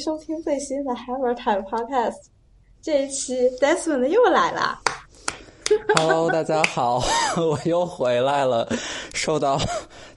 [0.00, 2.16] 收听最新的 Hammer Time Podcast。
[2.80, 4.80] 这一期 Desmond 又来了。
[5.94, 7.02] Hello，大家好，
[7.36, 8.66] 我又回来了，
[9.12, 9.60] 受到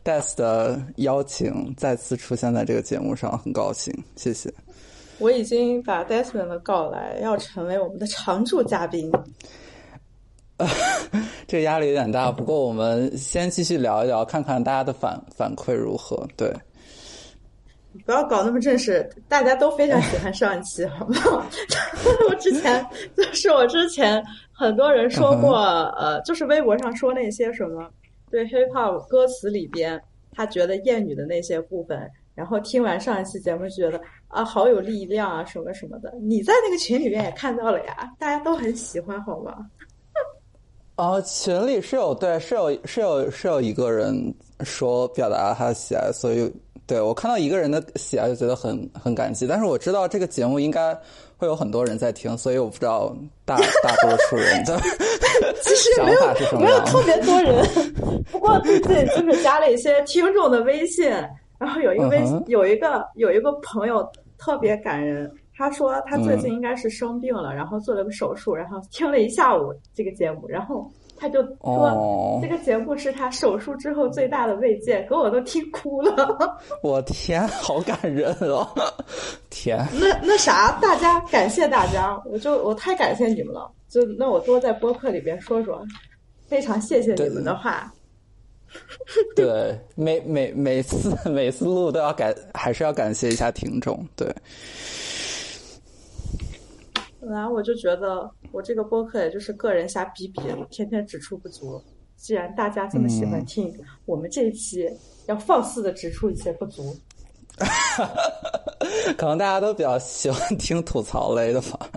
[0.01, 4.49] Des 的邀请，再次出现在这个节目上，很高兴，谢谢。
[5.19, 9.11] 我已经把 Desmond 告来，要成为我们的常驻嘉宾。
[11.45, 16.25] 这个压力有点大，不过我们先继续聊一聊，看看大家的反反馈如何。
[16.37, 16.53] 对，
[18.05, 21.15] 不要搞那么正式，大家都非常喜欢上一期， 好吗？
[22.29, 22.85] 我之前
[23.15, 25.55] 就是我之前很多人说过，
[25.97, 27.89] 呃，就是微博上说那些什么
[28.29, 36.11] 对 hip hop 歌词里边他觉得厌女的那些部分，然后听完上一期节目觉得啊好有力量啊什么什么的。
[36.21, 39.53] 你在那个群里面也看到了呀，大家都很喜欢，好吗？
[40.95, 46.51] 哦，群里是有对是有是有是有一个人说表达了他的喜爱，所以
[46.85, 49.47] 对我看到一个人的喜爱就觉得很很感激。
[49.47, 50.93] 但是我知道这个节目应该
[51.35, 53.11] 会有很多人在听，所以我不知道
[53.43, 54.79] 大 大多数人的
[55.63, 57.65] 其实想没有法是什么没有特别多人，
[58.31, 61.09] 不过最近就是加了一些听众的微信，
[61.57, 76.37] 然后有一个微、嗯有一个有一个朋友特别感人，他说他最嗯近应该是生病了，然后做了个手术，然后听了一下午这个节目，然后他就说、哦这个节目是他手术之后最大的慰藉，给我都听哭了。
[76.83, 78.67] 我天，好感人哦！
[79.49, 85.81] 天，那那啥，大家感谢大家，我就我太感谢你们了，就那我多在播客里边说说，
[86.47, 87.93] 非常谢谢你们的话。
[89.35, 94.05] 对， 每每每次每次录都要感，还是要感谢一下听众。
[94.15, 94.27] 对，
[97.25, 101.81] 本来我就觉得我这个播客也就是个人瞎逼逼，天天指出不足。
[102.17, 103.73] 既然大家这么喜欢听，
[104.05, 104.89] 我们这一期
[105.27, 106.93] 要放肆的指出一些不足。
[109.17, 111.89] 可能大家都比较喜欢听吐槽类的吧，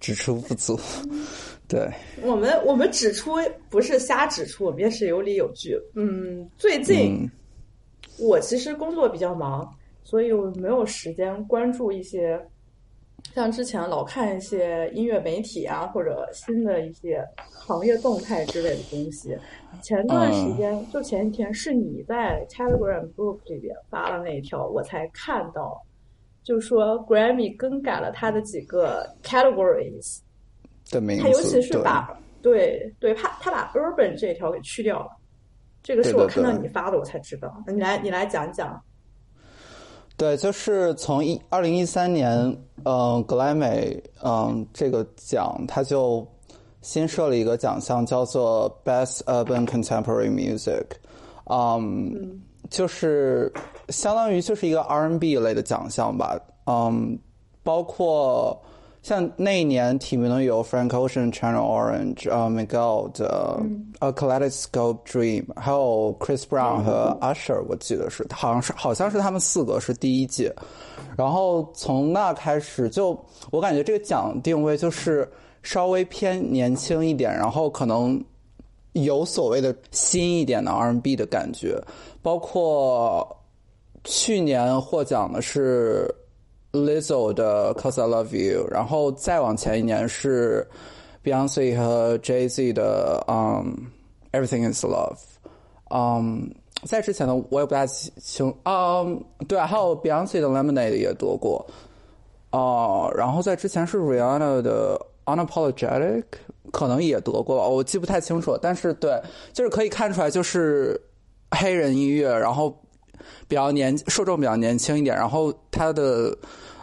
[0.00, 0.78] 指出不足。
[1.68, 1.90] 对，
[2.22, 3.32] 我们我们指出
[3.68, 5.78] 不是瞎指出，我们也是有理有据。
[5.94, 7.30] 嗯，最近、嗯
[8.18, 9.66] 我其实工作比较忙，
[10.04, 12.38] 所以我没有时间关注一些
[13.34, 19.36] 像之前老看一些音乐媒体啊，或者新的一些行业动态之类的东西。
[19.82, 25.80] 前段时间，就前几天，是你在 Telegram group 里边发了那一条，我才看到，
[26.42, 30.18] 就说 Grammy 更改了他的几个 categories，
[30.90, 35.08] 的名字，它尤其是把对对，他他把 urban 这一条给去掉了。
[35.82, 37.52] 这个是我看到你发的，我才知道。
[37.66, 38.80] 你来，你来讲讲。
[40.22, 46.24] 对，就是从一二零一三年，嗯、格莱美，嗯、这个奖，它就
[46.80, 50.84] 新设了一个奖项，叫做 Best Urban Contemporary Music，
[51.50, 52.40] 嗯，
[52.70, 53.52] 就是
[53.88, 57.18] 相当于就是一个 R&B 类的奖项吧，嗯，
[57.64, 58.62] 包括
[59.02, 63.60] 像那一年提名的有 Frank Ocean、Channel Orange、呃 Miguel 的
[63.98, 70.54] A Kaleidoscope Dream，还有 Chris Brown 和 Usher，我记得是好像是好像是他们四个是第一届，
[71.16, 73.18] 然后从那开始就
[73.50, 75.28] 我感觉这个奖定位就是
[75.64, 78.24] 稍微偏年轻一点，然后可能
[78.92, 81.76] 有所谓的新一点的 R&B 的感觉，
[82.22, 83.36] 包括
[84.04, 86.08] 去年获奖的是
[86.72, 90.66] Lizzo 的《Cause I Love You》，然后再往前一年是
[91.22, 93.76] Beyonce 和 Jay Z 的嗯
[94.38, 95.14] 《Everything Is Love》，
[95.94, 96.50] 嗯，
[96.84, 101.64] 在之前呢我也不大清，嗯，对，还有 Beyonce 的《Lemonade》也夺过，
[102.52, 104.98] 哦、然后在之前是 Rihanna 的
[105.36, 106.22] 《Unapologetic》，
[106.72, 109.20] 可能也得过，我记不太清楚，但是对，
[109.52, 110.98] 就是可以看出来，就是
[111.50, 112.74] 黑人音乐，然后
[113.46, 116.36] 比较年受众比较年轻一点，然后它的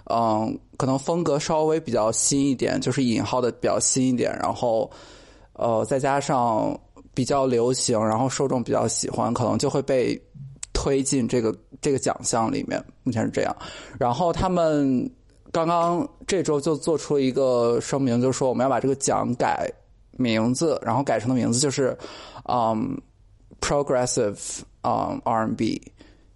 [0.10, 4.90] 嗯，可能风格稍微比较新一点，就是引号的比较新一点，然后
[5.54, 6.78] 呃，再加上
[7.14, 10.20] 比较流行，然后受众比较喜欢，可能就会被
[10.74, 12.84] 推进这个这个奖项里面。
[13.04, 13.56] 目前是这样，
[14.00, 15.10] 然后他们
[15.52, 19.72] 刚刚这周就做出了一个声明，就是说我们要把这个奖改
[20.18, 21.98] 名字，然后改成的名字就是
[22.46, 23.00] 嗯
[23.62, 25.82] progressive 嗯 R&B，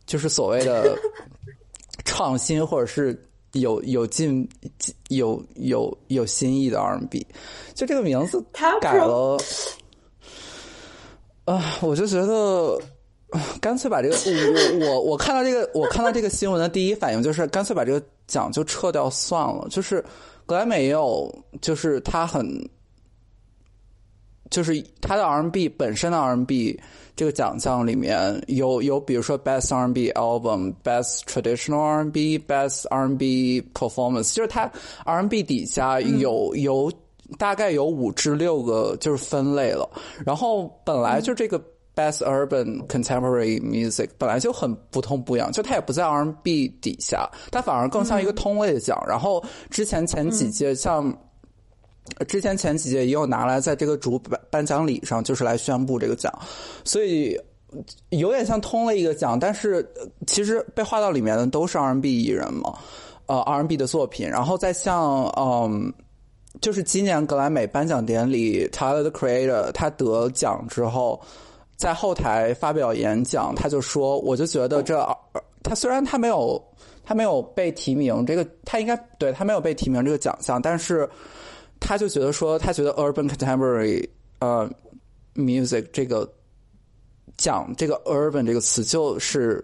[0.05, 0.97] 就是所谓的
[2.05, 3.19] 创新或者是
[3.53, 4.47] 有有进
[5.07, 7.25] 有有有新意的 R&B，
[7.73, 9.37] 就这个名字他改了，
[11.45, 12.79] 啊、我就觉得。
[13.59, 14.15] 干脆把这个
[14.79, 19.67] 我我我看到这个我看到这个新闻的第一反应就是干脆把这个奖就撤掉算了。
[19.71, 20.05] 就是
[20.45, 22.47] 格莱美也有，就是他很
[24.51, 26.79] 就是他的 R&B 本身的 R&B
[27.15, 34.71] 这个奖项里面有有，比如说 Best R&B Album、Best Traditional R&B、Best R&B Performance，就是它
[35.05, 36.91] R&B 底下有有
[37.37, 39.89] 大概有五至六个就是分类了。
[40.25, 41.59] 然后本来就这个
[41.95, 48.99] Best Urban Contemporary Music 本来就很不痛不痒，就它也不在 R&B 底下，它反而更像一个通类的奖。
[49.07, 51.15] 然后之前前几届像。
[52.27, 56.31] 之前前几届也有拿来在这个主颁颁奖礼上，就是来宣布这个奖，
[56.83, 57.39] 所以
[58.09, 59.83] 有点像通了一个奖，但是
[60.27, 62.77] 其实被划到里面的都是 R&B 艺人嘛，
[63.25, 65.91] 呃 R&B 的作品，然后再像嗯，
[66.61, 71.19] 就是今年格莱美颁奖典礼，Tyler the Creator 他得奖之后，
[71.77, 74.99] 在后台发表演讲，他就说，我就觉得这
[75.63, 76.61] 他虽然他没有
[77.05, 81.09] 他没有被提名，这个他应该对他没有被提名这个奖项，但是。
[81.83, 84.07] 他就觉得说，他觉得 urban contemporary
[84.39, 84.69] 呃
[85.35, 86.27] music 这个
[87.37, 89.63] 讲这个 urban 这个词，就是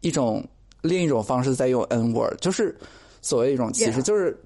[0.00, 0.42] 一种
[0.80, 2.74] 另一种方式在用 n word，就是
[3.20, 4.36] 所谓一种歧视，就是。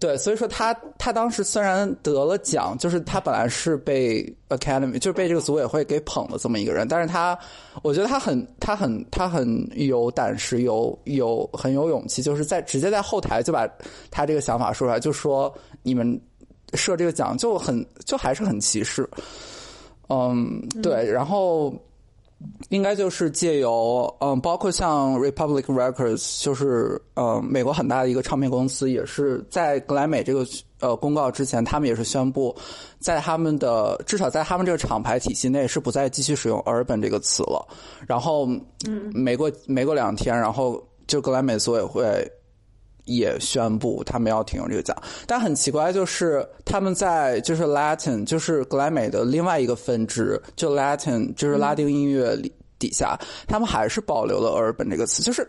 [0.00, 4.20] 对，所以说他他当时虽然得了奖，就是他本来是被
[4.50, 7.38] Academy 就是被这个组委会给捧的这么一个人，但是他
[7.80, 13.66] 我觉得他很他很他很有胆识，有有很有勇气，就是在直接在后台就把
[14.10, 15.50] 他这个想法说出来，就说
[15.84, 16.20] 你们
[16.72, 19.08] 设这个奖就很就还是很歧视，
[20.08, 21.72] 嗯，对，然后。
[22.68, 30.44] 应该就是借由嗯，包括像 Republic Records，就是呃美国很大的一个唱片公司，也是在格莱美这个
[30.80, 32.54] 呃公告之前，他们也是宣布，
[32.98, 37.66] 在他们的至少在他们这个厂牌体系内是不再继续使用 urban 这个词了。
[38.06, 38.46] 然后，
[38.86, 42.30] 嗯，没过没过两天，然后就格莱美组委会。
[43.04, 44.96] 也宣布他们要停用这个奖，
[45.26, 55.22] 但很奇怪，就是他们在就是 Latin，就是格莱美的另外一个分支，就 Latin，就是拉丁音乐里底下，他们还是保留了 urban 这个词。
[55.22, 55.46] 就是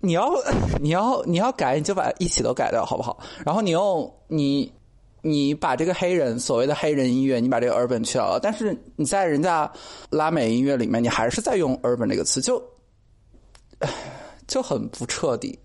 [0.00, 0.32] 你要
[0.80, 3.18] 你要你要改，你就把一起都改掉，好不好？
[3.44, 4.72] 然后你用你
[5.20, 9.70] 你把这个黑人所谓的黑人音乐，你把这个 urban 去掉了，但是你在人家
[10.08, 12.62] 拉美音乐里面，你还是在用 urban 这个词，就
[14.48, 15.58] 就很不彻底。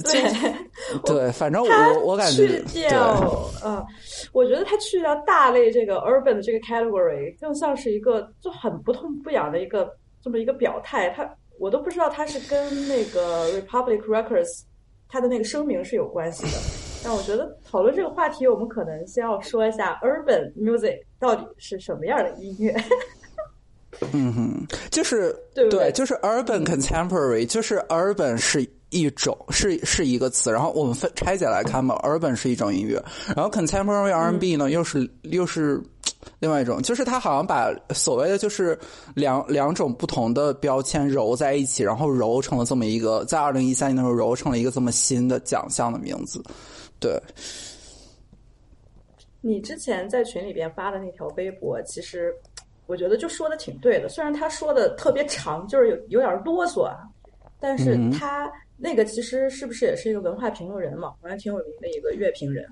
[1.04, 3.84] 对，对，反正我我感觉，去掉，嗯，
[4.32, 9.90] 我觉得他去掉大类这个 urban 的这个 category，更像是一个就很不痛不痒的一个
[10.22, 11.10] 这么一个表态。
[11.10, 14.62] 他我都不知道他是跟那个 Republic Records
[15.08, 16.58] 他的那个声明是有关系的。
[17.02, 22.74] 但我觉得讨论这个话题，我们可能先要说一下 urban music 到底是什么样的音乐。
[24.12, 28.66] 嗯哼，就是对，就是 urban contemporary，就是 urban 是。
[28.90, 33.02] 一种是是一个词，然后我们分拆解来看吧，urban 是一种音乐，
[33.36, 35.80] 然后 contemporary R&B 呢又是又是
[36.40, 38.76] 另外一种，就是它好像把所谓的就是
[39.14, 46.42] 两两种不同的标签揉在一起，然后揉成了这么一个，在二零一三年的时候揉成了一个这么新的奖项的名字。
[46.98, 47.16] 对，
[49.40, 52.34] 你之前在群里边发的那条微博，其实
[52.86, 56.96] 我觉得就说的挺对的，虽然他说的特别长，就是有有点啰嗦啊，
[57.60, 58.50] 但是他。
[58.82, 61.10] 那个其实是不是也是一个文化评论人嘛？
[61.20, 62.66] 好像挺有名的一个乐评人。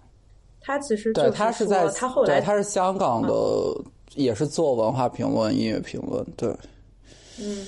[0.60, 3.32] 他其实对他是在他后来他是香港的，
[4.16, 6.24] 也是做文化评论、音乐评论。
[6.36, 6.48] 对，
[7.38, 7.64] 嗯，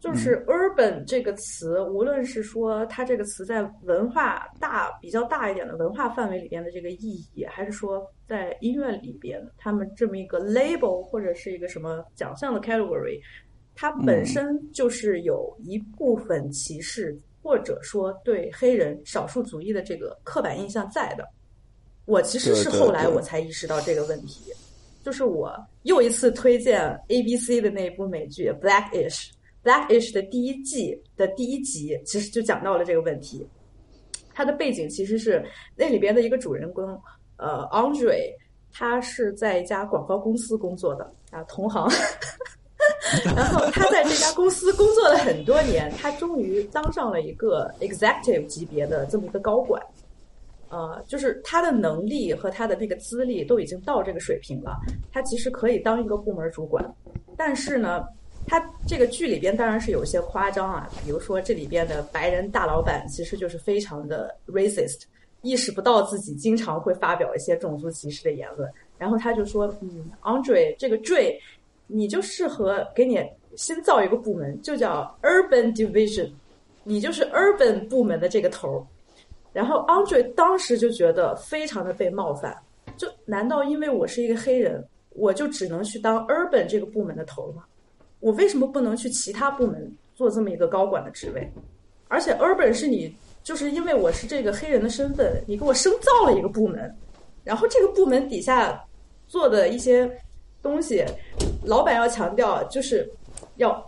[0.00, 13.20] 就是 “urban” 这个词，无论是说它这个词在文化大比较大一点的文化范围里边的这个意义，还是说在音乐里边他们这么一个 label 或者是一个什么奖项的 category，
[13.76, 17.16] 它本身就是有一部分歧视。
[17.48, 21.26] 或者说对黑人少数族裔的这个刻板印象在的，
[22.04, 24.52] 我其实是后来我才意识到这个问题，
[25.02, 25.50] 就是我
[25.84, 26.78] 又一次推荐
[27.08, 29.30] A B C 的那一部美剧《Blackish》
[29.64, 33.48] ，Blackish 的第一季的第一集其实就讲到了这个问题。
[34.34, 35.42] 它的背景其实是
[35.74, 36.84] 那里边的一个主人公，
[37.38, 38.30] 呃，Andre，
[38.70, 41.90] 他是在一家广告公司工作的啊，同行。
[43.34, 49.82] 然后他在这家公司工作了很多年，他终于当上了一个 executive 级别的这么一个高管，
[50.68, 54.76] 呃，就是他的能力和他的那个资历都已经到这个水平了，
[55.12, 56.84] 他其实可以当一个部门主管。
[57.36, 58.04] 但是呢，
[58.46, 65.02] 他这个剧里边当然是有些夸张啊，比如说这里边的白人大老板其实就是非常的 racist，
[65.42, 68.70] 意识不到自己经常会发表一些种族歧视的言论。
[68.98, 71.38] 然后他就说，嗯，Andre 这个 Dre。
[71.88, 73.20] 你就适合给你
[73.56, 76.30] 新造一个部门，就叫 Urban Division，
[76.84, 78.86] 你就是 Urban 部门的这个头。
[79.52, 82.56] 然后 Andre 当时就觉得非常的被冒犯，
[82.96, 87.64] 就难道因为我是一个黑人，我就只能去当 urban 这个部门的头吗？
[88.20, 91.50] 我为什么不能去其他部门做这么一个高管的职位？
[92.08, 96.94] 而且 urban 是你，就是因为我是这个黑人的身份，你给我深造了一个部门，
[97.42, 98.84] 然后这个部门底下
[99.26, 100.08] 做的一些
[100.68, 101.04] 东西，
[101.64, 103.10] 老板要强调，就是
[103.56, 103.84] 要。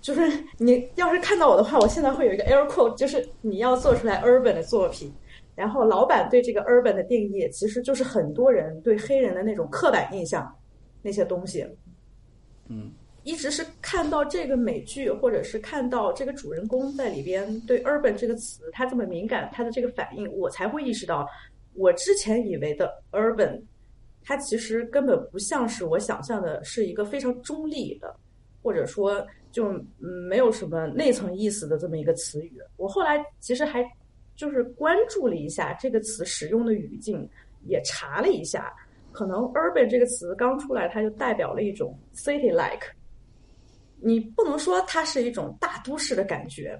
[0.00, 0.20] 就是
[0.58, 5.10] 你要是看到我的话，我现在会有一个 air quote，就是你要做出来 urban 的作品。
[5.54, 10.46] 然后老板对这个 urban 的定义，其实就是很多人对黑人的那种刻板印象
[11.00, 11.66] 那些东西。
[12.68, 12.92] 嗯，
[13.22, 21.26] 一直是看到这个美剧，或者是看到这个主人公在里边对 urban 这个词他这么敏感，他的这个反应，我才会意识到，
[21.72, 23.58] 我之前以为的 urban，
[24.24, 28.16] 它其实根本不像是我想象的，是一个非常中立的，
[28.62, 29.24] 或者说。
[29.54, 32.60] 就没有什么内层意思的这么一个词语。
[32.76, 33.88] 我后来其实还
[34.34, 37.24] 就是关注了一下这个词使用的语境，
[37.68, 38.74] 也查了一下，
[39.12, 42.84] 可能 urban 这个词刚出来，它就代表了一种 city like。
[44.00, 46.76] 你不能说它是一种大都市的感觉，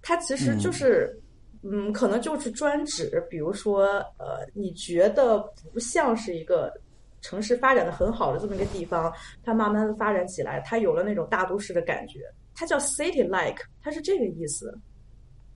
[0.00, 1.20] 它其实就是，
[1.62, 3.84] 嗯，可能就是专指，比如说，
[4.18, 5.38] 呃，你觉得
[5.72, 6.72] 不像是一个。
[7.20, 9.12] 城市发展的很好的这么一个地方，
[9.42, 12.20] 它慢慢的发展起来，它有了那种大都市的感觉，
[12.54, 14.72] 它叫 city like，它是这个意思，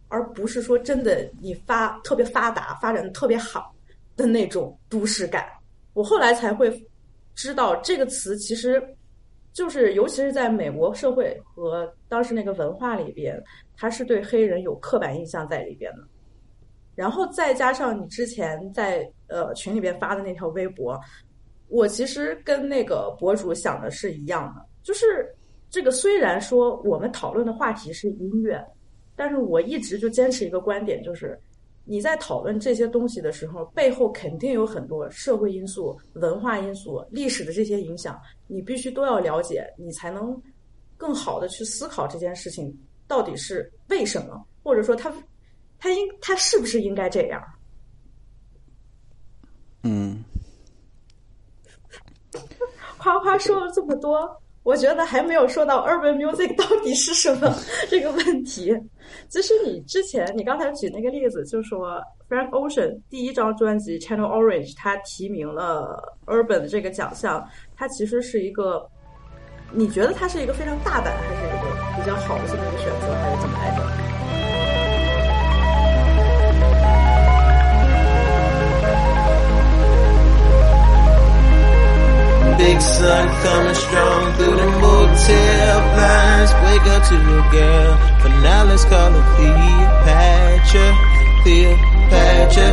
[0.08, 3.72] 而不是说真的你发特别发达、发展的特别好
[4.16, 5.46] 的那种都市感。
[5.94, 6.68] 我后来才会
[7.36, 8.82] 知道，这个词其实
[9.52, 13.42] 就是，尤其是在美国社会和当时那个文化里边，
[13.76, 15.98] 他是对黑人有刻板印象在里边的。
[16.94, 20.98] 然后再加上你之前在呃群里边发的那条微博。
[21.68, 25.34] 我其实跟那个博主想的是一样的，就是
[25.70, 28.62] 这个虽然说我们讨论的话题是音乐，
[29.16, 31.40] 但是我一直就坚持一个观点，就是
[31.84, 40.40] 你在讨论这些东西的时候，背后肯定有很多社会因素、文化因素、历史的这些影响，你必须都要了解，你才能
[40.96, 42.72] 更好的去思考这件事情
[43.06, 45.12] 到底是为什么，或者说他
[45.78, 47.42] 他应他是不是应该这样？
[49.82, 50.22] 嗯。
[52.98, 57.52] 夸夸说了这么多，我觉得还没有说到 urban music 到底是什么
[57.90, 58.72] 这个问题。
[59.28, 67.44] 其实你之前你刚才举那个例子，就说 Frank Ocean 第一张专辑 Channel Orange，他提名了 urban 这个奖项，
[67.76, 68.88] 它其实是一个，
[69.72, 74.01] 你觉得它是一个非常大胆，还是一个比较好的这么一个选择，还是怎么来着
[82.62, 86.52] ？Big sun coming strong through the motel blinds.
[86.62, 87.92] Wake up to your girl,
[88.22, 90.86] but now let's call her Cleopatra.
[91.42, 92.68] Cleopatra.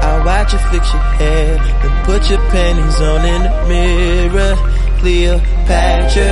[0.00, 4.54] I watch you fix your hair, then put your panties on in the mirror.
[5.00, 6.28] Cleopatra.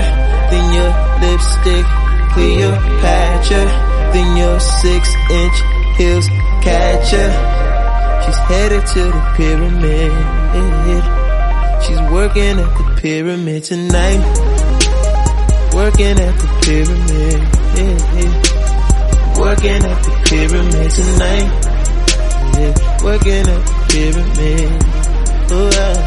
[0.49, 0.91] Then your
[1.21, 1.87] lipstick.
[2.33, 3.63] Cleopatra.
[4.15, 5.59] Then your six inch
[5.99, 6.29] heels
[6.65, 7.31] catch her.
[8.25, 11.24] She's headed to the pyramid.
[11.85, 14.25] She's working at the pyramid tonight.
[15.75, 17.41] Working at the pyramid.
[17.77, 18.33] Yeah, yeah.
[19.39, 21.51] Working at the pyramid tonight.
[22.57, 22.73] Yeah.
[23.05, 24.73] Working at the pyramid.
[25.53, 26.01] Oh, uh,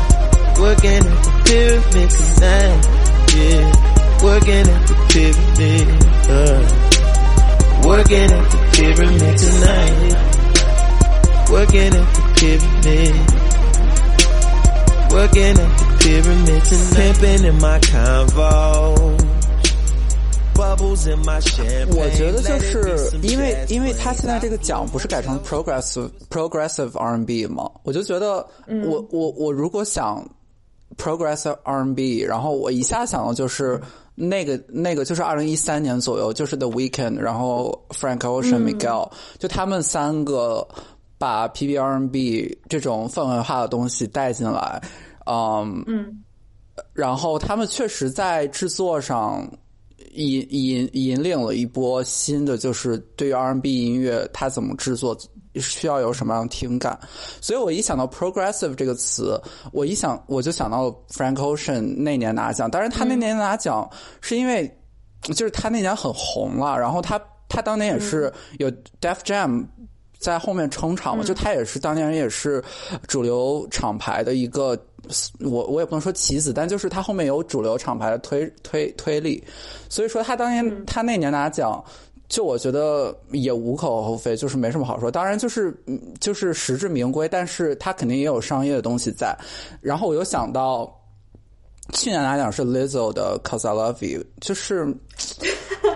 [0.60, 2.82] working at the pyramid tonight.
[3.38, 3.70] Yeah.
[4.24, 5.88] Working at the pyramid.
[6.26, 6.66] Uh,
[7.86, 10.18] working at the pyramid tonight.
[11.52, 13.37] Working at the pyramid
[15.12, 18.96] working at the pyramids and pimping in my convo.
[20.60, 27.70] 我觉得就是因为因为他现在这个奖不是改成 progressive progressive R N B 吗？
[27.84, 28.44] 我就觉得
[28.86, 30.28] 我我我如果想
[30.98, 33.80] progressive R N B，然后我一下想到就是
[34.16, 40.68] 那个那个就是二零一三年左右，就是 The Weeknd，然后 Frank Ocean、Miguel，就他们三个
[41.18, 44.82] 把 P B R N B 这种氛围化的东西带进来。
[45.26, 46.24] 嗯嗯，
[46.94, 49.46] 然后他们确实在制作上
[50.14, 55.18] 引引引领了一波新的，就是对于 R N B 音乐它怎么制作
[55.56, 56.98] 需要有什么样的听感。
[57.42, 59.38] 所以我一想到 progressive 这个词，
[59.74, 62.70] 我一想我就想到 Frank Ocean 那年拿奖。
[62.72, 63.90] 当然他那年拿奖
[64.22, 64.72] 是因为
[65.24, 67.20] 就是他那年很红了，然后他
[67.50, 68.72] 他当年也是有
[69.02, 69.66] Def Jam。
[70.20, 72.64] 在后面撑场嘛，就他也是当年也是
[73.08, 74.78] 主流厂牌的一个，
[75.40, 79.44] 我我也不能说棋子，但就是他后面有主流厂牌的推推推力，
[79.90, 81.84] 所以说他当年他那年拿奖，
[82.28, 85.10] 就我觉得也无可厚非，就是没什么好说。
[85.10, 89.38] 当然，就是嗯就是实至名归，但是他肯定也有商业的东西在。
[89.82, 90.94] 然后我又想到，
[91.94, 94.94] 去年拿奖是 Lizzo 的《Cause I Love You》，就是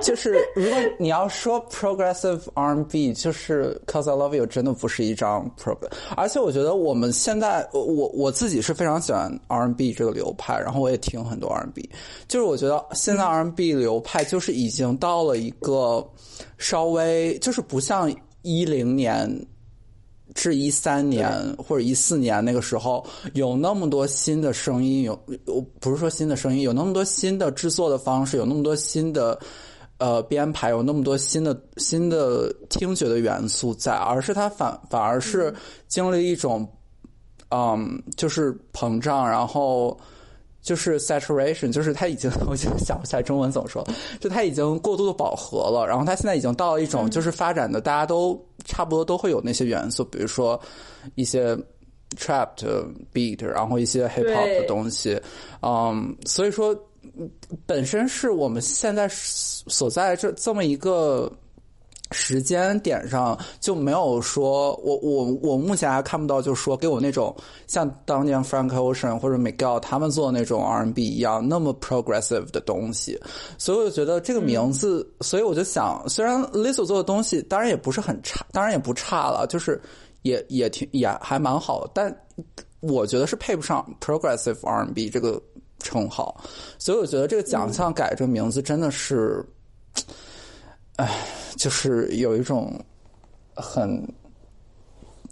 [0.01, 5.77] 就是 如果你要说 progressive R&B，就是 Cause I Love You 真的不是一张 pro。
[6.17, 11.89] 而且我觉得我们现在，我我我自己是非常喜欢 R&B 这个流派，然后我也听很多 R&B。
[12.27, 16.05] 就是我觉得现在 R&B 流派就是已经到了一个
[16.57, 19.29] 稍微就是不像一零年。
[20.33, 25.11] 至一三年或者一四年那个时候，有那么多新的声音，有
[25.45, 29.37] 我不是说新的声音，有那么多新的制作的方式，有那么多新的
[30.01, 35.53] 呃编排，有那么多新的新的听觉的元素在，而是它反反而是
[35.87, 36.67] 经历一种
[37.51, 39.97] 嗯，就是膨胀，然后
[40.61, 43.87] 就是 saturation，就是它已经 我现在想不起来中文怎么说，
[44.19, 48.37] 就它已经过度的饱和了，然后它现在已经到了一种就是发展的大家都。
[48.63, 50.61] 差不多都会有那些元素，比如说
[51.15, 51.57] 一些
[52.15, 52.63] trapped
[53.11, 55.19] beat，然后一些 hip hop 的东西，
[55.63, 56.71] 嗯，所以说
[57.65, 61.31] 本身是我们现在所在这这么一个
[62.11, 67.33] 时间点上就没有说，我我我目前还看不到，就是说给我那种
[67.67, 73.17] 像当年 Frank Ocean 或者 Miguel 他们做的那种 R&B 一样那么 progressive 的东西，
[73.57, 79.81] 所以我就觉得这个名字，所以我就想，虽然 Lizzo 做的东西当然也不是很差，当然也不差了，就是
[80.23, 82.13] 也也挺也还蛮好，但
[82.81, 85.41] 我觉得是配不上 progressive R&B 这个
[85.81, 86.39] 称号，
[86.77, 89.45] 所以我觉得这个奖项改这个名字真的是。
[90.97, 91.09] 唉，
[91.57, 92.71] 就是有一种
[93.55, 94.01] 很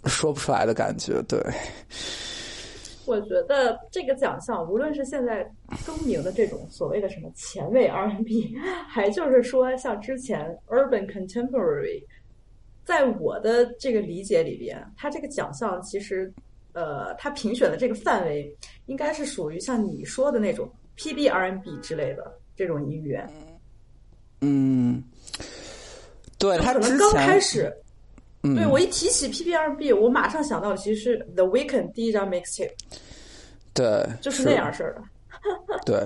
[0.06, 1.22] 说不出来的感觉。
[1.28, 1.38] 对，
[3.06, 5.48] 我觉得这个奖项，无论是现在
[5.86, 8.56] 更名的这种所谓的什么前卫 R&B，
[8.88, 12.02] 还就是说像之前 Urban Contemporary，
[12.84, 16.32] 在我的这个理解里边，它这个奖项其实，
[16.72, 18.52] 呃，它评选的这个范围
[18.90, 23.24] 应该是属于像你说的那种 PBRNB 之类的这种音乐。
[24.40, 25.02] 嗯。
[26.38, 27.70] 对他可能刚开始，
[28.40, 32.72] 对我一提起 PBRNB，我马上想到的其实是 The Weeknd 第一张 Mixtape，
[33.74, 35.02] 对，就是那样式儿的。
[35.84, 36.02] 对，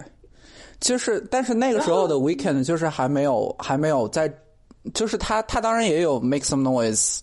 [0.81, 4.29] 就是，但是那个时候的 Weekend 就是还没有，还没有在，
[4.93, 7.21] 就是他，他当然也有 Make Some Noise，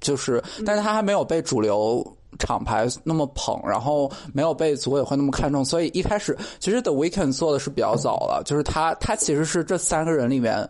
[0.00, 2.04] 就是，但是他还没有被主流
[2.38, 10.68] 厂牌那么捧，然后没有被组委会那么看重，所以一开始其实 The Weeknd 做的是比较早了，就是他，他其实是这三个人里面。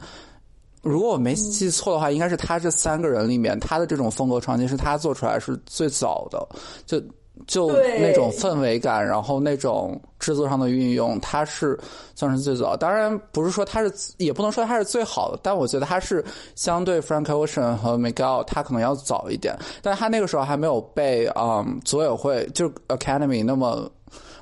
[0.80, 6.48] 如果我没记错的话，应该是他这三个人里面，他的这种风格创新是他做出来是最早的，
[6.86, 7.02] 就
[7.46, 11.78] 就那种氛围感，然后那种制作上的运用，它是
[12.14, 12.76] 算是最早。
[12.76, 16.24] 当然不是说它是，也不能说它是最好的，但我觉得它是
[16.54, 23.90] 相对 Frank Ocean 和 Miguel 他可能要早一点，但他那个时候还没有被嗯组委会就 Academy 那么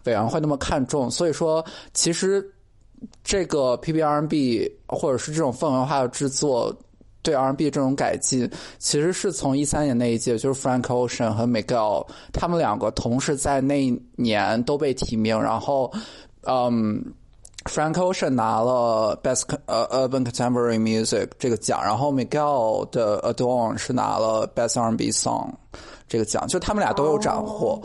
[0.05, 2.51] 委员会那么看重，所以说其实。
[3.23, 6.75] 这个 P B R N B 或者是这种氛围化的制作，
[7.27, 15.93] 对 R N B 这种改进，其实是从一三年那一届，就是 Frank Ocean 和 Miguel 他们两个同时在那一年都被提名，然后，
[16.43, 17.05] 嗯
[17.65, 24.97] ，Frank Ocean 拿了 Best 呃 Urban Contemporary Music 这个奖，然后 Miguel 的 Adorn 是拿了 Best R N
[24.97, 25.51] B Song
[26.07, 27.83] 这个奖，就他们俩都有斩获。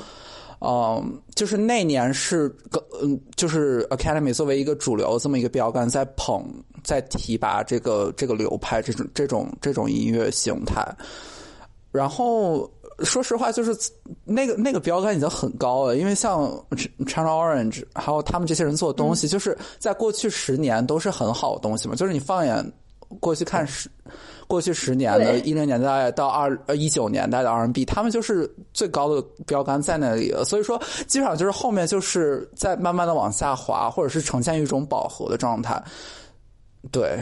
[0.63, 6.45] 嗯，就是那年是个嗯，就是 Academy 作为一个主流这么一个标杆，在捧，
[6.84, 10.86] 在提拔这个这个流派，这种这种这种音乐形态。
[11.91, 12.70] 然后
[13.04, 13.76] 说实话，就是
[14.24, 16.50] 那个那个标杆已经很高了，因为像
[17.08, 21.96] China Orange 还有他们这些人做的东西，就是在过去十年都是很好的东西嘛。
[21.96, 22.72] 就是你放眼
[23.20, 23.89] 过去看十。
[24.48, 30.44] 过去十年的一零年代到二呃一九年代的 R&B，他们就是最高的标杆在那里了。
[30.44, 35.82] 所以说，基本上就是后面就是在慢慢的往下滑，或者是呈现一种饱和的状态。
[36.89, 37.20] 对，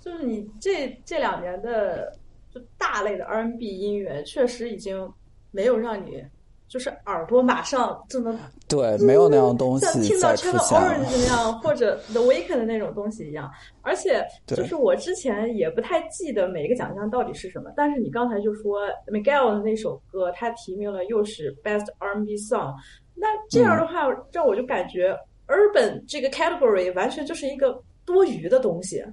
[0.00, 2.12] 就是你这这两年的
[2.54, 5.12] 就大类的 R&B 音乐，确实已经
[5.50, 6.24] 没有让你。
[6.68, 13.50] 就是耳朵马上就能对，没有那样东西像听到 Channel Orange 那样或者 The Weeknd 的那种东西一样，
[13.82, 22.76] 而且就是我之前也不太记得每一个奖项到底是什么，但是你刚才就说 Miguel 的那首歌，他提名了又是 Best R&B Song，
[23.16, 25.12] 那这样的话让我就感觉
[25.48, 29.04] Urban 这个 category 完全就是一个多余的东西，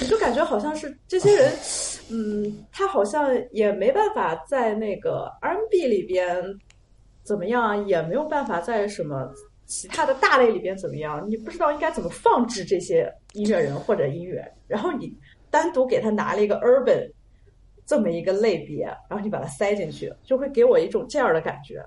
[0.00, 1.52] 你就感觉好像是这些人，
[2.10, 6.42] 嗯，他好像也没办法在那个 R&B 里边。
[7.24, 9.32] 怎么样也没有办法在什么
[9.64, 11.24] 其他的大类里边怎么样？
[11.30, 15.16] 你不知道应该怎么放置这些音乐人或者音乐，然后你
[15.48, 17.08] 单独给他拿了一个 urban
[17.86, 21.80] 这么一个类别，然后你把它塞进去，就会给我一种这样的感觉。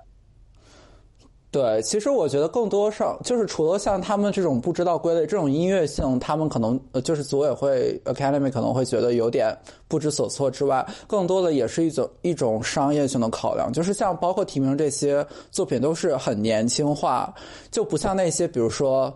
[1.56, 9.56] 对，其实我觉得更多上就是除了像他们这种不知道归类这种音乐性，他们可能呃就是组委会 Academy 可能会觉得有点
[9.88, 17.34] 不知所措之外，更多的也是一种一种商业性的考量，就是像包括提名这些作品都是很年轻化，
[17.70, 19.10] 就不像那些比如说。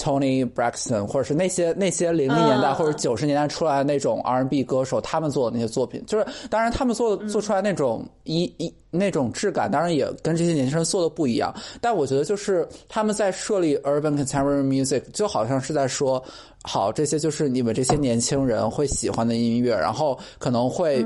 [0.00, 11.54] Tony Braxton，或者是那些那些零零年代或者九十年代出来的那种 R&B 歌手，他们做的那些作品，就是当然他们做做出来那种一一那种质感，当然也跟这些年轻人做的不一样。
[11.80, 16.24] 但我觉得就是他们在设立 Urban Contemporary Music，就好像是在说，
[16.62, 21.04] 好，这些就是你们这些年轻人会喜欢的音乐，然后可能会。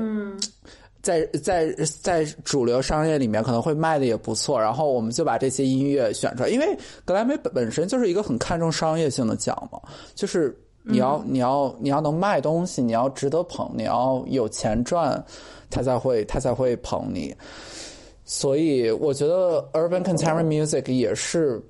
[1.05, 9.79] 在在在主流商业里面可能会卖的也不错，然后我们就把这些音乐选出来，因为格莱美本本身就是一个很看重商业性的奖嘛，
[10.15, 15.23] 就是你要你要你要能卖东西，你要值得捧，你要有钱赚，
[15.69, 17.35] 他才会他才会捧你。
[18.23, 21.61] 所以我觉得 Urban Contemporary Music 也是，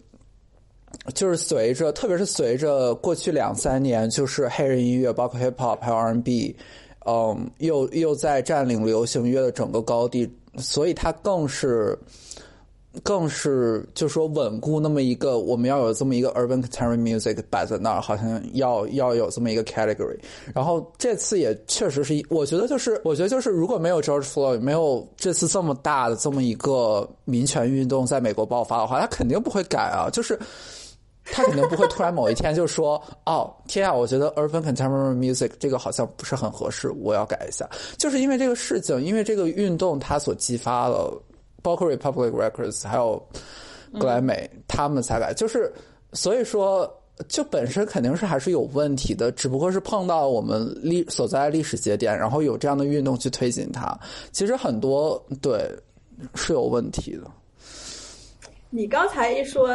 [1.14, 6.56] 就是随着特别是随着过去两三年，就是黑人音乐，包括 Hip Hop 还有 R&B。
[7.06, 11.96] 嗯，又又在占领流行乐的整个高地，所以它更是，
[13.04, 20.18] 更是就说稳固那么一个，我们要有这么一个 urban contemporary music 摆在那儿，好像要要有这么一个 category。
[20.54, 30.40] 然后这次也确实是，我觉得就是，我觉得就是，如果没有 George Floyd，没有这次这么大的这么一个民权运动在美国爆发的话，他肯定不会改啊，就是。
[31.32, 41.12] 他肯定不会突然某一天就说：“哦，天啊，我觉得 urban contemporary music 这个好像不是很合适，我要改一下。”就是因为这个事情，因为这个运动，它所激发了，
[41.64, 43.22] 包括 Republic Records 还有
[44.00, 45.34] 格莱美，他们才改。
[45.34, 45.74] 就是
[46.14, 46.88] 所以说，
[47.28, 53.98] 就本身肯定是还是有问题的，只不过是碰到我们历所在历史节点，然后有这样的运动去推进它。
[54.32, 55.68] 其实很多对
[56.36, 57.24] 是有问题的。
[58.70, 59.68] 你刚才一说。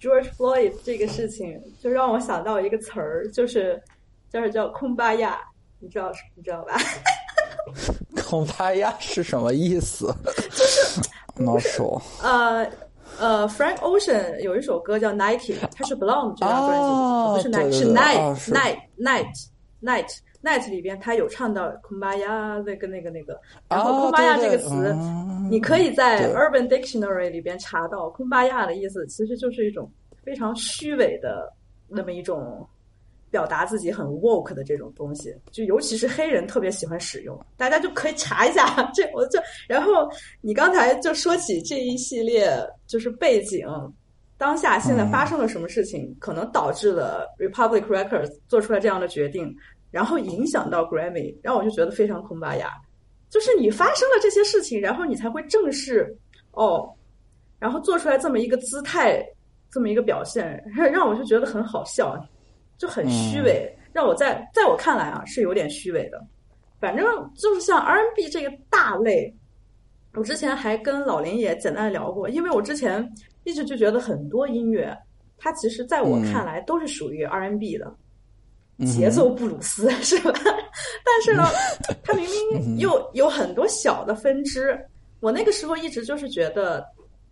[0.00, 3.82] George Floyd 这个事情就让我想到一个词儿，就是
[4.30, 5.38] 就是叫“空巴亚”，
[5.80, 6.76] 你知道你知道吧？
[8.26, 10.14] 空巴亚是什么意思？
[10.50, 11.00] 就是
[11.36, 12.02] ，not sure。
[12.22, 12.66] 呃
[13.18, 16.92] 呃，Frank Ocean 有一首歌叫《Nike》，它是 Belong 这张专辑，
[17.32, 17.72] 不是 Nike，
[18.38, 19.46] 是 Night，Night，Night，Night。
[19.82, 20.18] Night
[20.70, 24.94] 里边，他有唱到“空巴亚”那个、那个、那个，然后“空巴亚”这个词，
[25.50, 29.90] 你可以在 Urban Dictionary 里边查到，“空巴亚”的意思其实就是一种
[30.22, 31.52] 非常虚伪的
[31.88, 32.66] 那么一种
[33.30, 38.64] 表达自己很 woke 的这种东西，就尤其是黑人特别喜欢使用，大家就可以查一下。
[38.94, 40.08] 这我就，然后
[40.40, 42.48] 你刚才就说起这一系列
[42.86, 43.66] 就是背景，
[44.38, 49.54] 当下现在发生了什么事情，可能导致了 Republic Records 做出来这样的决定。
[49.94, 52.72] 然后影响到 Grammy，让我就觉得非常空巴呀，
[53.30, 56.12] 就是你发生了这些事情，然后你才会正视
[56.50, 56.92] 哦，
[57.60, 59.24] 然后做出来这么一个姿态，
[59.70, 60.60] 这么一个表现，
[60.92, 62.20] 让我就觉得很好笑，
[62.76, 66.20] 就很虚伪，让我在在我看来啊是有点虚伪的。
[66.80, 69.32] 反正就是像 R&B 这个大类，
[70.14, 73.08] 我之前还跟老林也简单聊过，因为我之前
[73.44, 74.92] 一直就觉得很多音乐，
[75.38, 77.94] 它其实在我看来都是属于 R&B 的。
[78.78, 80.32] 节奏布鲁斯是吧？
[81.04, 81.44] 但是呢，
[82.02, 84.76] 它明明又有很多小的分支。
[85.20, 86.84] 我那个时候一直就是觉得，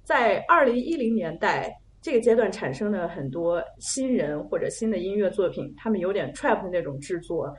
[0.05, 7.53] 在二零一零年代这个阶段产生的很多新人或者新的音乐作品，他们有点 trap 的那种制作，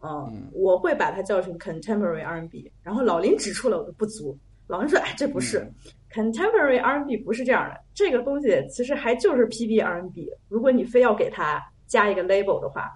[0.00, 2.72] 嗯，我会把它叫成 contemporary R&B。
[2.82, 4.36] 然后老林指出了我的不足，
[4.66, 5.70] 老林说：“哎，这不是
[6.14, 7.78] contemporary R&B，不是这样的。
[7.92, 10.30] 这个东西其实还就是 PB R&B。
[10.48, 12.90] 如果你非要给它加一个 label 的话。”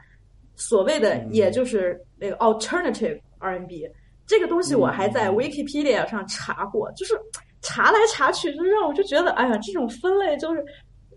[0.57, 3.89] 所谓的也就是那个 alternative R&B
[4.27, 7.19] 这个东西，我还在 Wikipedia 上查过，就是
[7.61, 10.65] 查来查去，就让我就觉得，哎呀，这种分类就是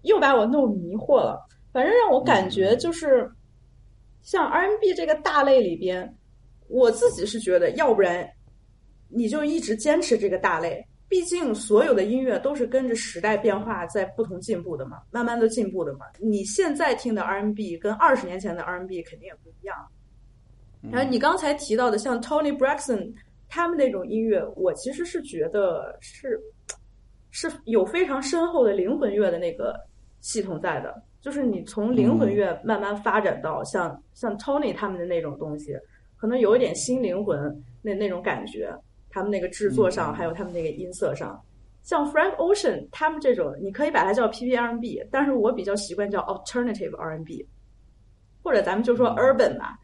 [0.04, 1.40] 又把我弄迷惑了。
[1.72, 3.30] 反正让我感觉就是，
[4.22, 6.16] 像 R&B 这个大类里边，
[6.68, 8.28] 我自己是觉得，要不然
[9.10, 10.86] 你就一直坚持这个大类。
[11.08, 16.06] 毕竟，所有的音乐都是跟着时代变化在不同进步的嘛，慢慢的进步的嘛。
[16.20, 19.76] 你现在听的 R&B 跟二十年前的 R&B 肯定也不一样。
[20.92, 23.14] 然后你刚才提到的像 Tony Braxton
[23.48, 26.40] 他们那种音乐，我其实是觉得是
[27.30, 29.80] 是有非常深厚的灵魂乐的那个
[30.22, 35.78] 系统在的，就是你从灵魂乐慢慢发展到像像 Tony 他们的那种东西，
[36.18, 38.76] 可能有一点新灵魂那那种感觉。
[39.16, 41.42] 他们那个制作上，还有他们那个音色上，
[41.84, 47.48] 像 Frank Ocean 他们这种，你可以把它叫 P P R N B，但是我比较习惯叫 Alternative R N B，
[48.44, 49.80] 或者咱们就说 Urban 吧。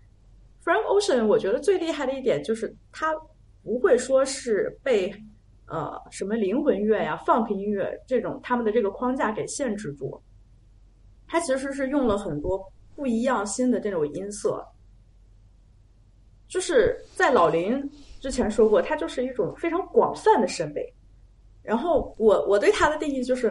[0.65, 3.15] Frank Ocean 我觉得最厉害的一点就是他
[3.63, 5.09] 不会说是被
[5.65, 10.21] 呃什么灵魂乐呀、funk 音乐这种他们的这个框架给限制住，
[11.25, 12.61] 他其实是用了很多
[12.97, 14.61] 不一样新的这种音色。
[16.49, 17.81] 就是在老林
[18.21, 20.81] 之前说过，它就是一种非常广泛的审美。
[21.61, 23.49] 然后我我对他的定义就是，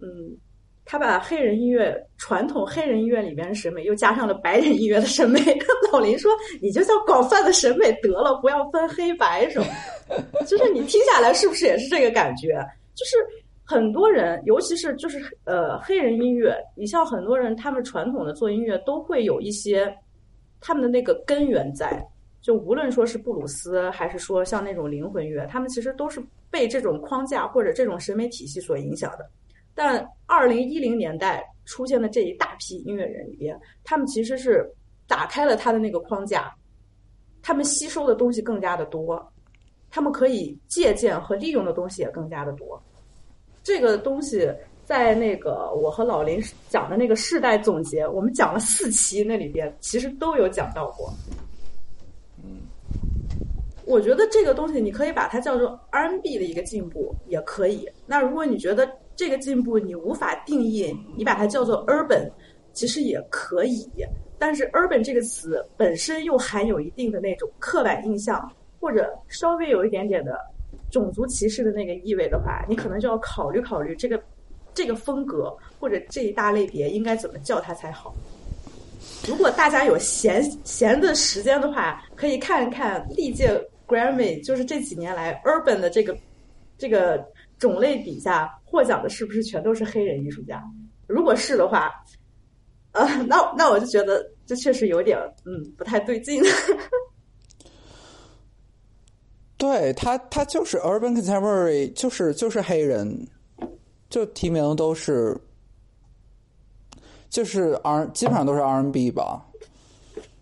[0.00, 0.36] 嗯，
[0.84, 5.40] 他把黑人音乐传统黑人音乐里边的审美又加上了白人音乐的审美。
[5.90, 9.66] 老林说：“你就叫广泛的审美得了，不要分黑白什么。”
[10.46, 12.64] 就是你听下来是不是也是这个感觉？
[12.94, 13.16] 就是
[13.64, 19.92] 很多人，尤其是就是呃黑人音乐，你像很多人他们传统的做音乐都会有一些
[20.60, 22.04] 他们的那个根源在。
[22.48, 26.18] 就无论说是布鲁斯，还是说像那种灵魂乐，他们其实都是
[26.50, 29.30] 被这种框架或者这种审美体系所影响的。
[29.74, 34.66] 但二零一零年代出现的这一大批音乐人里边，他们其实是
[35.06, 36.50] 打开了他的那个框架，
[37.42, 39.22] 他们吸收的东西更加的多，
[39.90, 42.82] 他们可以借鉴和利用的东西也更加的多。
[43.62, 44.50] 这个东西
[44.86, 51.12] 在那个我和老林讲的那个世代总结，我们讲了四期，那里边其实都有讲到过。
[53.88, 57.88] 我觉得这个东西你可以把它叫做 R&B 的一个进步，也可以。
[58.06, 62.30] 那如果你觉得这个进步你无法定义，你把它叫做 Urban，
[62.74, 63.88] 其实也可以。
[64.38, 70.38] 但是 Urban 这个词本身又含有一定的那种刻板印象，或者稍微有一点点的
[70.90, 74.22] 种族歧视的那个意味的话，你可能就要考虑考虑这个
[74.74, 78.14] 这个风格或者这一大类别应该怎么叫它才好。
[79.26, 83.58] 如果大家有闲闲的时间的话，可以看一看历届。
[83.88, 86.16] Grammy 就是这几年来 Urban 的这个
[86.76, 87.26] 这个
[87.58, 90.62] 种类底下获奖的是不是全都是黑人艺术家？
[91.06, 91.90] 如果是的话，
[92.92, 96.42] 呃，那那我就觉得这确实有点嗯不太对劲。
[99.56, 103.26] 对他，他就是 Urban Contemporary，就是就是黑人，
[104.08, 105.36] 就提名都是
[107.28, 109.44] 就是 R，基本上都是 R&B 吧。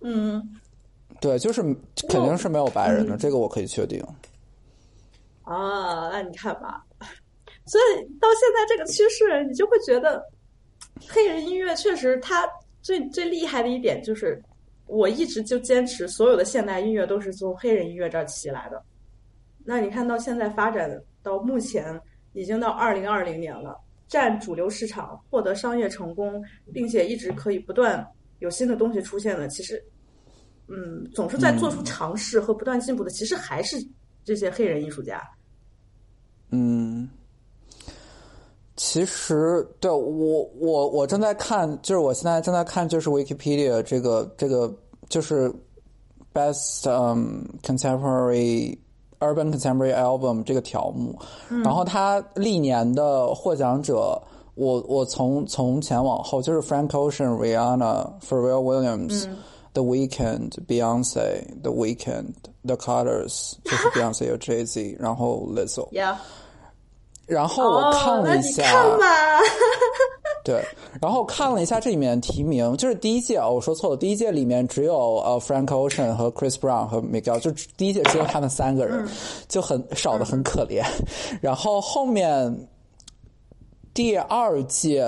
[0.01, 0.61] 嗯。
[1.21, 1.63] 对，就是
[2.09, 4.03] 肯定是没有白人的，这个我可以确定。
[5.43, 6.85] 啊，那你看吧，
[7.67, 10.23] 所以到现在这个趋势，你就会觉得
[11.09, 12.49] 黑人音乐确实它
[12.83, 14.43] 最最厉害的一点就是，
[14.87, 18.83] 我一直就坚持所有的现代音乐都是从黑人音乐这儿起来的。
[19.65, 20.91] 那你看到现在发展
[21.23, 21.99] 到目前，
[22.33, 28.07] 已经到二零二零年了，占主流市场，获得商业成功，并且一直可以不断
[28.41, 29.83] 有新的东西出现的，其实。
[30.69, 33.77] 嗯，总是在做出尝试和不断进步的，其实还是
[34.25, 35.23] 这些黑人艺术家。
[36.51, 37.09] 嗯，
[38.75, 44.75] 其实对我我我正在看，就是我现在正在看，就是 Wikipedia 这个这个
[45.09, 45.53] 就是
[46.35, 48.77] Best um Contemporary
[49.21, 51.17] Urban Contemporary Album 这个条目，
[51.63, 54.21] 然后他历年的获奖者，
[54.57, 59.29] 我我从从前往后就是 Frank Ocean、Rihanna、Pharrell Williams。
[59.77, 62.33] The Weekend、Beyonce、The Weekend、
[62.65, 65.93] The Carters，就是 Beyonce 有 Jay Z，然后 Lizzo。
[65.93, 66.17] Yeah。
[67.27, 68.65] 然后我看了一下。
[70.43, 70.65] 对，
[70.99, 79.07] 然后看了一下这里面提名，就是第一届，我说错了，第一届里面只有呃 Frank Ocean 和 Chris Brown 和 Miguel，就第一届只有他们三个人，
[79.47, 80.83] 就很少的很可怜。
[81.43, 82.67] 然后后面
[83.93, 85.05] 第二届。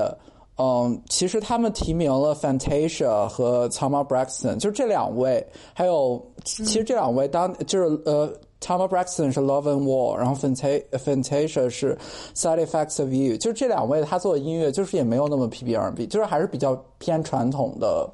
[0.60, 8.28] 嗯，其实他们提名了 Fantasia 和 Thomas Braxton，就是这两位，还有其实这两位当就是呃
[8.60, 11.96] ，Thomas Braxton 是 Love and War，然后 Fantasia 是
[12.34, 18.10] Side Effects of You，就是这两位他做的音乐就是也没有那么 P B R B，就是还是比较偏传统的，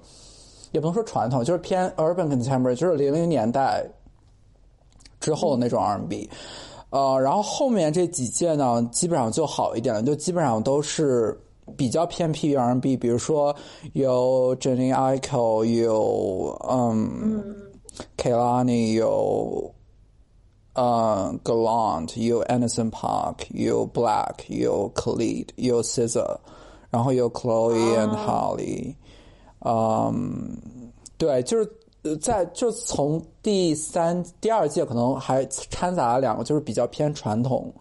[0.73, 3.83] 也不能说传统，就是偏 Urban Contemporary，就是零零年代
[5.19, 6.29] 之后的那种 R B，
[6.91, 11.35] 呃，然后后面这几届呢，基本上就好一点了，就基本上都是。
[11.77, 13.55] 比较偏 P R N B，比如说
[13.95, 17.55] 有 Jenny Aiko，有嗯
[18.17, 19.73] Kelani，有
[20.75, 26.37] 呃 Galant，有 Anderson Park，有 Black，有 Khalid，有 Scissor，
[26.91, 28.95] 然后有 Chloe and Holly，
[29.61, 30.59] 嗯，
[31.17, 37.73] 对，就是在就从第三、第二届可能还掺杂了两个，就是比较偏传统。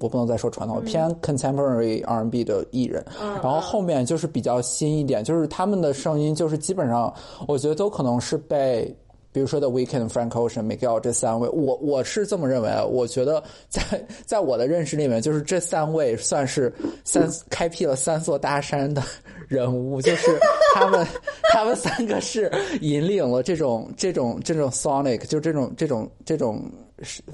[0.00, 3.04] 我不能再说传统，偏 contemporary R&B 的艺人，
[3.42, 7.12] 然后后面就是比较新一点，就是他们的声音就是基本上，
[7.46, 8.92] 我觉得都可能是被
[9.32, 12.84] 比如说 The Weeknd、Frank Ocean、Miguel 这三位，我我是这么认为啊。
[12.84, 13.80] 我觉得在
[14.26, 16.72] 在我的认识里面，就是这三位算是
[17.04, 19.00] 三开辟了三座大山的
[19.46, 20.36] 人物，就是
[20.74, 21.06] 他们
[21.52, 26.60] 他们三个是引领了这种这种这种 Sonic，就这种这种这种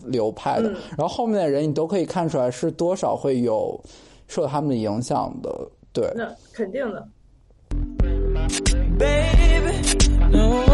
[0.05, 0.71] 流派的。
[0.71, 3.79] 然后后面的人你都可以看出来是多少会有
[4.29, 5.51] 受他们的影响的，
[5.93, 7.07] 对，那肯定的。
[8.99, 9.73] baby.
[10.31, 10.67] No,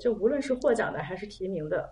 [0.00, 1.88] 就无论是获奖的还是提名的，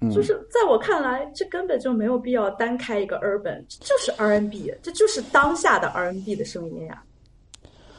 [0.00, 7.02] 嗯就是在我看来，这根本就没有必要单开一个 urban，这就是 R&B，这就是当下的 R&B 的声音呀。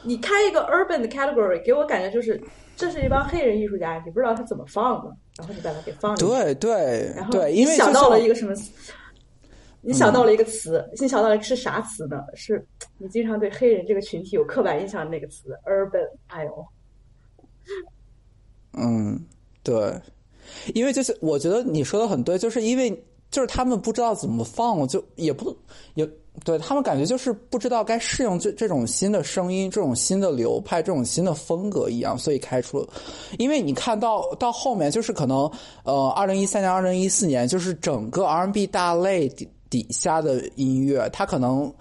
[0.02, 2.38] 你开一个 urban 的 category，给我感觉就是
[2.76, 6.34] 这是一帮黑人艺术家，你不知道他怎么放的，然后你把它给放进去。
[6.34, 8.52] 对对然后因为想到了一个什么？
[9.86, 12.24] 你想到了一个词，你想到了是啥词呢？
[12.34, 16.08] 是你经常对黑人这个群体有刻板印象的那个词，urban。
[16.28, 16.66] 哎呦，
[18.76, 19.18] 嗯，
[19.62, 19.92] 对，
[20.74, 22.90] 因为就是我觉得你说的很对，就是因为
[23.30, 25.56] 就是他们不知道怎么放，就也不
[25.94, 26.08] 也
[26.44, 32.88] 对他们感觉就是不知道该适应这这种新的声音、这种新的流派、这种新的风格一样，所以开出了。
[33.38, 35.50] 因为你看到到后面，就是可能
[35.84, 41.72] 呃，二零一三年、二零一四年，就是整个 R&B 大类底底下的音乐，它可能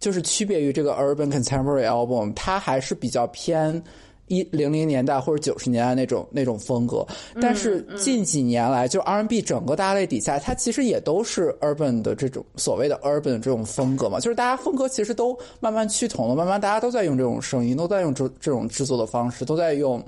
[0.00, 3.82] 就是区别于这个 Urban Contemporary Album，它还是比较偏。
[4.28, 7.06] 一零零年代或者九十年代那种那种风格，
[7.40, 20.02] 但是近几年来，就 R&B 整个大类底下，它其实也都是 urban 的这种所谓的 urban 这种风格嘛，就是大家风格其实都慢慢趋同了，慢慢大家都在用这种声音，都在用这这种制作的方式，都在用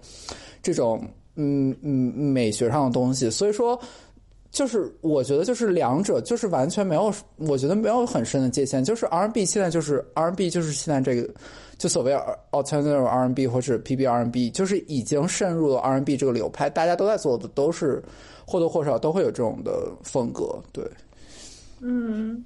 [0.63, 1.03] 这种
[1.35, 3.79] 嗯嗯美学上的东西，所以说。
[4.53, 8.83] 就是我觉得就是两者就是完全没有，我觉得没有很深的界限。
[8.83, 11.29] 就是 R&B 现在就是 R&B 就是现在这个
[11.79, 12.13] 就所谓
[12.53, 18.03] alternative R&B 或者 PB R&B，就是已经渗入了 R&B 这个流派，大家都在做的都是
[18.47, 20.59] 或多或少都会有这种的风格。
[20.73, 20.89] 对，
[21.81, 22.43] 嗯，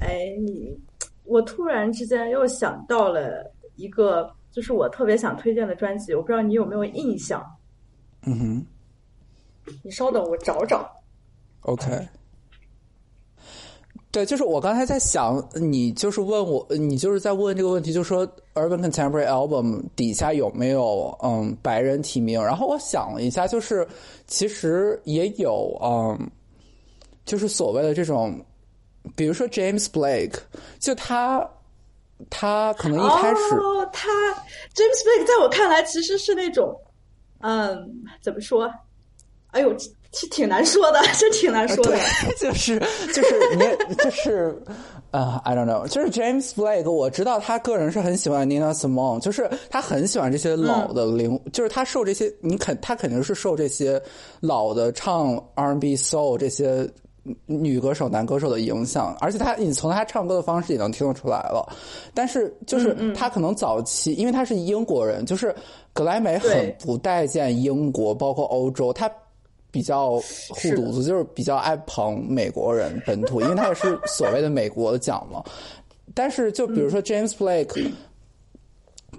[0.00, 0.78] 哎，你，
[1.24, 7.42] 我突然之间又想到了一个，就是我特别想推荐的专辑，我不知道你有没有印象？
[8.26, 8.66] 嗯哼
[9.82, 10.90] 你稍等，我找找。
[11.62, 12.06] ，OK。
[14.12, 22.42] 对，就是我刚才在想，你就是问我，你就是在问这个问题，就是说 Urban Contemporary Album 底下有没有嗯白人提名？
[22.42, 23.86] 然后我想了一下，就是
[24.26, 26.30] 其实也有嗯，
[27.24, 28.36] 就是所谓的这种，
[29.14, 30.38] 比如说 James Blake，
[30.80, 31.48] 就他
[32.28, 33.36] 他可能一开始、
[33.92, 34.08] 他
[34.74, 36.76] James Blake 在我看来其实是那种，
[37.42, 37.88] 嗯，
[38.20, 38.68] 怎么说？
[39.52, 39.72] 哎呦，
[40.12, 41.96] 挺挺难说的， 这挺难说的。
[42.38, 42.78] 就是
[43.14, 44.62] 就是就是
[45.10, 54.00] 呃、i don't know，就是 James Blake，我知道他个人是很喜欢 Nina Simone，就是他很喜欢这些老的灵，就是他受这些，你肯他肯定是受这些
[54.40, 56.88] 老的唱 R&B soul 这些。
[57.44, 61.70] 女歌手、男歌手的影响，而且他，你从他唱歌的方式也能听得出来了。
[62.14, 65.54] 但是，就是他可能早期，因为他是英国人，就是
[65.92, 69.08] 格莱美很不待见英国，包括欧洲，他
[69.70, 75.42] 比较护犊子，就是比较爱捧美国人本土，因为他也是 所谓的美国的奖嘛。
[76.14, 77.92] 但是，就比如说 James Blake，、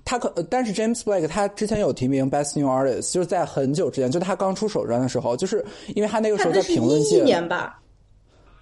[0.04, 5.64] 他可，呃但是 James Blake 他之前有提名 Best New Artist，就是在很久之前，就他刚出首专的时候，就是
[5.96, 7.80] 因为他那个时候在评论界，年吧，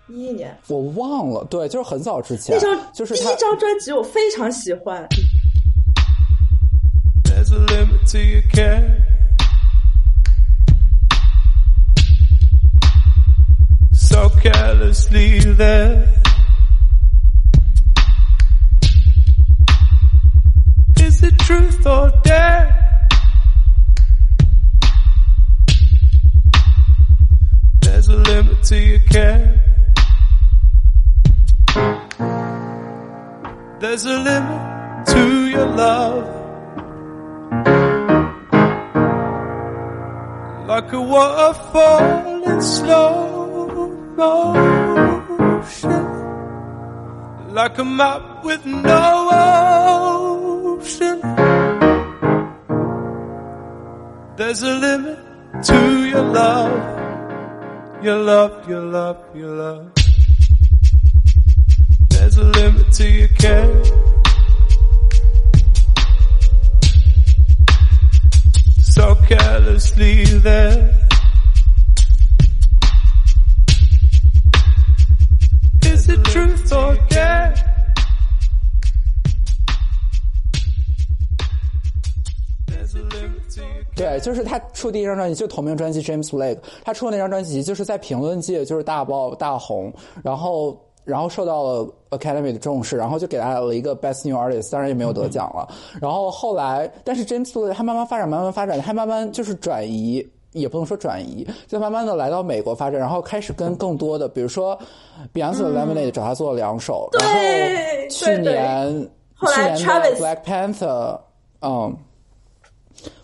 [0.07, 5.07] 一一年我忘了，对，就是很早之前那张，就是他第一张专辑我非常喜欢。
[7.23, 9.18] There's a limit to your care.
[14.19, 16.13] So carelessly there.
[20.99, 22.99] Is it truth or dare?
[27.81, 29.63] There's a limit to your care.
[33.79, 36.39] There's a limit to your love.
[40.67, 43.28] like a waterfall in slow
[44.19, 46.03] motion,
[47.53, 49.29] like a map with no
[50.81, 51.19] ocean.
[54.35, 55.19] There's a limit
[55.63, 55.79] to
[56.11, 59.91] your love, your love, your love, your love.
[62.09, 63.83] There's a limit to your care.
[68.81, 71.08] So carelessly there.
[76.09, 77.53] Is it truth forget
[83.95, 89.93] 对，就是他出第一张专辑，就同名专辑《James Blake》，他出的那张专辑就是在评论界就是大爆大红，
[90.23, 95.71] 然后然后受到了 Academy 的重视，然后就给他了一个 Best New Artist，当然也没有得奖了。
[96.01, 100.27] 然后后来，但是 James Blake 他慢慢发展，慢慢发展，他慢慢就是转移。
[100.51, 104.77] 也不能说转移，就慢慢的来到美国发展，然后开始跟更多的，比如说
[105.33, 109.09] Beyonce 的 Lemonade 找他做了两首，然后对去年
[109.53, 111.19] 去年的 Black Panther，
[111.61, 111.95] 嗯。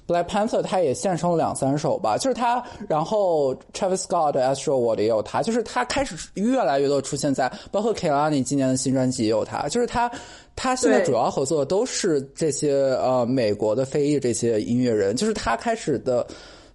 [0.07, 10.09] Black Panther 他也献声了两三首吧，就是他，然后 Travis Scott 的 Astro World 也有他，就是他开始越来越多出现在，包括 Kehlani 今年的新专辑也有他，就是他，
[10.55, 12.71] 他现在主要合作的都是这些
[13.01, 16.23] 呃美国的非裔这些音乐人，就是他开始的，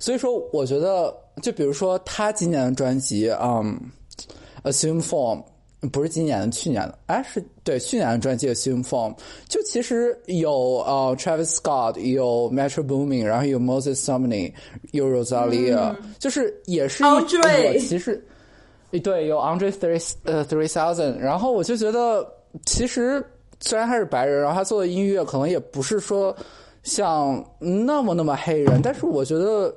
[0.00, 3.78] 所以说我觉得，就比如说他今年的专辑，嗯
[4.64, 5.40] ，Assume Form。
[5.90, 9.14] 不是今年的，去年的，哎，是对去年的专辑《Assume Form》，
[9.48, 10.52] 就其实有
[10.86, 14.52] 呃 Travis Scott，有 Metro Boomin，然后有 Moses Sumney，
[14.92, 17.18] 有 Rosalia，、就是也是我
[17.78, 18.22] 其实
[19.02, 22.30] 对有 Andre Three 呃 Three Thousand，然后我就觉得
[22.66, 23.24] 其实
[23.60, 26.36] 虽然他是白人，然后他做的音乐可能也不是说
[26.82, 29.74] 像那么那么黑人，但是我觉得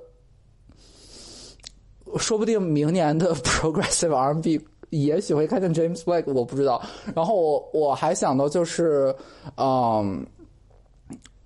[2.18, 4.59] 说不定明年的 Progressive R&B
[4.89, 6.82] 也许会看见 James Blake，我不知道。
[7.16, 9.16] 然后我我还想到就是，
[9.57, 10.26] 嗯，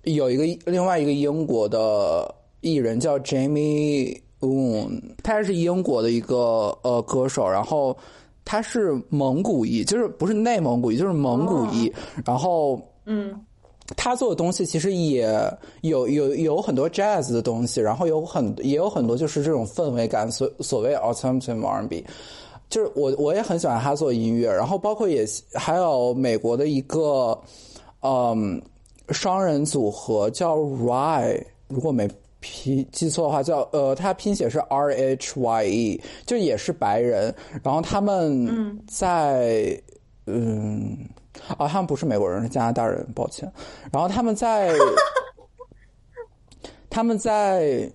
[0.02, 7.96] 有一个另外一个英国的艺人叫 Jamie Woon，他是英国的一个呃歌手，然后
[8.44, 11.90] 他是蒙古裔，就是不是内蒙古裔，就是蒙古裔，
[12.26, 13.34] 然后嗯，
[13.96, 15.28] 他做的东西其实也
[15.82, 22.04] 有有有很多 jazz 的东西，然后有很也有很多就是这种氛围感，所所谓 alternative R&B。
[22.70, 25.24] 就是我我也很喜欢他做音乐，然后包括也
[25.54, 27.40] 还有美国的一个
[28.02, 28.60] 嗯
[29.08, 32.06] 双人组合叫 Rye，如果没
[32.40, 39.80] 拼记错的话叫呃，他拼写是 R H Y E，就也是白人，然后他们在
[40.26, 40.94] 嗯
[41.56, 43.50] 啊，他们不是美国人，是加拿大人，抱歉。
[43.92, 44.74] 然后他们在
[46.90, 47.90] 他们在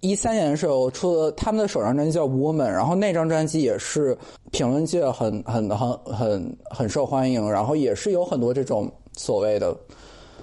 [0.00, 4.18] 一三年的时候出了他们的首张专辑叫《Woman》，然后那张专辑也是
[4.50, 9.76] 评论界很很很很很受欢迎，然后也是有很多这种所谓的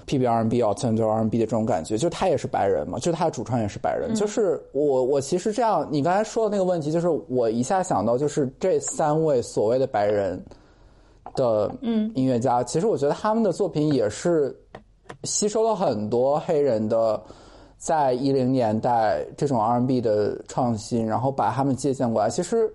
[0.07, 10.41] PBR&B、Alternative R&B 的这种感觉，就他也是白人嘛，就他的主唱也是白人，就是我我其实这样，你刚才说的那个问题，就是我一下想到就是这三位所谓的白人
[11.35, 14.55] 的嗯音乐家，其实我觉得他们的作品也是
[15.23, 17.21] 吸收了很多黑人的。
[17.81, 22.29] 在一零年代这种 R&B 的创新，然后把他们借鉴过来。
[22.29, 22.69] 其实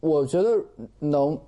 [0.00, 0.50] 我觉得
[0.98, 1.38] 能，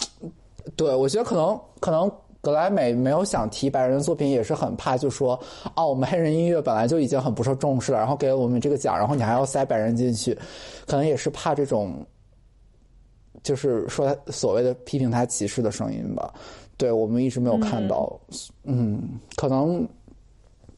[0.76, 2.10] 对我觉得可能可能
[2.40, 5.38] 格莱美没有想提白人的作品，也是很怕，就说
[5.74, 10.34] 哦，我们黑人音乐本来就已经很不受重视了，然后给了我们这个奖，然后你还要塞白人进去，
[10.86, 11.94] 可能也是怕这种，
[13.46, 16.34] 就是说他所谓的批评他歧视的声音吧。
[16.76, 18.18] 对我们一直没有看到，
[18.64, 19.88] 嗯，可能。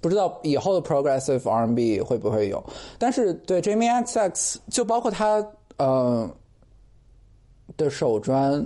[0.01, 2.65] 不知道以后的 progressive R&B 会不会有，
[3.01, 5.45] 但是对 Jamie XX 就包括他
[5.77, 6.31] 呃
[7.77, 8.65] 的首专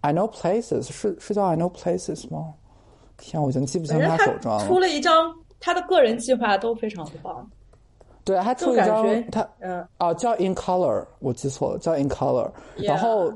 [0.00, 2.52] I Know Places 是是叫 I Know Places 吗？
[3.16, 4.66] 天，我已经记不清他首专了。
[4.66, 7.48] 出了一张他的个人计划都非常的棒，
[8.30, 12.48] 对，他出就一张他嗯啊叫 In Color，我记错了，叫 In Color。
[12.76, 13.32] 然后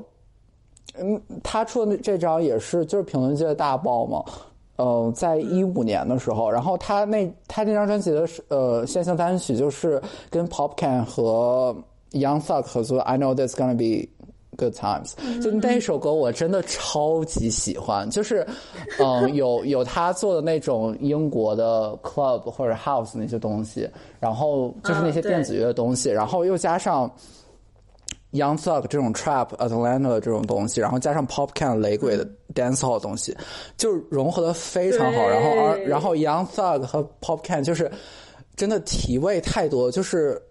[0.97, 4.23] 嗯，他出的这张也是就是评论界的大爆嘛。
[4.77, 11.75] 呃，在一五年的时候，然后他那他那张专辑的呃线性单曲就是跟 Popcan 和
[12.11, 14.09] Young Thug 合作，I know there's gonna be
[14.55, 18.45] good times，就那首歌我真的超级喜欢，就是
[18.99, 23.89] 嗯有有他做的那种英国的 club 或者 house 那些东西，
[24.19, 27.11] 然后就是那些电子乐的东西，然后又加上。
[28.31, 33.33] Young Thug 这种 Trap、Atlanta 的这种东西，然后加上 Pop Can 雷鬼的 dancehall 的东西，
[33.77, 35.29] 就融合的非常好。
[35.29, 37.89] 然后而然后 Young Thug 和 Pop Can 就是
[38.57, 40.41] 真的体味太多，就是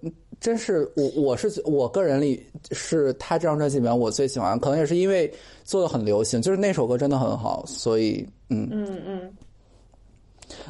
[0.40, 5.32] 真是我我是我个人里是他这张专辑里面我最喜欢，可能也是因为
[5.64, 9.32] 做的很流行，就是那首歌真的很好，所以嗯嗯嗯。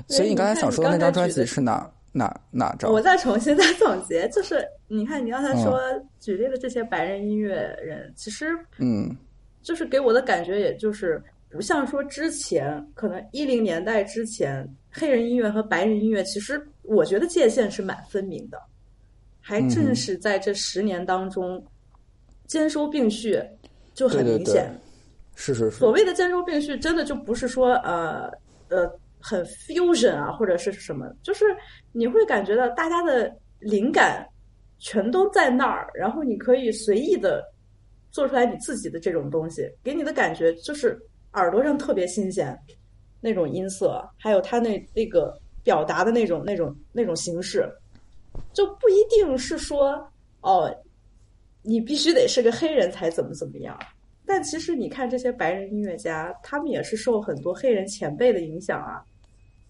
[0.09, 2.93] 所以你刚才想说的那张专辑是哪哪哪张？
[2.93, 5.81] 我再重新再总结，就是你看你刚才说
[6.21, 8.47] 举例的这些白人音乐人，其实
[8.79, 9.15] 嗯
[9.63, 18.61] 就是给我的感觉，也就是不像说之前可能一零年代之前，黑人音乐和白人音乐，其实我觉得界限是蛮分明的，
[19.47, 21.63] 还正是在这十年当中，
[22.47, 23.39] 兼收并蓄
[23.93, 24.81] 就很对对对明显。
[25.35, 25.77] 是是是。
[25.77, 28.31] 所，谓的兼收并蓄，真的就不是说呃
[28.69, 28.91] 呃
[29.21, 31.45] 很 fusion 啊，或者是什么，就是
[31.93, 34.27] 你会感觉到大家的灵感
[34.79, 37.45] 全都在那儿，然后你可以随意的
[38.11, 40.99] 做出来你自己的这种东西，给你的感觉就是
[41.35, 42.59] 耳朵上特别新鲜，
[43.21, 47.69] 那种音色，还有他那那个表达的那种那种那种形式，
[48.55, 50.75] 就不一定是说哦，
[51.63, 53.79] 你必须得是个黑人才怎么怎么样。
[54.25, 59.05] 但其实你看这些白人音乐家，他们也是受很多黑人前辈的影响啊，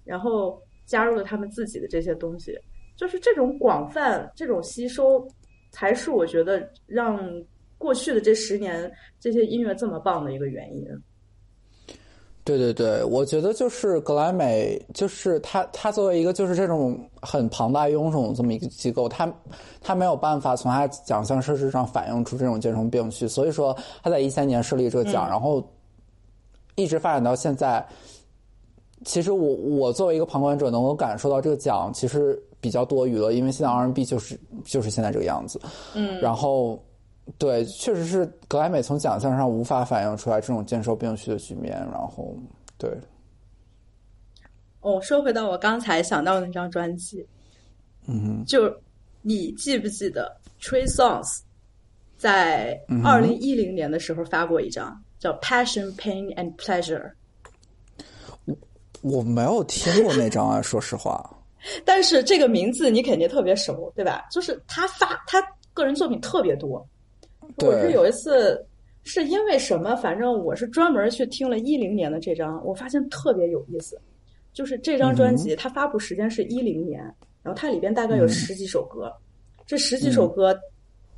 [0.05, 2.57] 然后加入了他们自己的这些东西，
[2.95, 5.27] 就是这种广泛、这种吸收，
[5.73, 7.19] 才是我觉得让
[7.79, 10.87] 过去的这十年这些音乐这么棒的一个原因。
[12.45, 19.33] 对对对，我觉得就是格莱美，就是它它作为一个就是这种很庞大臃肿的这么一个机构，它
[19.81, 25.67] 它没有办法从它奖项设置上反映出这种兼容并蓄，所以说它在一三年设立这个奖，然后
[26.75, 27.85] 一直发展到现在。
[29.05, 35.61] 其实我我作为一个旁观者，能够感受到这个奖其实比较多余了，因为现在 R&B 就是就是现在这个样子。
[35.95, 36.83] 嗯，然后，
[37.39, 41.73] 对，确实是格莱美从奖项上无法反映出来这种兼收并蓄的局面。
[41.91, 42.37] 然后，
[42.77, 42.91] 对，
[44.81, 47.27] 哦，说回到我刚才想到的那张专辑，
[48.07, 48.73] 嗯就
[49.23, 51.41] 你记不记得 Tree Songs
[52.19, 57.11] 在嗯二零一零年的时候发过一张叫《Passion, Pain and Pleasure》。
[58.45, 58.55] 我，
[59.01, 61.39] 我没有听过那张啊，说实话。
[61.87, 64.27] 但是这个名字你肯定特别熟，对吧？
[64.31, 66.87] 就是他发他个人作品特别多。
[67.57, 68.65] 对我是有一次
[69.03, 74.01] 是因为什么，反正我是专门去听了一零年的这张，我发现特别有意思。
[74.53, 77.03] 就是这张专辑，它发布时间是一零年，
[77.43, 79.13] 然后它里边大概有十几首歌。
[79.67, 80.57] 这十几首歌，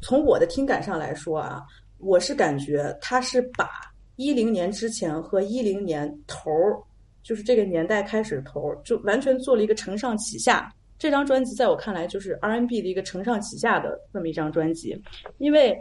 [0.00, 1.62] 从我的听感上来说啊，
[1.98, 3.68] 我是感觉它是把
[4.16, 6.78] 一零年之前和一零年头儿，
[7.22, 10.72] 就是这个年代开始头儿，就完全做了一个承上启下。
[10.98, 14.98] 这张专辑在我看来就是 R&B 的一个承上启下的这么一张专辑，
[15.36, 15.78] 因为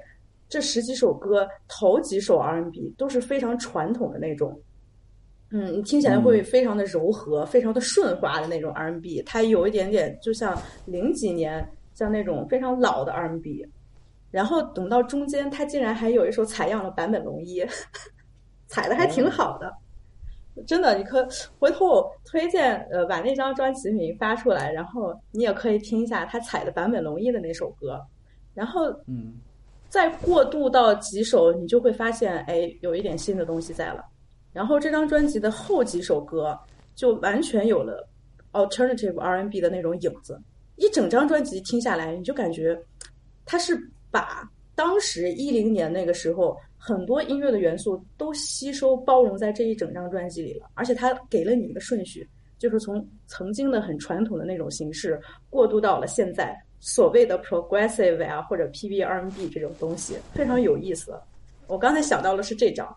[0.56, 4.58] 这十几首歌头几首 R&B 都是非常传统的那种，
[5.52, 13.68] 嗯，你听起来会非常的柔和、非常的顺滑的那种 R&B，它有一点点就像零几年像那种非常老的 R&B，
[14.32, 17.62] 然后等到中间，它竟然还有一首采样了坂本龙一，
[18.68, 19.70] 采的还挺好的。
[20.66, 21.28] 真的，你可
[21.60, 28.00] 回头我推荐呃把那张专辑名发出来，然后你也可以听一下他采的坂本龙一的那首歌，
[28.54, 29.34] 然后嗯
[29.96, 34.04] 再过渡到几首，你就会发现哎有一点新的东西在了。
[34.52, 36.54] 然后这张专辑的后几首歌
[36.96, 38.06] 就完全有了
[38.52, 40.38] alternative R&B 的那种影子，
[40.76, 42.78] 一整张专辑听下来，你就感觉
[43.46, 43.74] 它是
[44.12, 44.44] 把
[44.76, 55.18] 当时一零年那个时候很多音乐的元素都吸收包容在这一整张专辑里了，而且它给了你一个顺序，就是从曾经的很传统的那种形式
[55.50, 61.14] 过渡到了现在所谓的 progressive 啊或者 PBRMB 这种东西，非常有意思。
[61.68, 62.96] 我刚才想到的是这张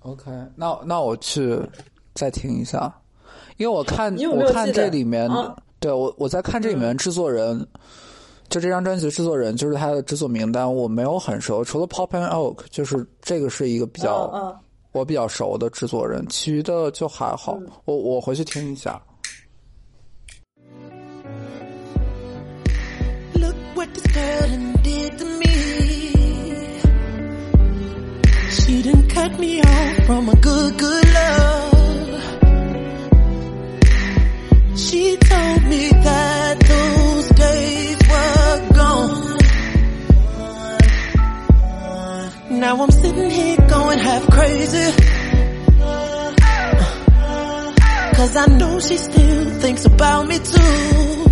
[0.00, 1.58] ，，OK，那那我去
[2.14, 2.92] 再听一下，
[3.56, 7.66] 因为我看我看这里面，啊对我我在看这里面制作人。
[8.48, 17.58] 就这张专辑制作人，就是他的制作名单，我没有很熟，除了 Pop and Oak，就是这个是一个比较、我比较熟的制作人，其余的就还好。
[17.58, 19.02] 嗯我我回去听一下。
[24.16, 25.52] Done did to me.
[28.56, 32.22] She done cut me off from a good, good love.
[34.84, 39.38] She told me that those days were gone.
[42.60, 44.88] Now I'm sitting here going half crazy.
[48.16, 51.26] Cause I know she still thinks about me too.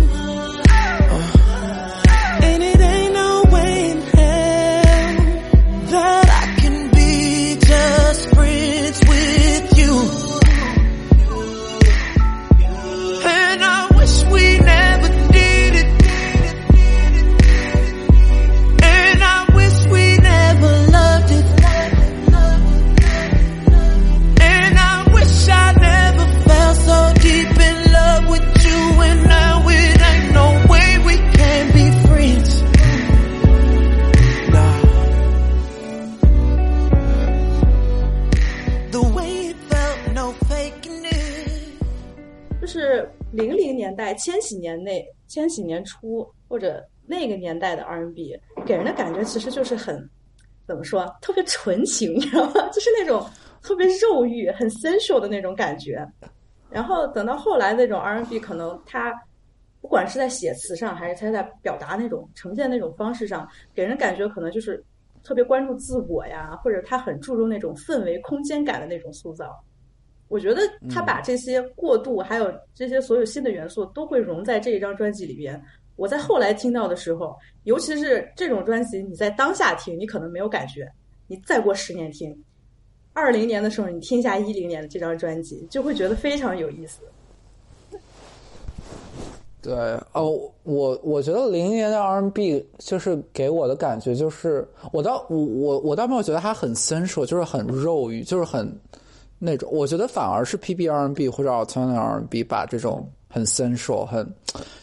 [43.85, 50.09] 年代、千禧年内、千禧年初或者那个年代的 R&B，给人的感觉其实就是很
[50.65, 52.67] 怎么说，特别纯情，你知道吗？
[52.73, 53.23] 就是那种
[53.61, 56.03] 特别肉欲、很 sensual 的那种感觉。
[56.71, 59.13] 然后等到后来那种 R&B，可能它
[59.81, 64.83] 不管是在写词上，还是他在表达那种呈现那种方式上，给人感觉可能就是
[65.23, 69.55] 特别关注自我呀，或者他很注重那种氛围、空间感的那种塑造。
[70.35, 75.63] 我觉得他把这些过渡，还有这些所有新的元素，都会融在这一张专辑里边。
[75.95, 77.33] 我在后来听到的时候，
[77.63, 80.83] 尤其是这种专辑，你在当下听，你可能没有感觉；
[81.25, 82.37] 你再过十年听，
[83.13, 86.99] 二零年的时候，你听一下一零年的这张专辑，就会觉得非常有意思。
[89.61, 89.73] 对
[90.11, 98.69] 哦，我我觉得零零年的 R&B 就是给我的感觉就是，我倒我我我倒没有觉得它很 sensual，就是很肉欲，就是很
[99.39, 99.69] 那种。
[99.71, 104.27] 我觉得反而是 PB R&B 或者 alternative R&B 把这种很 sensual、很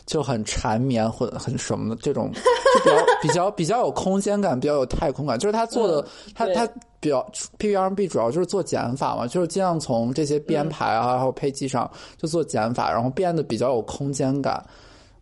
[0.07, 2.41] 就很缠绵、很很什么的这种，就
[2.81, 5.39] 比较比较比较有空间感，比较有太空感。
[5.39, 6.69] 就是他做的，他他
[7.01, 7.27] 比较
[7.59, 14.65] PB R&B 主要就是做减法嘛，就是尽量从这些编排啊还有配器上就做减法，然后变得比较有空间感。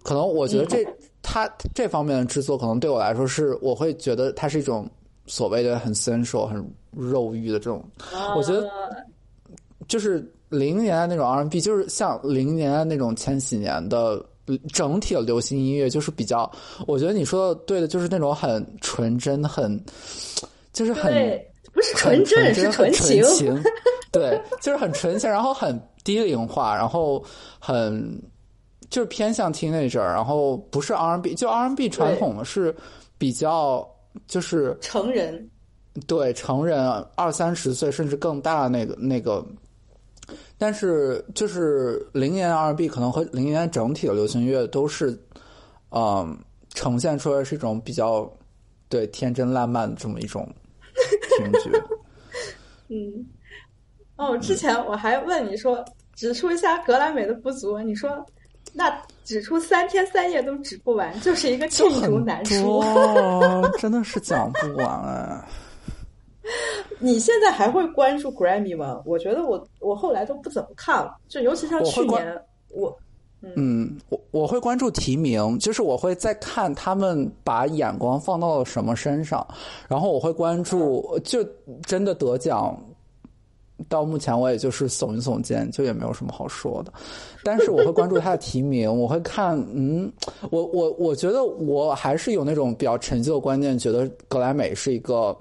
[0.03, 0.83] 可能我觉得这、
[1.23, 4.89] 他这方面的制作，可能对我来说是，我会觉得它是一种
[5.27, 6.57] 所谓的很 sensual、很
[6.91, 7.85] 肉欲的这种，
[8.35, 8.67] 我觉得
[9.91, 10.19] 就是
[10.49, 14.25] 零零年代那种 R&B，就是像零零年代那种千禧年的
[14.73, 16.49] 整体的流行音乐，就是比较，
[16.87, 19.85] 我觉得你说的对的，就是那种很纯真、很
[20.73, 21.13] 就是很，
[21.73, 23.25] 不是很纯真，是纯情。
[23.25, 23.63] 情，
[24.13, 27.23] 对，就是很纯情，然后很低龄化，然后
[27.59, 28.23] 很
[28.91, 32.73] 就是偏向 teenager，然后不是 R&B，就 R&B 传统的是
[33.19, 33.85] 比较
[34.29, 35.51] 就是成人，
[36.07, 36.81] 对成人
[37.17, 39.45] 二三十岁甚至更大那个那个，
[40.61, 45.19] 但是就是零年 R&B 可能和零年整体的流行乐都是，
[45.91, 46.39] 嗯，
[46.75, 48.31] 呈现出来是一种比较
[48.91, 50.47] 对天真烂漫的这么一种
[51.39, 51.83] 听觉。
[52.93, 53.27] 嗯，
[54.17, 55.83] 哦，之前我还问你说
[56.15, 58.23] 指出一下格莱美的不足，你说
[58.75, 58.95] 那
[59.25, 62.85] 指出三天三夜都指不完，就是一个罄竹难书。
[63.81, 65.43] 真的是讲不完哎。
[67.01, 69.03] 你现在还会关注 Grammy 吗？
[69.05, 72.97] 我觉得我我后来都不怎么看了，就尤其像去年我
[73.57, 79.47] 嗯，我我会关注提名，就是我会再看他们把眼光放到了什么身上，
[79.89, 81.43] 然后我会关注，就
[81.87, 82.79] 真的得奖。
[83.89, 86.93] 到目前我也就是耸一耸肩，就也没有什么好说的。
[87.43, 90.13] 但是我会关注他的提名，我会看，嗯，
[90.51, 95.35] 我我我觉得我还是有那种比较陈旧的观念，觉得格莱美是一个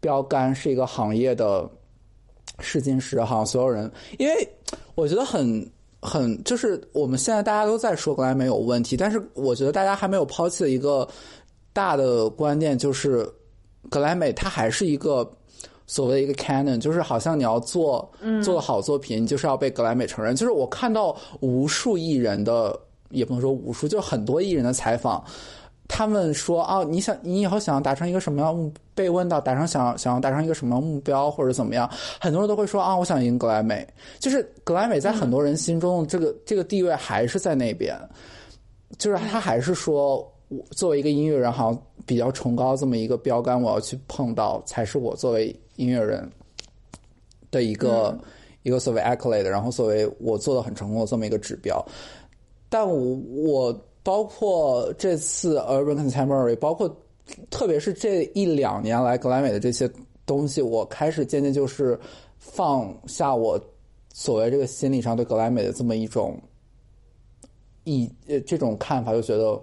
[0.00, 1.68] 标杆，是一个行业的
[2.60, 4.48] 试金石，好像所有人，因为
[4.94, 5.70] 我觉得很
[6.00, 11.06] 很就是我们现在大家都在说格莱美有问题，但是我觉得大家还没有抛弃的一个
[11.72, 13.28] 大的观念，就是
[13.90, 15.30] 格莱美它还是一个。
[15.88, 18.10] 所谓的一个 canon，就是好像你要做
[18.42, 20.34] 做的好作品，你就是要被格莱美承认。
[20.34, 22.76] 就是我看到无数艺人的，
[23.10, 25.24] 也不能说无数，就很多艺人的采访，
[25.88, 28.72] 他们说啊，你想你以后想要达成一个什么样的目？
[28.94, 33.86] 被问到达成想想要达成一个什么样目标或者怎么样，很多人都会说啊，我想赢格莱美。
[34.18, 37.94] 就是格莱美在很多人心中这个、这个地位还是在那边，
[38.96, 46.26] 就是他还是说，我作为一个音乐人，好像比较崇高这么一个标杆，我要去碰到，才是我作为音乐人
[47.50, 48.18] 的一个、
[48.62, 51.84] 一个所谓 accolade，然后作为我做的很成功的这么一个指标。
[52.70, 56.88] 但我我包括这次 Urban Contemporary，包括
[57.50, 59.90] 特别是这一两年来格莱美的这些
[60.24, 61.98] 东西，我开始渐渐就是
[62.38, 63.60] 放下我
[64.14, 66.40] 所谓这个心理上对格莱美的这么一种
[67.82, 69.60] 一呃这种看法，就觉得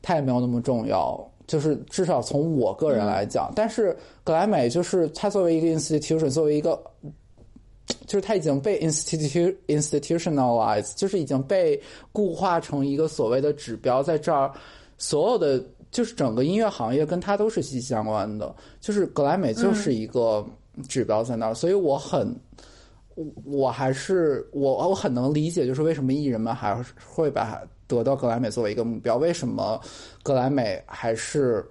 [0.00, 1.28] 它也没有那么重要。
[1.48, 6.80] 就是至少从我个人来讲，但是格莱美就是它作为一个 institution，作为一个
[8.06, 11.80] 就是它已经被 institu institutionalized，就是已经被
[12.12, 14.52] 固化成一个所谓的指标，在这儿
[14.98, 20.44] 所有的就是整个音乐行业跟它都是息息相关的，就是格莱美就是一个
[20.88, 22.34] 指标在那儿，所以我很。
[23.16, 29.80] 我我还是我我很能理解，就是为什么艺人们还会把得到格莱美作为一个目标，为什么
[30.20, 31.64] 格莱美还是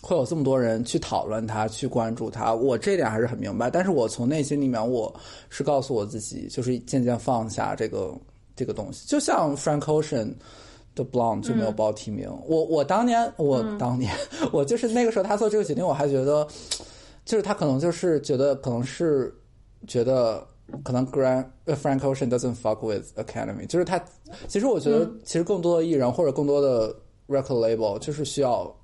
[0.00, 2.54] 会有这么多人去讨论他、去关注他？
[2.54, 5.14] 我这点还是很明白，但是我从内心里面，我
[5.50, 8.14] 是告诉我自己，就是渐渐放下这个
[8.54, 9.06] 这个东西。
[9.08, 10.32] 就像 Frank Ocean
[10.94, 14.14] 的 Blonde 就没有报提名，我我当年我当年、
[14.52, 16.46] 我就是那个时候他做这个决定，我还觉得，
[17.24, 19.34] 就是他可能就是觉得可能是。
[19.86, 20.44] 觉得
[20.82, 24.02] 可能 Grand 呃 Frank Ocean doesn't fuck with Academy，就是他
[24.48, 26.92] 其实我觉得其实更多的艺人或者更多的
[27.28, 28.74] record label 就是需要，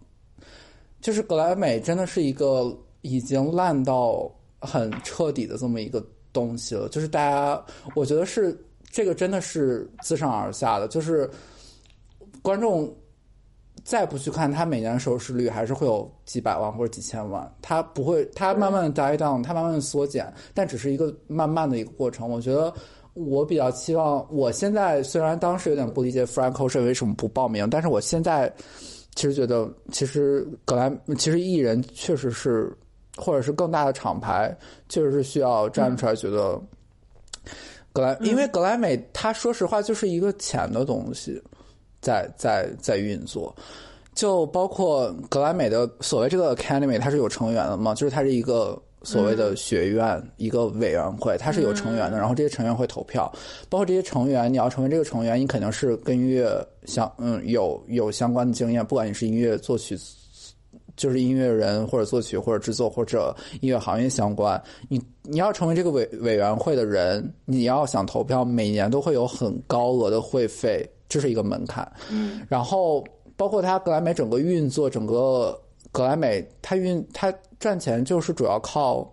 [1.03, 4.31] 就是格莱美真的是一个已经烂到
[4.61, 7.63] 很彻底的这么一个东西了，就是大家
[7.95, 8.59] 我觉得是
[8.91, 11.29] 这个真的是自上而下的，就是
[12.41, 12.91] 观众。
[13.85, 17.53] 再不去看它每年收视率，还是会有几百万或者几千万。
[17.61, 22.31] 它不会，它慢慢的 die down，它慢慢的缩减，但只是一个慢慢的一个过程。
[22.31, 22.73] 我觉得
[23.15, 28.53] 我比较期望，我现在虽然当时有点不理解 frankos 为什么不报名，但是我现在
[29.15, 32.73] 其实觉得，其实格莱，其实艺人确实是，
[33.17, 34.57] 或者是更大的厂牌，
[34.89, 36.61] 确实是需要站出来，觉得
[37.93, 41.43] 格莱，因为格莱美，它说实话就是一个钱的东西。
[42.01, 43.55] 在在在运作，
[44.13, 47.95] 就包括格莱美的所谓这个 Academy，它是有成员的嘛？
[47.95, 52.19] 就是它是一个所谓的学院，一个委员会，它是有成员的。
[52.19, 53.33] 然后这些成员会投票，
[53.69, 59.99] 包括这些成员，你要成为这个成员，你肯定是跟音乐相嗯有有相关的经验，不管你是音乐作曲，
[60.97, 70.89] 就是音乐人或者作曲或者制作或者音乐行业相关，你你要成为这个委委员会的人，你要想投票，每年都会有很高额的会费。
[71.09, 73.05] 这是一个门槛，嗯，然后
[73.37, 75.61] 包括它格莱美整个运作，整个
[75.93, 79.09] 格莱美它运它赚钱就是主要靠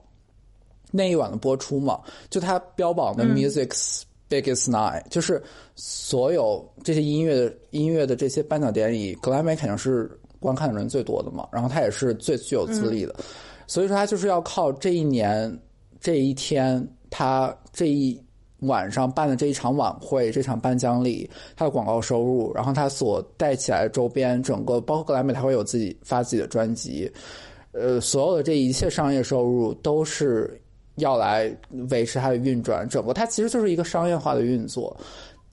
[0.89, 2.01] 那一晚的播出嘛，
[2.31, 5.39] 就它标榜的 music's biggest night，就是
[5.75, 10.09] 所有这些音乐的音乐的这些颁奖典礼，格莱美肯定是
[10.39, 13.15] 观看的人最多的嘛，然后它也是最具有资历的，
[13.67, 15.55] 所以说它就是要靠这一年
[15.99, 18.19] 这一天，它这一。
[18.61, 27.09] 晚上办的这一场晚会，这场颁奖礼，它的广告收入，然后它所带起来的周边，整个包括格莱美，它会有自己发自己的专辑，
[27.71, 30.59] 呃，所有的这一切商业收入都是
[30.95, 31.49] 要来
[31.89, 32.87] 维持它的运转。
[32.87, 34.95] 整个它其实就是一个商业化的运作。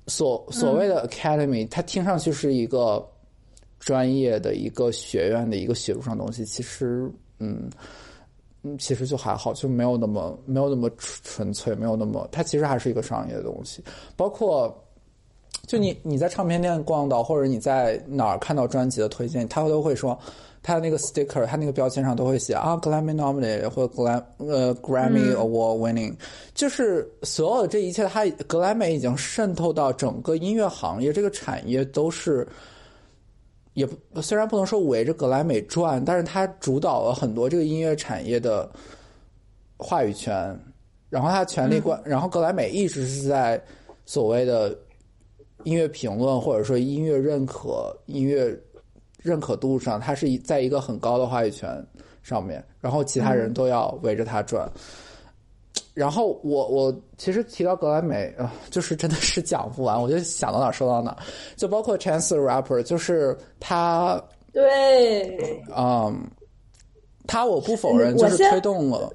[0.08, 3.06] 所所谓的 Academy，它听上去是一个
[3.78, 7.70] 专业的一个学院的一个学术上东西，其实，嗯。
[8.66, 13.80] 嗯，其实就还好，就没有那么没有那么纯粹，没有那么，它其实还是一个商业的东西。
[14.16, 14.76] 包括，
[15.66, 20.18] 就你你在唱片店逛到，或者你在哪儿看到专辑的推荐，他都会说，
[20.62, 26.14] 他那个 sticker，他那个标签上都会写啊，Grammy nominated 或者 Gram 呃 Grammy Award winning，
[26.54, 32.46] 就是所有的这一切，它格莱美已经渗透到整个音乐行业这个产业都是。
[33.76, 38.66] 也不虽然不能说围着格莱美转，但是他主导了很多这个音乐产业的
[39.76, 40.58] 话语权，
[41.10, 43.62] 然后他权力关，然后格莱美一直是在
[44.06, 44.74] 所谓的
[45.64, 48.58] 音乐评论或者说音乐认可、音乐
[49.18, 51.86] 认可度上，他是在一个很高的话语权
[52.22, 54.66] 上面，然后其他人都要围着他转。
[55.96, 61.16] 然后我我其实提到格莱美啊，就是真的是讲不完，我就想到哪说到哪，
[61.56, 64.22] 就包括 Chance the Rapper，就是他
[64.52, 66.14] 对，嗯，
[67.26, 69.10] 他我不否认就是推动了，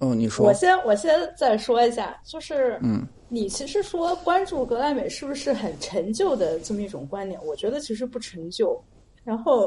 [0.00, 7.40] 嗯，你说，我先我先再说一下，就是嗯，你其实说关注格莱美是不是很陈旧的这么一种观点？
[7.46, 8.78] 我觉得其实不陈旧。
[9.24, 9.66] 然后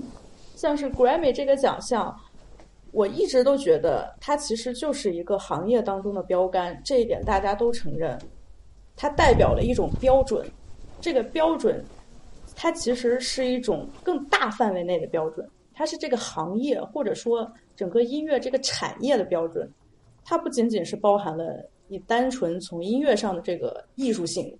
[0.56, 2.18] 像是 Grammy 这个奖项。
[2.96, 8.18] 我一直都觉得它其实就是一个行业当中的标杆，这一点大家都承认。
[8.96, 10.42] 它代表了一种标准，
[10.98, 11.84] 这个标准
[12.54, 19.70] 它其实是一种更大范围内的标准，它是这个行业或者说整个音乐这个产业的标准。
[20.24, 24.50] 它不仅仅是包含了你单纯从音乐上的这个艺术性。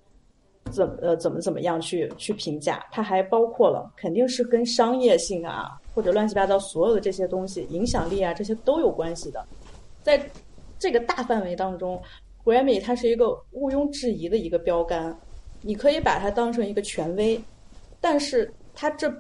[0.73, 2.85] 怎么呃怎么怎么样去去评价？
[2.91, 9.43] 它还包括了肯定是跟商业性啊或者乱七八糟所有的这些东西影响力啊这些都有关系的。
[10.03, 10.21] 在
[10.79, 11.99] 这个大范围当中
[12.45, 15.19] ，Grammy 它是一个毋庸置疑的一个标杆，
[15.63, 17.41] 你可以把它当成一个权威，
[17.99, 19.11] 但是它这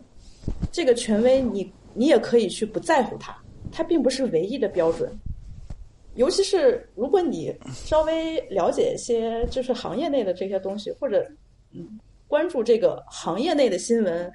[0.70, 3.34] 这个权威你你也可以去不在乎它，
[3.72, 5.10] 它并不是唯一的标准。
[6.16, 11.26] 尤其是如果你稍微了解一些，就是行业内的这些东西，或者
[11.72, 11.98] 嗯
[12.28, 14.30] 关注这个行业内的新闻，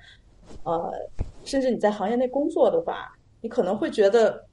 [0.63, 0.91] 呃，
[1.43, 3.11] 甚至你在行业内工作的话，
[3.41, 4.45] 你可能会觉得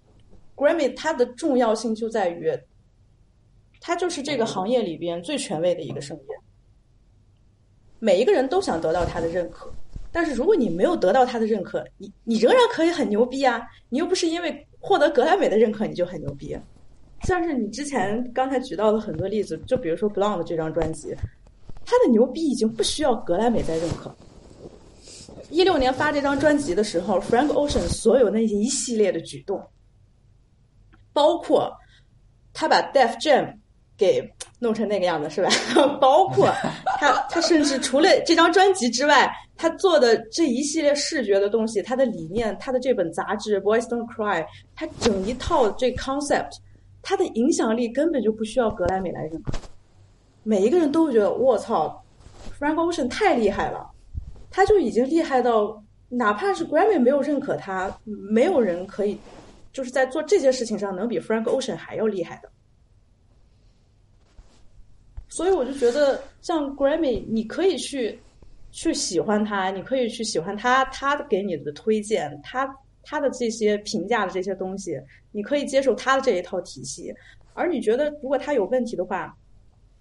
[0.56, 2.52] Grammy 它的重要性就在于，
[3.80, 6.24] 它就是这个行业里边最权威的一个声音。
[8.00, 9.68] 每一个人都想得到他的认可，
[10.12, 13.60] 但是如果你没有得到他的认可，你你仍然可以很牛逼啊！
[13.88, 16.56] 你又不是因为获得格莱美的认可你就很牛逼。
[17.22, 21.12] 像是你之前刚才举到的很多例子，就比如说 Blonde 这张专辑，
[21.84, 24.14] 它的牛逼已经不需要格莱美再认可。
[25.50, 29.60] 一六年发这张专辑的时候，Frank Ocean 所有那一系列的举动，
[31.12, 31.72] 包括
[32.52, 33.56] 他把 Def Jam
[33.96, 34.22] 给
[34.58, 35.48] 弄成那个样子，是吧？
[36.00, 36.52] 包括
[37.00, 44.42] 他，他甚至除了这张专辑之外，他做的这一系列视觉的东西，他的理念，他的这本杂志《Boys Don't Cry》，
[44.76, 46.50] 他整一套这 concept，
[47.02, 49.52] 他的影响力根本就不需要格莱美来认可。
[50.44, 52.04] 每一个人都会觉得，我操
[52.58, 53.90] ，Frank Ocean 太厉害了，
[54.50, 59.18] 他就已经厉害到，哪怕是 Grammy 没有认可他，没有人可以
[59.72, 62.50] 就是在做这些事情上能比 Frank Ocean 还要厉害的。
[65.28, 68.18] 所以我就觉得，像 Grammy，你可以去
[68.72, 72.68] 去喜欢他，你可以去喜欢他，他给你的推荐，他
[73.02, 74.98] 他的这些评价的这些东西，
[75.30, 77.14] 你可以接受他的这一套体系。
[77.52, 79.36] 而你觉得如果他有问题的话，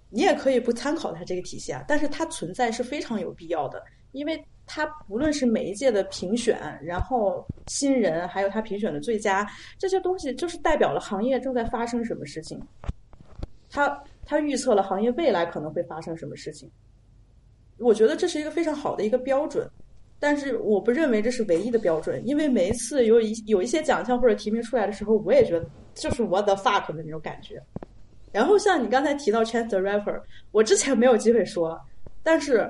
[0.09, 1.83] 你也可以不参考他这个体系啊。
[1.87, 9.47] 但是它存在是非常有必要的，因为他不论是每一届的评选，然后新人，还有他评选的最佳
[9.78, 12.62] 这些东西，就是代表了行业正在发生什么事情。
[13.70, 14.03] 他。
[14.30, 16.70] 他预测了行业未来可能会发生什么事情，
[17.78, 19.66] 我觉得这是一个非常好的一个标准，
[20.20, 27.58] 但是我不认为这是唯一的标准，因为每一次有一有一些奖项或者提名出来的时候，我也觉得就是 what the fuck 的那种感觉。
[28.34, 31.80] 然后像你刚才提到 Chance the Rapper，我之前没有机会说，
[32.22, 32.70] 但是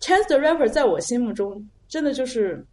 [0.00, 2.64] Chance the Rapper 在我心目中真的就是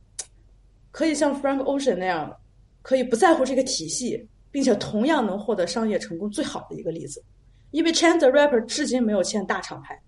[0.92, 2.36] 可以像 Frank Ocean 那样，
[2.82, 7.24] 可以不在乎这个体系，并且同样能获得商业成功最好的一个例子。
[7.72, 10.00] 因为 Chance the Rapper 至今没有签大厂牌，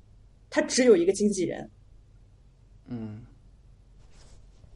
[0.50, 1.70] 他只有一个经纪人。
[2.88, 3.22] 嗯，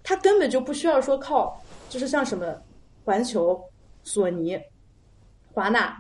[0.01, 2.59] 他根本就不需要说靠，就是像什么
[3.05, 3.63] 环球、
[4.03, 4.59] 索尼、
[5.53, 5.95] 华纳，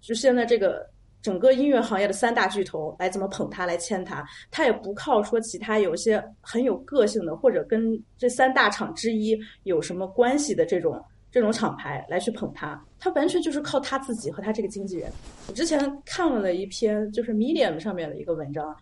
[0.00, 0.88] 就现在这个
[1.22, 11.02] 整个音乐行业的三大巨头来怎么捧他、来签他，他也不靠说其他有些很有个性的或者跟这三大厂之一有什么关系的这种。
[11.32, 15.08] 这种厂牌来去捧他，他完全就是靠他自己和他这个经纪人。
[15.46, 18.76] 我之前看了一篇就是 Medium 上面的一个文章，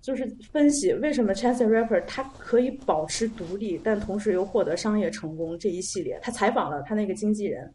[0.00, 6.18] 就是分析为什么 Chance Rapper 他可以保持独立，但同时又获得商业成功这一系列。
[6.20, 7.72] 他采访了他那个经纪人，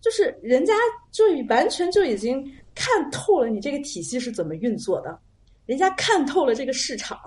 [0.00, 0.74] 就是人家
[1.12, 2.44] 就完全就已经
[2.76, 5.18] 看透了你这个体系是怎么运作的，
[5.64, 7.18] 人家看透了这个市场，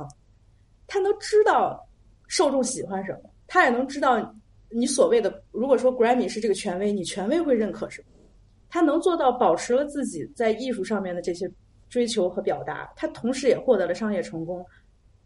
[0.87, 1.85] 他能知道
[2.27, 4.33] 受众喜欢什么，他也能知道。
[4.71, 8.07] 你所谓的，如果说 Grammy 是这个权威，你权威会认可什么？
[8.69, 11.51] 他能做到保持了自己在艺术上面的这些
[11.89, 14.63] 追求和表达，他同时也获得了商业成功，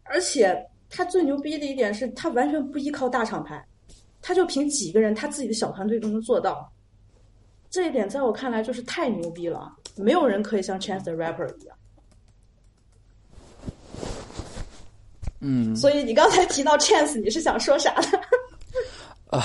[0.04, 0.58] 而且
[0.88, 3.62] 他最牛逼的一点是他完全不依靠大厂牌，
[4.22, 6.72] 他就凭几个人他自己的小团队都能做到，
[7.74, 11.76] 这一点在我看来就是太牛逼了，没有人可以像 Chance the Rapper 一样。
[15.40, 18.06] 嗯，所以你刚才提到 Chance，你是想说啥呢？
[19.26, 19.44] 啊，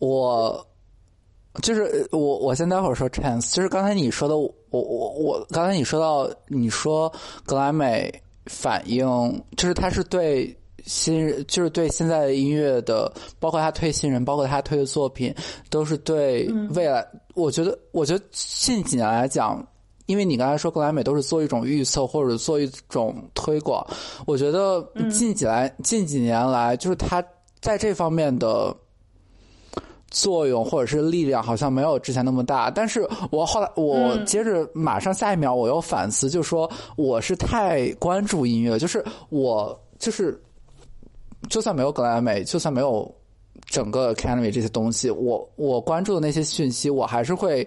[0.00, 0.66] 我
[1.62, 3.54] 就是我，我先待会儿说 chance。
[3.54, 7.08] 就是刚才你说的，我我我刚才你说到，你说
[7.44, 8.12] 格莱美
[8.46, 9.06] 反应，
[9.56, 10.52] 就是他是对
[10.86, 15.34] 新人，就是对现在的音乐的，包括他推新人，包括他推的作品，
[15.68, 17.06] 都是对未来。
[17.34, 19.62] 我觉得，我觉得近几年来讲，
[20.06, 23.86] 因为你刚才说格莱美都是做一种预测或者做一种推广，
[24.26, 27.22] 我觉得近几来近几年来，就是他。
[27.62, 28.72] 在这方面的
[30.08, 32.70] 作用或者是力量，好像没有之前那么大。
[32.70, 40.40] 但是我后来，我接着马上下一秒，我又反思，就说我是太关注音乐，就是我就是，
[41.48, 43.12] 就算没有格莱美，就算没有
[43.66, 47.66] 整个 Academy 这些东西，我我关注的那些讯息，我还是会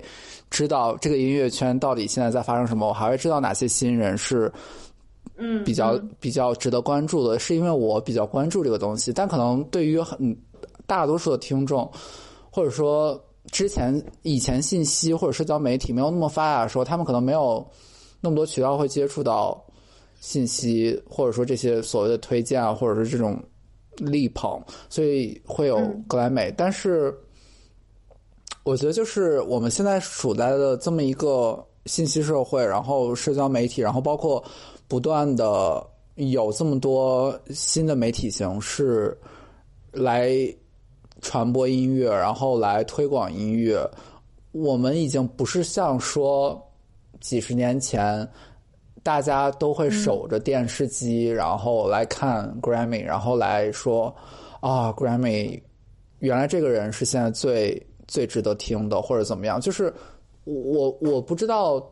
[0.49, 4.51] 知道这个音乐圈到底现在在发生什么，我还会知道哪些新人是。
[5.41, 10.37] 嗯，比较比较值得关注的是，因为我比较关注这个东西，但可能对于很
[10.85, 11.89] 大多数的听众，
[12.51, 13.17] 或者说
[13.49, 17.65] 之前以前信息或者社交媒体没有那么发达的时候，他们可能没有
[18.19, 19.63] 那么多渠道会接触到
[20.19, 23.41] 信息，或者说这些所谓的推荐啊，或者是这种
[23.99, 26.53] 力捧，所以会有格莱美。
[26.57, 27.13] 但是
[28.63, 34.43] 我觉得，就是我们现在处在的这么一个信息社会，然后社交媒体，然后包括。
[34.89, 35.85] 不断的
[36.15, 39.15] 有这么多新的媒体形式
[39.91, 40.31] 来
[41.21, 43.87] 传播音乐，然后来推广音乐。
[44.51, 46.59] 我们已经不是像说
[47.21, 48.27] 几十年前
[49.03, 54.13] 大家都会守着电视机，然后来看 Grammy，然后来说
[54.59, 55.61] 啊，Grammy
[56.19, 59.59] 原来这个人是现在最最值得听的，或者怎么样？
[59.61, 59.93] 就是
[60.43, 61.85] 我我不知道。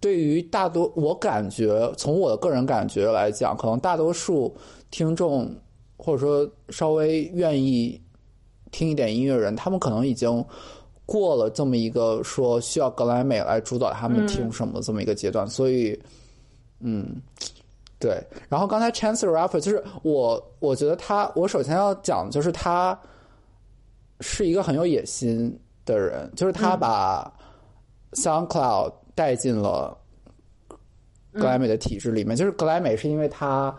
[0.00, 4.54] 对于大多，我感觉从我的个人感觉来讲，可能大多数
[4.90, 5.50] 听众
[5.96, 7.98] 或者说稍微愿意
[8.70, 10.44] 听一点音乐人，他们可能已经
[11.06, 15.98] 过了这么一个说需要格莱美来主导他们听什么这么一个阶段，所以，
[16.80, 17.20] 嗯，
[17.98, 18.22] 对。
[18.48, 22.98] 然后刚才 Chance the Rapper 就是我，我觉得他，我首先要讲就是他
[24.20, 27.32] 是一个很有野心的人，就是他把
[28.12, 29.96] SoundCloud 带进了
[31.32, 33.74] 格莱美的体制里面，就是格莱美是因为他。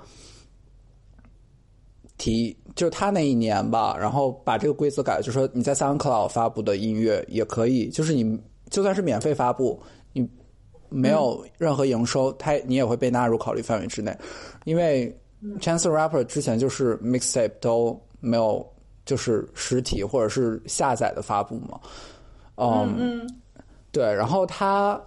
[2.17, 8.37] 提就是他那一年吧，然后把这个规则改了，就说你在 SoundCloud 发布的音乐也可以，就是你
[8.69, 10.29] 就算是免费发布，你
[10.89, 14.13] 没有任何营收，他你也会被纳入考虑范围之内。
[14.65, 15.17] 因为
[15.61, 18.69] Chance Rapper 之前就是 Mixtape 都没有，
[19.05, 21.79] 就是实体或者是下载的发布嘛。
[22.57, 23.25] 嗯，
[23.93, 25.01] 对，然后他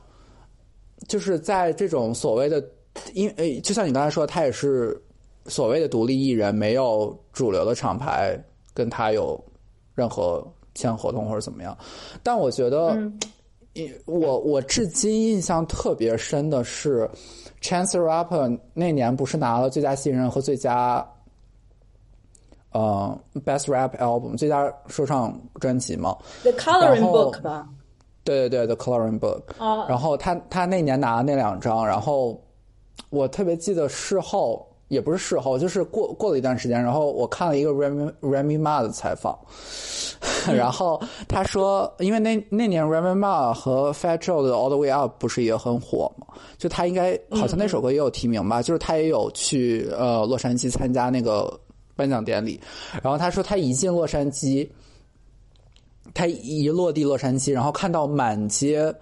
[1.07, 2.66] 就是在这种所谓的，
[3.12, 4.99] 因诶，就像你刚才说，他也是。
[5.49, 8.39] 所谓的独立艺人没有主流的厂牌
[8.73, 9.43] 跟他有
[9.95, 11.77] 任何签合同或者怎么样，
[12.23, 12.97] 但我觉得，
[14.07, 17.11] 我我至今印象特别深的是
[17.61, 21.05] ，Chance Rapper 那年不是拿了最佳新人和最佳，
[22.71, 27.69] 呃，Best Rap Album 最佳说唱专辑吗？The Coloring Book 吧。
[28.23, 29.43] 对对对，The Coloring Book。
[29.59, 29.85] 哦。
[29.89, 32.41] 然后他他那年拿了那两张，然后
[33.11, 34.68] 我特别记得事后。
[34.89, 39.39] 也不是事后，就是过过了一段时间，然后我看了一个 Remy Remy Ma 的采访，
[40.53, 46.26] 然后他说，因为那那年 Remy Ma 和 Fat Joe 的 All the Way Up 不是也很火嘛，
[46.57, 51.59] 就他应该好像那首歌也有提名吧，就是他也有去呃洛杉矶参加那个
[51.95, 52.61] 颁奖典礼，
[53.03, 54.68] 然后他说他一进洛杉矶，
[56.14, 58.95] 他一落地洛杉矶，然后看到满街。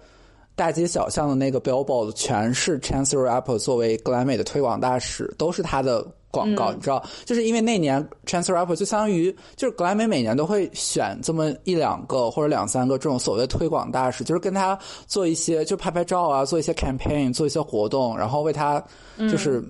[0.57, 6.73] 大街小巷的那个 billboard 全是 Chance the Rapper 作为格莱美的推广大使，都是他的广告。
[6.73, 18.83] 你知道，就是因为那年 Chance the Rapper 就相当于就是格莱美每年都会选这么一两个或者两三个这种所谓推广大使，就是跟他做一些就拍拍照啊，做一些 campaign，做一些活动，然后为他
[19.19, 19.63] 就是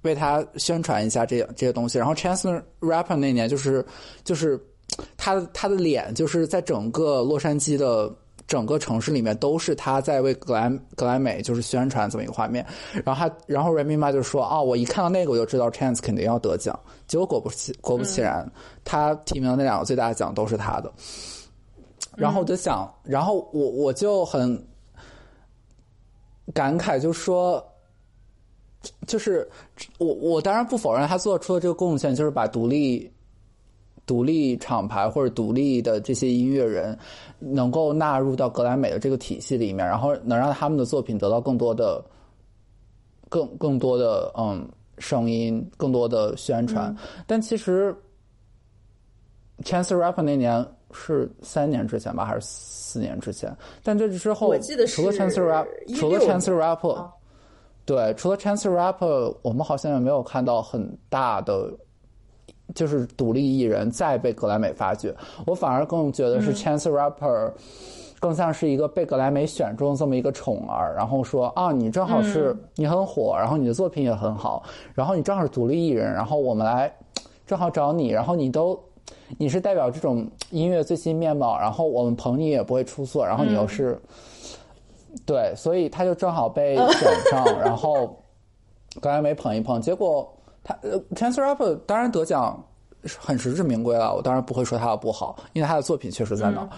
[0.00, 1.98] 为他宣传一下这这些东西。
[1.98, 3.84] 然后 Chance the Rapper 那年就是
[4.24, 4.58] 就是
[5.18, 8.10] 他他的脸就是在整个洛杉矶的。
[8.50, 12.66] 整个城市里面都是他在为格莱格莱美就是宣传这么一个画面，
[13.04, 16.76] 然后他然后 Remy Ma 就说啊，我一看到那个我就知道 Chance 肯定要得奖，
[17.06, 18.50] 结果果不其果不其然，
[18.84, 20.92] 他提名的那两个最大的奖都是他的，
[22.16, 24.60] 然后我就想，然后我我就很
[26.52, 27.64] 感慨，就说，
[29.06, 29.48] 就是
[29.98, 33.08] 我我当然不否认他做出的这个贡献，就是把独立。
[34.06, 36.98] 独立厂牌或者独立的这些音乐人，
[37.38, 42.04] 能够纳入到格莱美的这个体系里面，然后能让他们的作品得到更多的、
[43.28, 46.92] 更更多的嗯声音，更多的宣传。
[47.26, 47.94] 但其实
[49.62, 53.56] ，Chance Rapper 那年是三年之前吧，还是四年之前？
[53.84, 57.08] 但这之后，我记得除了 Chance Rapper，除了 Chance Rapper，
[57.84, 61.72] 对，除了 Chance Rapper，我们好像也没有看到很大的。
[62.74, 65.14] 就是独立艺人再被格莱美发掘，
[65.46, 67.52] 我反而更觉得是 Chance Rapper，
[68.20, 74.62] 更像是一个被格莱美选中这么一个宠儿，然后说啊，你正好是你很火，然后你的作品也很好，
[74.94, 76.92] 然后你正好是独立艺人，然后我们来
[77.46, 78.78] 正好找你，然后你都
[79.38, 84.00] 你是代表这种音乐最新面貌，然后我们捧你也不会出错，然后你又是
[85.26, 88.16] 对，所以他就正好被选上，然后
[89.00, 90.32] 格莱美捧一捧，结果。
[90.70, 92.62] 他呃，Chance Rapper 当然得奖
[93.18, 96.68] 很实至名归了，我当然不会说他的不好，因为他的作品确实在那。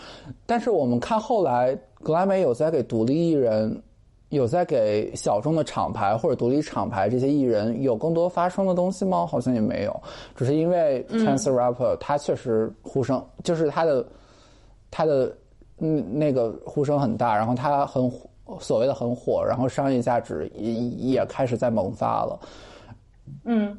[0.47, 3.82] 但是我们看后来，格莱美有在给独立艺人，
[4.28, 9.26] 有在给小众的厂牌或者独立厂牌这些艺人有更多发声的东西吗？
[9.26, 10.01] 好像也没有，
[10.36, 14.07] 只是因为 Chance Rapper 他确实呼声，就是他的
[14.90, 15.36] 他的
[15.78, 18.11] 嗯那个呼声很大，然后他很
[18.61, 22.38] 所谓的很火，然后商业价值也也开始在萌发了。
[23.45, 23.77] 嗯，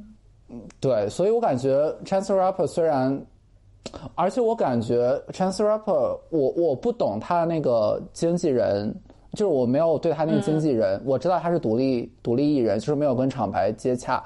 [0.79, 3.25] 对，所以我感觉 Chance Rapper 虽然，
[4.15, 8.93] 而且我感觉 Chance Rapper，我我不懂他那个经纪人，
[9.33, 14.23] 就是我没有对他那个经纪人，我知道他是独立独立艺人，就是没有跟厂牌接洽，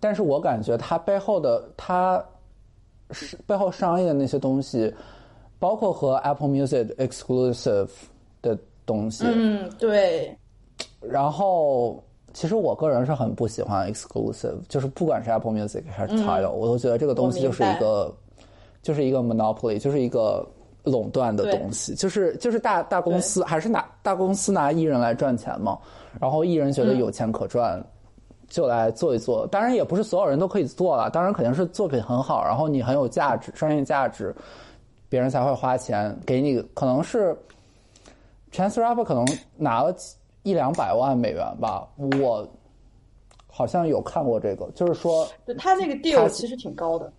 [0.00, 2.24] 但是我感觉他背后的他
[3.10, 4.92] 是背后商业的那些东西，
[5.58, 7.90] 包括和 Apple Music exclusive
[8.40, 10.36] 的东西，嗯，对，
[11.00, 12.02] 然后。
[12.32, 18.14] 其实我个人是很不喜欢 exclusive，就是不管是 Apple Music 还是 Tidal，我都觉得这个东西就是一个，
[18.82, 20.46] 就是一个 monopoly，就是一个
[20.84, 25.78] 垄断的东西，就是就是大大公司还是拿大公司拿艺人来赚钱嘛，
[26.20, 27.84] 然后艺人觉得有钱可赚，
[28.48, 29.46] 就来做一做。
[29.46, 34.34] 当然也不是所有人都可以做了，当然肯定是作品很好，然后你很有价值，商业价值，
[35.08, 36.18] 别人才会花钱。
[36.26, 37.36] 给你，可能是
[38.50, 39.24] Chance Rapper 可能
[39.56, 39.94] 拿了
[40.42, 41.88] 一两百万美元吧，
[42.20, 42.46] 我
[43.46, 47.12] 好像有看过这个，就是说，对他那个 deal 其实挺高的。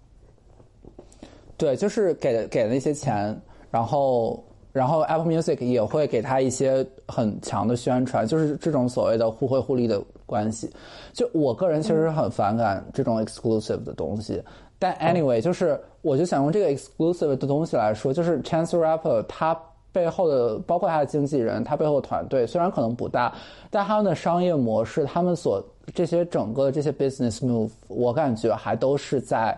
[1.55, 10.69] 对，就是给给了一些钱，然后然后 Apple Music 也会给他一些很强的宣传，就是这种所谓的互惠互利的关系。
[11.13, 14.43] 就我个人其实很反感这种 exclusive 的东西，
[14.79, 19.57] 但 anyway，就是我就想用这个 exclusive 的东西来说，就是 Chance Rapper 他
[19.93, 23.33] 背后的，包括他的经纪人，他背后的团队虽然可能不大，
[23.69, 25.63] 但他们的商业模式，他们所
[25.93, 29.57] 这些整个这些 business move，我感觉还都是在。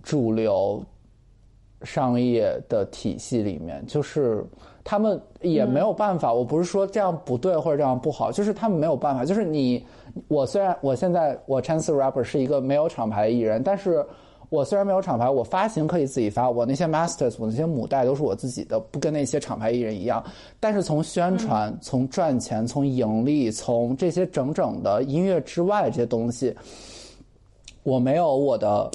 [0.00, 0.82] 主流
[1.82, 4.42] 商业的体系里面，就是
[4.82, 6.32] 他们也没有办法。
[6.32, 9.22] 我不是说这样不对或者这样不好，就是他们没有办法。
[9.22, 9.84] 就是你，
[10.28, 14.02] 我虽然我现在我 Chance Rapper 是一个没有厂牌的艺人，但是
[14.48, 20.24] 我虽然没有厂牌，我发行可以自己发，我那些 Masters，我那些母带都是我自己的，不跟那些厂牌艺人一样。
[20.58, 26.54] 但是从宣传、从赚钱、从盈利、从这些整整的音乐之外这些东西，
[27.82, 28.90] 我没有我的。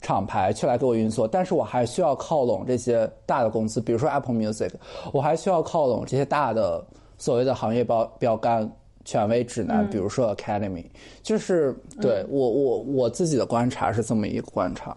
[0.00, 4.70] 厂牌去来给我运作，但是我还需要靠拢这些大的公司，比如说 Apple Music，
[5.12, 6.86] 我还需要靠拢这些大的
[7.18, 8.70] 所谓的行业标标杆、
[9.08, 10.84] 权威指南，比如说 Academy，
[11.22, 14.94] 就是对我我我自己的观察是这么一个观察。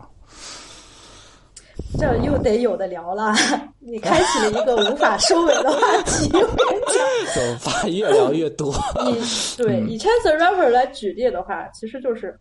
[1.97, 3.33] 这又得有的聊了，
[3.79, 6.29] 你开启了一个无法收尾的话题。
[6.33, 8.73] 我跟你讲，怎么发越聊越多？
[9.07, 9.15] 以
[9.55, 12.37] 对以 Chance Rapper 来举例的话，其实就是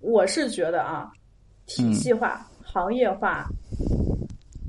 [0.00, 1.08] 我是觉得啊。
[1.66, 3.46] 体系化、行业化、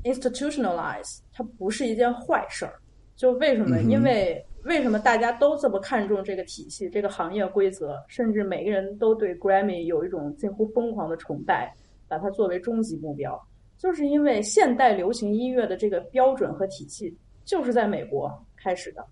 [0.04, 2.72] institutionalize，它不是一件坏事儿。
[3.16, 3.80] 就为什么？
[3.82, 11.72] 因为为什么大家都这么看重这个体系、这个行业规则，甚至每个人都对 Grammy 有一种近乎疯狂的崇拜，
[12.08, 13.40] 把它作为终极目标，
[13.78, 19.06] 就是因为现代流行音乐的这个标准和体系就是在美国开始的。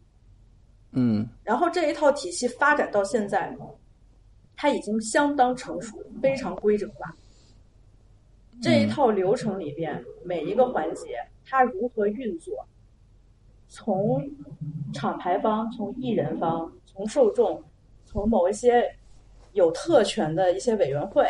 [0.91, 3.57] 嗯，然后这一套体系发展到现在，
[4.57, 7.15] 它已经相当成熟，非常规整化。
[8.61, 12.67] 这一套流程里边每一个环节，它如何运作？
[13.69, 14.23] 从
[14.93, 17.63] 厂牌方、从艺人方、从受众、
[18.05, 18.89] 从某一些
[19.53, 21.27] 有特权的一些委员会，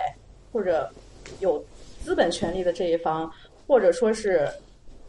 [0.53, 0.91] 或者
[1.41, 1.62] 有
[2.03, 3.30] 资本权利的这一方，
[3.66, 4.49] 或者说是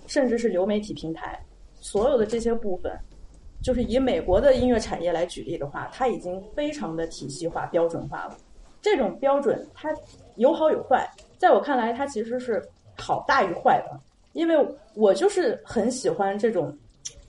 [0.08, 1.40] 甚至是流媒体平台，
[1.80, 2.92] 所有的这些部分，
[3.62, 8.38] 就是以美国的音乐产业来举例的话，它已经非常的体系化、标准化了。
[8.82, 9.90] 这种标准它
[10.36, 11.10] 有好有坏。
[11.38, 12.64] 在我看来，它其实是
[12.98, 14.00] 好大于坏的，
[14.34, 14.56] 因为
[14.94, 16.76] 我就是很喜欢这种，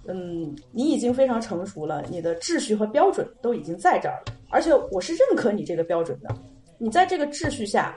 [0.08, 6.34] 嗯，你已经非常成熟了，你的秩序和标准都已经在这儿了，而且我是认可你这个标准的。
[6.78, 7.96] 你在这个秩序下，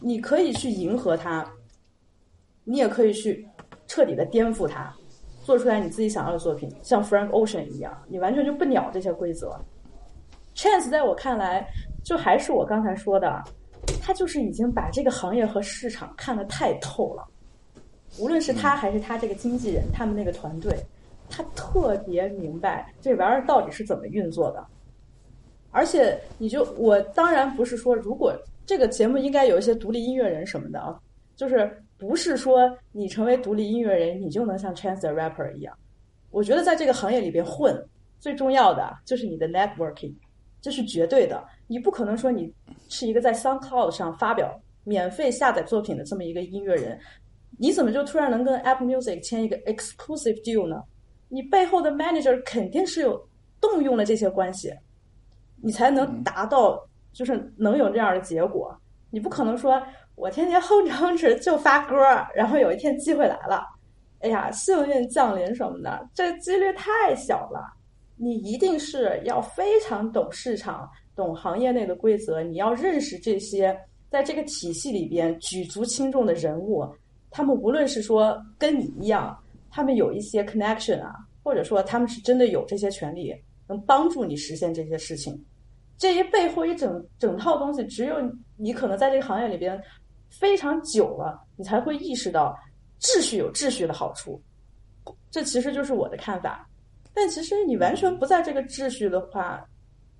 [0.00, 1.48] 你可以去迎合它，
[2.64, 3.46] 你也可以去
[3.86, 4.94] 彻底的颠覆它，
[5.44, 9.58] 做出来你自己想要的作品，像 Frank Ocean 一样，你完全就不鸟这些规则。
[10.54, 11.66] Chance 在我看来，
[12.04, 13.42] 就还是我刚才说的。
[14.02, 17.24] 他就是已经把这个行业和市场看得太透了，
[18.18, 20.76] 无论是他还是他这个经纪人，他们那个团队，
[21.28, 24.66] 他特别明白这玩意儿到底是怎么运作的。
[25.70, 28.34] 而且，你就我当然不是说，如果
[28.64, 30.98] 这个节目应该有一些独立音乐人什么的啊，
[31.36, 35.76] 就是不是说你成为独立音乐人，你就能像 Chance the Rapper 一样。
[36.30, 37.74] 我觉得在这个行业里边混，
[38.18, 40.14] 最重要的就是你的 networking。
[40.62, 42.52] 这是绝对的，你不可能说你
[42.88, 46.98] 是一个在 SoundCloud 上发表免费下载作品的这么一个音乐人，
[47.58, 50.82] 你怎么就突然能跟 Apple Music 签一个 exclusive deal 呢？
[51.28, 53.20] 你背后的 manager 肯定是有
[53.60, 54.72] 动用了这些关系，
[55.62, 56.80] 你才能达到
[57.12, 58.74] 就是能有这样的结果。
[59.10, 59.82] 你不可能说
[60.14, 61.96] 我天天哼着哼着就发歌，
[62.34, 63.64] 然后有一天机会来了，
[64.20, 67.74] 哎呀，幸运降临什么的，这几率太小了。
[68.16, 73.78] 你一定是要非常懂市场、懂行业内的规则，你要认识这些
[74.08, 76.86] 在这个体系里边举足轻重的人物，
[77.30, 79.38] 他们无论是说跟你一样，
[79.76, 83.30] 他们有一些 connection 啊，或者说他们是真的有这些权利，
[83.68, 85.38] 能帮助你实现这些事情。
[85.98, 88.16] 这一背后一整整套东西，只有
[88.56, 89.78] 你可能在这个行业里边
[90.30, 92.56] 非常久了，你才会意识到
[93.02, 94.42] 秩序有秩序的好处。
[95.30, 96.66] 这其实就是我的看法。
[97.12, 99.62] 但其实你完全不在这个秩序的话，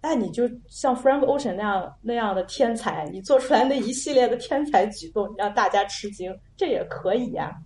[0.02, 7.56] 那你就像 Frank Ocean 那样那样的天才，你做出来那一系列的天才举动让大家吃惊，这也可以呀。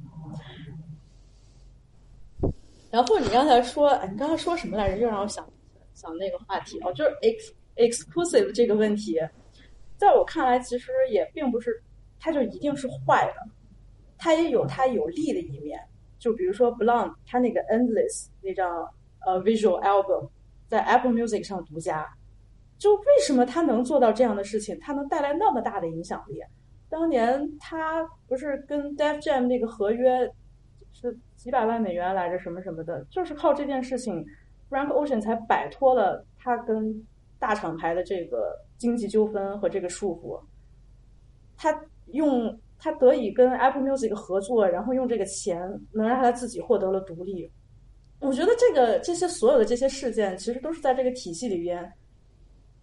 [2.91, 4.99] 然后你刚才说，你刚才说什么来着？
[4.99, 5.49] 又让我想
[5.95, 9.19] 想那个话题哦，就是 ex exclusive 这个问题，
[9.97, 11.83] 在我看来，其实也并不是，
[12.19, 13.51] 它就一定是坏的。
[14.19, 15.81] 它也有它有利的一面。
[16.19, 18.87] 就比如说 Blonde，它那个 Endless 那张
[19.25, 20.29] 呃 Visual Album
[20.69, 22.07] 在 Apple Music 上独家。
[22.77, 24.79] 就为什么他能做到这样的事情？
[24.81, 26.41] 他能带来那么大的影响力？
[26.89, 30.31] 当年他不是跟 Def Jam 那个合约
[31.01, 34.25] 是几百万美元来着，什么什么的，就是靠这件事情
[34.69, 37.07] ，Frank Ocean 才摆脱了他跟
[37.39, 40.41] 大厂牌的这个经济纠纷和这个束缚。
[41.57, 41.83] 他
[42.13, 45.61] 用他得以跟 Apple Music 合作，然后用这个钱
[45.93, 47.51] 能让他自己获得了独立。
[48.21, 51.91] 我觉得这个这些所有的这些事件，其实都是在这个体系里边。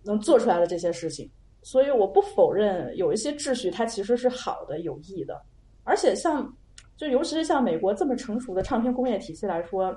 [0.03, 1.29] 能做出来的这些事情，
[1.63, 5.41] 所以我不否认有一些秩序它其实是好的、有益的。
[5.83, 6.55] 而且像，
[6.97, 9.95] 就尤其是像美国这么成熟的唱片工业体系来说，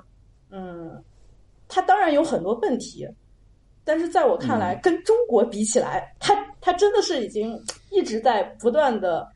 [0.51, 1.03] 嗯，
[1.67, 3.07] 它当然有很多问题，
[3.83, 7.59] 但是在我看来，跟中国比起来，它它真的是已经
[7.89, 9.27] 一直在不断的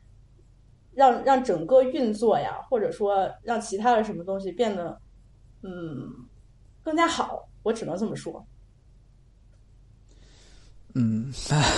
[0.94, 4.96] 让让整个运作呀，或者说让其他的什么东西变得
[5.62, 6.08] 嗯
[6.82, 7.48] 更加好。
[7.64, 8.46] 我只能这么说。
[10.98, 11.30] 嗯，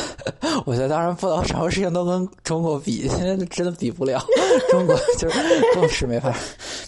[0.64, 4.24] 我觉得当然不能什么事情都跟中国比，现在真的比不了。
[4.70, 5.40] 中国就是
[5.74, 6.32] 更是没法。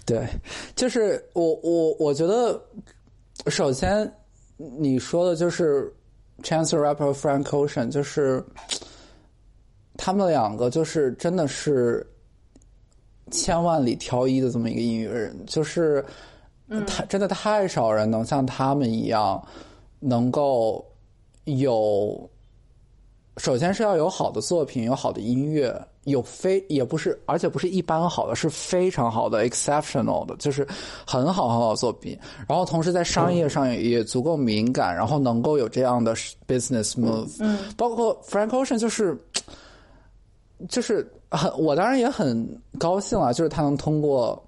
[0.06, 0.28] 对，
[0.76, 2.62] 就是我我我觉得，
[3.48, 4.08] 首先
[4.56, 5.92] 你说的就是
[6.44, 8.40] Chance Rapper Frank Ocean，就是
[9.96, 12.06] 他们两个就是真的是
[13.32, 16.04] 千万里挑一的这么一个音乐人，就是
[16.86, 19.44] 他真的太少人能像他们一样
[19.98, 20.86] 能够。
[21.58, 22.30] 有，
[23.36, 25.74] 首先是要有好的作品，有好的音乐，
[26.04, 30.66] 有非也不是，而且不是一般好的，是非常好的，exceptional 的，就是
[31.06, 32.18] 很好很好的作品。
[32.48, 36.14] 然后同时在商业上也足够敏感，然后能够有这样的
[36.46, 37.36] business move。
[37.40, 39.18] 嗯，包括 Frank Ocean 就是，
[40.68, 44.42] 就是很，我当然也很高兴啊，就是他能通过，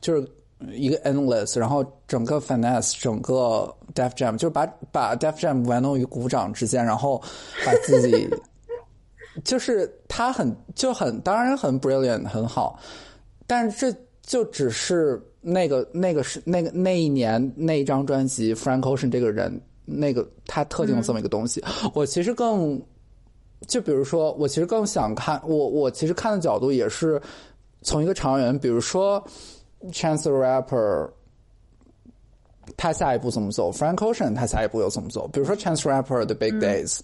[0.00, 0.28] 就是。
[0.72, 7.20] 一个 endless，然后整个 finesse，整个 Def Jam，就是把把 Def Jam 玩弄于股掌之间，然后
[7.64, 8.28] 把自己，
[9.44, 12.78] 就是他很就很当然很 brilliant 很好，
[13.46, 21.62] 但是这就只是那个那个是那个那一年那一张专辑 Frank Ocean 这个人那个他特定的这么一个东西。
[21.92, 22.80] 我其实更
[23.66, 27.20] 就比如说，我其实更想看我我其实看的角度也是
[27.82, 29.24] 从一个长远，比如说。
[29.92, 31.10] Chance the Rapper，
[32.76, 35.28] 他下一步怎么走？Frank Ocean 他下一步又怎么走？
[35.28, 37.00] 比如说 Chance Rapper 的 Big Days，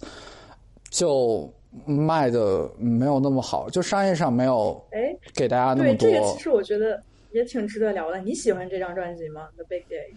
[0.89, 1.51] 就
[1.85, 6.09] 卖的没有那么好，就商业上没有哎给大家那么多。
[6.09, 7.01] 对，这个其实我觉得
[7.31, 8.19] 也挺值得聊的。
[8.21, 10.13] 你喜欢这张专辑吗？The Big Day？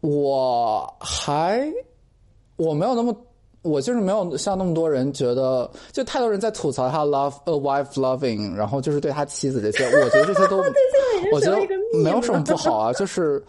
[0.00, 1.72] 我还
[2.56, 3.16] 我没有那么。
[3.62, 10.62] 我就是没有像那么多人觉得，就太多人在吐槽他 love a wife loving，然后就是对他妻子这些， 我觉得这些都，
[11.32, 11.58] 我觉得
[12.02, 13.44] 没有什么不好啊， 就是，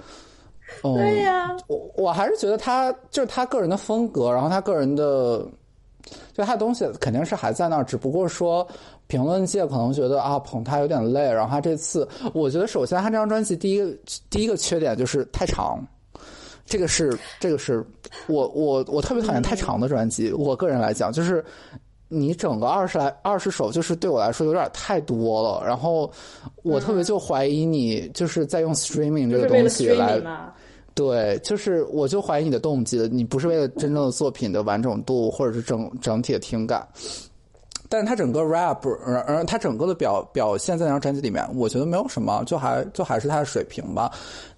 [0.81, 5.45] 对呀，我我还是觉得他就是他个人的风格，然后他个人的，
[6.33, 8.67] 就他的东西肯定是还在那儿，只不过说
[9.07, 13.97] 评论界可能觉得啊捧他有点累，然后他这次，我觉得首先他这张专辑第一个
[14.29, 15.79] 第一个缺点就是太长。
[16.71, 17.85] 这个是这个是
[18.27, 20.31] 我我我特别讨厌太长的专辑。
[20.31, 21.43] 我个人来讲，就是
[22.07, 25.67] 你整个二十来二十首，就是对我来说有点太多了。
[25.67, 26.09] 然后
[26.63, 30.17] 我特别就怀疑你就是在用 streaming 这个东西来，
[30.95, 33.05] 对，就是我就怀疑你的动机了。
[33.09, 36.87] 你不是为了真正的作品的完整度，或者是整整体的听感。
[37.91, 44.09] 但是他整个 rap，而而他整个的表表现在那张专辑里面，我觉得没有什么，就还就还是他的水平吧。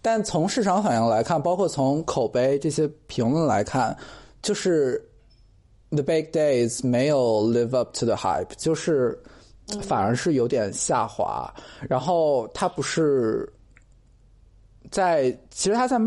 [0.03, 3.97] 但从市场反应来看，包括从口碑这些评论来看，
[4.43, 5.03] 就是
[5.89, 9.19] The Big Days 没有 live up to the hype，就是
[9.81, 11.51] 反而是有点下滑。
[11.89, 13.51] 然后他不是。
[14.93, 15.97] 在其实他在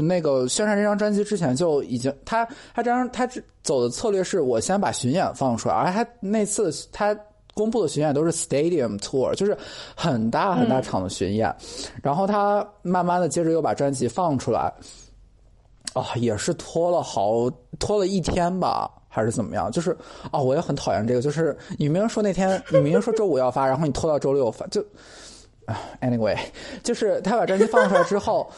[0.00, 3.28] 那个宣传这张专辑之前就已经他他这张他
[3.60, 7.16] 走的策略是我先把巡演放出来，而他那次他
[7.54, 9.58] 公布的巡演都是 stadium tour，就是
[9.96, 11.52] 很大很大场的巡演，
[12.04, 14.72] 然后他慢慢的接着又把专辑放出来，
[15.92, 17.50] 啊，也是拖了好
[17.80, 19.72] 拖了一天吧，还是怎么样？
[19.72, 19.90] 就是
[20.30, 24.80] 啊，我也很讨厌这个，就是你明明说那天你明明说周五要发，然后你拖到周六发就。
[26.00, 26.38] Anyway，
[26.82, 28.50] 就是他把专辑放出来之后，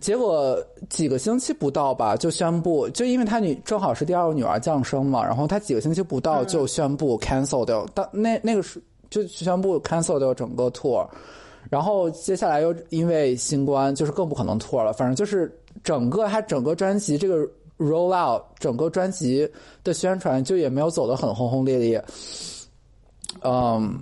[0.00, 11.06] 结果几个星期不到吧，就宣布，就因为他女正好是第二个女儿降生嘛，然后他几个星期不到就宣布 cancel 掉，当那那个是就宣布 cancel 掉整个 tour，
[11.70, 15.50] 然后接下来又因为新冠，就是更不可能 tour 了，反正就是
[15.82, 17.48] 整个他整个专辑这个
[17.78, 19.50] roll out，整个专辑
[19.82, 22.04] 的宣传就也没有走得很轰轰烈烈，
[23.40, 23.98] 嗯。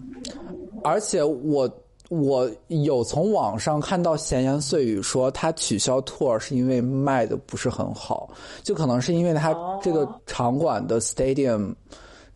[0.84, 1.68] 而且我
[2.10, 8.28] 我有从网上看到闲言碎语说他取消 tour 是因为卖的不是很好，
[8.62, 11.74] 就可能是因为他哦这个场馆的 stadium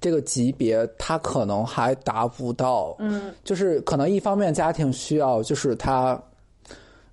[0.01, 6.21] 这个级别，他可能还达不到，嗯，就是可能一方面家庭需要，就是他。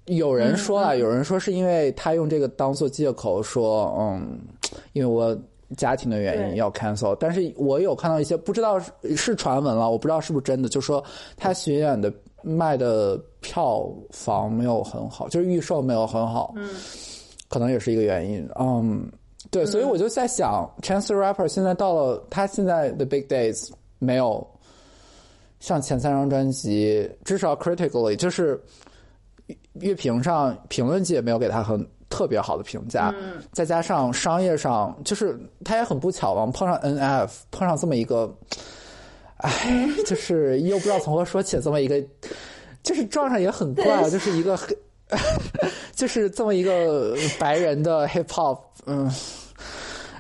[0.06, 4.40] 有人说了，有人说是因为他用这个当做借口说，嗯，
[4.94, 5.36] 因为我
[5.78, 11.04] 家庭的原因要 cancel，但是我有看到一些不知道是是传闻了，我不知道是不是真的，就说
[11.36, 12.14] 他巡演的
[12.44, 16.70] 卖的票房没有很好，就是预售没有很好，嗯，
[17.50, 19.12] 可能也是一个原因，嗯，
[19.50, 24.46] 对，所以我就在想、c h a n c e the Rapper 现在到了他现在的 Big Days 没有
[25.60, 28.62] 像前三张专辑，至少 critically 就是
[29.74, 31.84] 乐评上评论界没有给他很
[32.16, 33.42] 特别好的评价，嗯。
[33.52, 38.34] 再加上商业上，就是他也很不巧嘛，碰上 NF，碰上这么一个，
[39.38, 42.02] 哎， 就是又不知道从何说起，这么一个，
[42.84, 44.12] 就是撞上也很怪，对。
[44.12, 44.68] 就是一个黑，
[45.94, 49.12] 就是这么一个白人的 hip hop，嗯，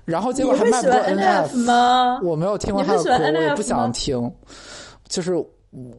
[0.03, 2.19] 然后结果还卖不过会喜欢 NF 吗？
[2.23, 4.30] 我没有听过他的歌，我也不想听，
[5.07, 5.34] 就是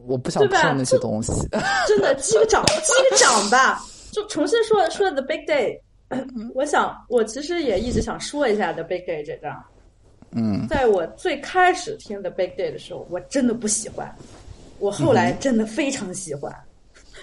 [0.05, 0.61] 我不想对吧？
[0.61, 1.33] 听那些东西。
[1.87, 3.81] 真的击个掌，击个掌吧！
[4.11, 5.79] 就重新说说 The Big Day，
[6.53, 9.63] 我想我其实也一直想说一下 The Big Day 这张。
[10.31, 14.13] 嗯，在我最开始听 The Big Day 的时候，我真的不喜欢，
[14.79, 16.53] 我后来真的非常喜欢。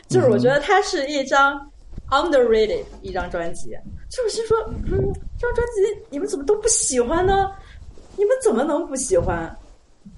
[0.09, 1.71] 就是我觉得它是一张
[2.11, 3.71] underrated 一张专辑，
[4.11, 4.57] 就是心说，
[4.87, 7.51] 嗯，这张专辑你们怎么都不喜欢呢？
[8.17, 9.55] 你们怎么能不喜欢？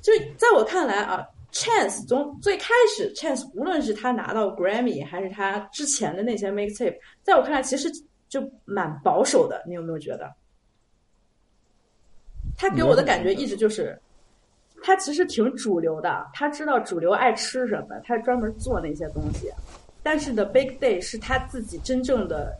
[0.00, 7.90] 就在我看来啊，Chance 从最开始，Chance 无论是他拿到 Grammy 还是他之前的那些 mixtape，在我看来其实
[8.28, 9.62] 就蛮保守的。
[9.66, 10.32] 你有没有觉得？
[12.58, 13.98] 他给我的感觉一直就是，
[14.82, 19.50] 他其实挺主流的，他知道主流爱吃什么，他专门做那些东西。
[20.02, 22.56] 但是 The Big Day 是他自己真正的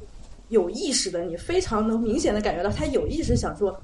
[0.49, 3.81] 有意识的，你非常能明显的感觉到他有意识想说，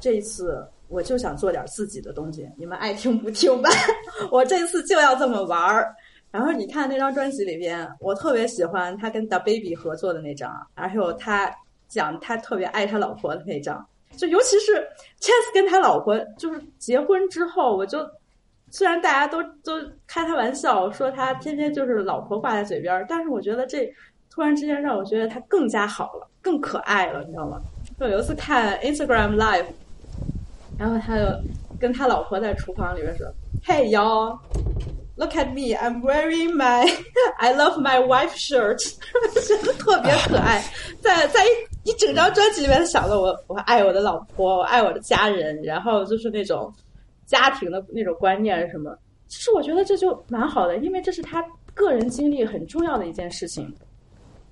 [0.00, 3.70] 这一次我就想做点自己的东西，你们爱听不听吧，
[4.30, 5.94] 我这次就要这么玩儿。
[6.34, 11.48] 然后你看那张专辑里边，我特别喜欢他跟 Da Baby 合作的那张，还有他
[11.86, 13.86] 讲他特别爱他老婆的那张。
[14.16, 14.72] 就尤其是
[15.20, 18.04] Chance 跟他老婆就是结婚之后，我就
[18.72, 23.88] 虽然大家都都开他玩笑说他天天就是老婆挂在嘴边，但是我觉得这
[24.28, 27.60] 突然之间让我觉得他更加好了，更可爱了，你知道吗？
[28.00, 29.66] 就有一次看 Instagram Live，
[30.76, 31.24] 然后他就
[31.78, 33.24] 跟他老婆在厨房里面说
[33.64, 34.36] ：“Hey y'all。”
[35.16, 36.84] Look at me, I'm wearing my
[37.38, 38.82] I love my wife shirt，
[39.46, 40.60] 真 的特别可爱。
[41.00, 46.72] 在在一一整张专辑里面想到我，我爱我的老婆，我爱我的家人，然后就是那种
[47.26, 48.96] 家庭的那种观念什么。
[49.28, 53.72] 其实我觉得这就蛮好的，因为这是他个人经历很重要的一件事情。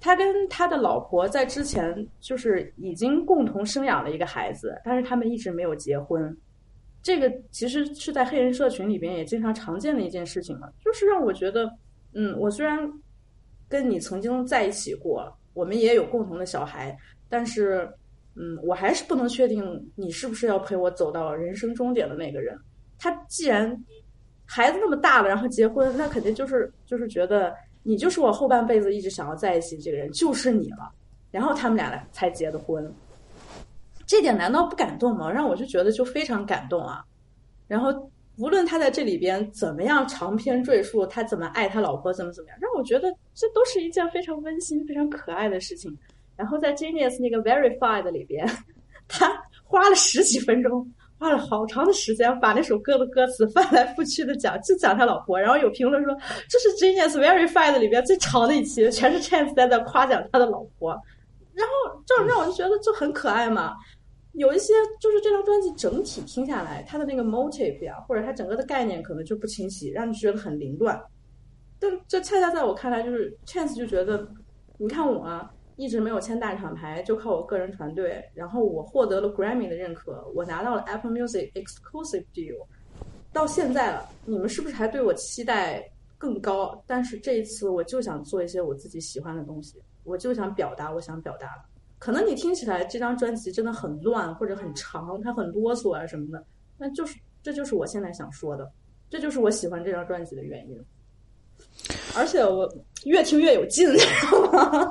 [0.01, 6.37] 他跟他的老婆在之前就是已经共同生养了一个孩子，但是他们一直没有结婚。
[7.03, 11.69] 这个其实是在黑人社群里边也经常常见的一件事情嘛，就是让我觉得，
[12.15, 12.79] 嗯，我虽然
[13.69, 16.97] 跟你曾经在一起过，我们也有共同的小孩，
[17.29, 17.89] 但是，
[18.37, 22.57] 嗯，我还是不能确定你是不是要陪我走到人生终点的那个人。
[22.99, 23.77] 他既然
[24.45, 27.53] 孩子那么大了，然后结婚，那肯定就是就是觉得
[27.83, 30.93] 你就是我后半辈子一直想要在一起的这个人，就是你了。
[31.33, 32.95] 然后他们俩才结的婚。
[34.13, 35.33] 这点难道不感动吗？
[35.33, 37.03] 让我就觉得就非常感动啊。
[37.67, 37.89] 然后
[38.37, 45.97] 无论他在这里边怎么样长篇赘述他怎么爱他老婆，怎么怎么样，让我觉得这都是一件非常温馨、非常可爱的事情。
[46.37, 48.47] 然后在 Genius 那个 Verified 里边，
[49.09, 49.33] 他
[49.65, 50.87] 花了十几分钟，
[51.19, 55.41] 花了好长的时间把那首歌的歌词翻来覆去的讲，就讲他老婆。
[55.41, 56.15] 然后有评论说
[56.51, 60.91] 这是 Genius Verified 里边最长的一期，全是 Chance 在那夸奖他的老婆。
[61.55, 63.75] 然后这让我就觉得就很可爱嘛。
[64.33, 71.01] 有一些就是这张专辑整体听下来，它的那个 motive 呀，或者它整个的概念可能就不清晰，让你觉得很凌乱。
[71.79, 74.27] 但这恰恰在我看来，就是 Chance 就觉得，
[74.79, 82.65] 你看我啊，一直没有签大厂牌，就靠我个人团队，然后我获得了 Grammy 的认可，我拿到了 Apple Music Exclusive Deal，
[83.33, 85.87] 到现在了，你们是不是还对我期待
[86.17, 86.83] 更高？
[86.87, 91.72] 但是这一次，我就想做一些我自己喜欢的东西，我就想表达我想表达的。
[92.03, 96.45] 可能你听起来这张专辑真的很乱或者很长，它很啰嗦啊什么的，
[96.77, 98.69] 那就是这就是我现在想说的，
[99.09, 100.85] 这就是我喜欢这张专辑的原因。
[102.17, 102.69] 而且我
[103.05, 104.91] 越听越有劲，你知道吗？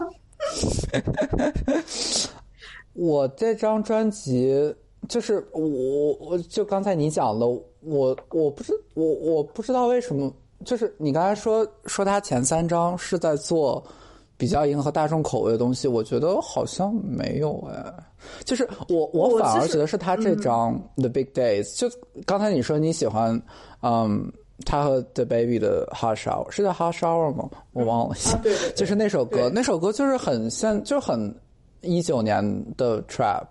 [2.94, 4.74] 我这张专辑
[5.10, 10.34] 就是我我就刚才你讲的，我我不知我我不知道为什么
[10.64, 13.86] 就是你刚才说说他前三张是在做
[14.42, 17.94] 比较迎合大众口味的东西，我觉得好像没有哎。
[18.44, 21.88] 就是我我我反而觉得是他这张《The Big Days》，就
[22.26, 23.40] 刚才你说你喜欢，
[23.84, 24.32] 嗯，
[24.66, 27.48] 他和 The Baby 的《Hot Shower》是叫《Hot Shower》吗？
[27.74, 28.16] 我忘了。
[28.34, 31.32] 啊，对对对，就是那首歌，那首歌就是很现，就是很
[31.82, 32.44] 一九年
[32.76, 33.46] 的 trap，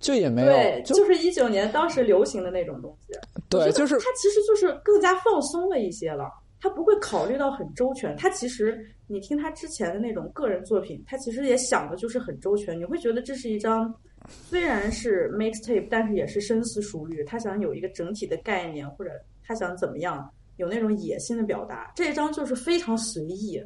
[0.00, 3.12] 就也没有对，就就是一九年当时流行的那种东西。
[3.50, 6.30] 对，就是它其实就是更加放松了一些了，
[6.60, 8.16] 他不会考虑到很周全。
[8.16, 12.78] 他其实你听他之前的那种个人作品，他其实也想的就是很周全。
[12.78, 13.94] 你会觉得这是一张
[14.28, 17.22] 虽然是 mixtape，但是也是深思熟虑。
[17.24, 19.10] 他想有一个整体的概念，或者
[19.44, 21.92] 他想怎么样，有那种野心的表达。
[21.94, 23.62] 这一张就是非常随意。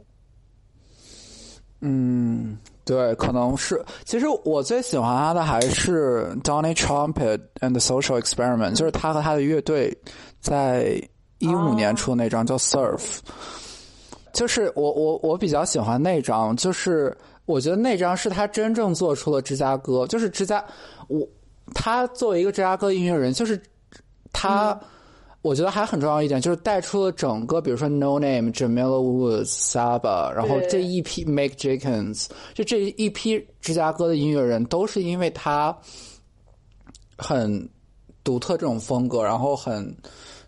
[1.85, 3.82] 嗯，对，可能是。
[4.05, 9.93] 其实我最喜欢他的还是 Donny Trumpet and Social Experiment，就是他和他的乐队
[10.39, 11.02] 在
[11.43, 13.19] 一五年出的那张叫 Surf。
[14.32, 17.14] 就是我我我比较喜欢那张，就是
[17.44, 20.64] 我觉得那张是他真正做出了芝加哥，就是芝加
[21.09, 21.28] 我
[21.74, 23.60] 他作为一个芝加哥音乐人，就是
[24.32, 24.81] 他。
[25.43, 35.77] 我觉得还很重要一点，就是带出了整个，比如说 No Name、Jamila Woods、Saba，然后这一批 Make Jenkins，就这一批芝加哥的音乐人，都是因为他
[37.19, 37.69] 很
[38.23, 39.93] 独特这种风格，然后很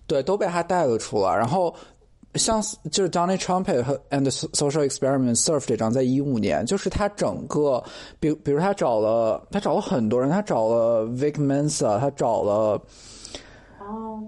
[0.06, 1.36] 对都被他带了出来。
[1.36, 1.74] 然后
[2.34, 2.60] 像
[2.90, 7.82] 就是 Donny Trumpet 和 And Social Experiment Surf 这张，在一五年，就是他整个，
[8.18, 12.82] 比比如他找了他找了很多人，他找了 Vic Mensa，他找了。
[13.80, 14.22] 哦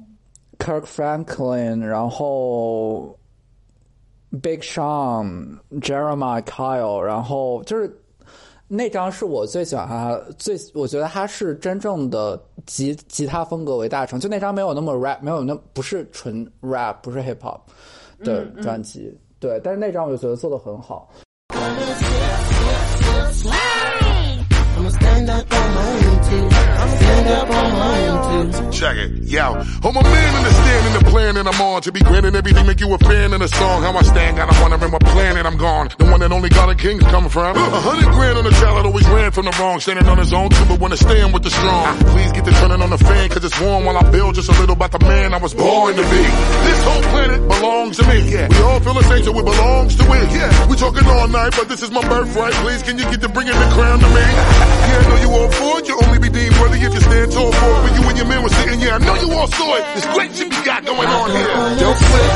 [0.58, 3.18] ，Kirk Franklin，然后
[4.42, 7.92] Big Sean、Jeremiah Kyle，然后就是
[8.68, 17.60] 那张是我最喜欢他最，我觉得他是真正的吉吉他风格为大成，就那张没有那么 rap，没有那不是纯 rap，不是 hip hop
[18.24, 21.08] 的专辑，对，但是那张我就觉得做的很好。
[26.88, 28.52] Stand up on my own too.
[28.52, 28.78] Stand up on my own too.
[28.78, 29.54] Check it, yo.
[29.54, 31.82] I'm a man understanding the plan that I'm on.
[31.82, 33.82] To be granted everything, make you a fan of the song.
[33.82, 35.88] How I stand, got a wondering what planet I'm gone.
[35.98, 37.56] The one that only God and Kings come from.
[37.56, 39.80] A hundred grand on the child that always ran from the wrong.
[39.80, 41.98] Standing on his own too, but wanna stand with the strong.
[42.12, 44.56] Please get the turning on the fan, cause it's warm while I build just a
[44.60, 46.22] little about the man I was born to be.
[46.66, 48.30] This whole planet belongs to me.
[48.30, 48.48] Yeah.
[48.48, 50.30] We all feel the same, so it belongs to it.
[50.32, 50.68] Yeah.
[50.68, 52.52] We talking all night, but this is my birthright.
[52.64, 54.24] Please, can you get to bringing the crown to me?
[54.86, 55.88] Yeah, I know you all for it.
[55.88, 57.82] You only be deemed worthy if you stand tall for it.
[57.84, 59.84] When you and your man was sitting, yeah, I know you all saw it.
[59.94, 61.48] This great shit we got going on here.
[61.80, 62.32] Yo, slip,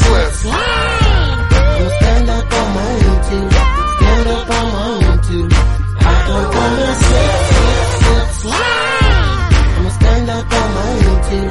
[0.00, 0.56] slip, slip.
[0.56, 3.46] I'ma stand up on my own too.
[3.96, 5.46] Stand up on my own too.
[5.98, 9.50] I don't wanna slip, slip, slip, slide.
[9.76, 11.46] I'ma stand up on my own too.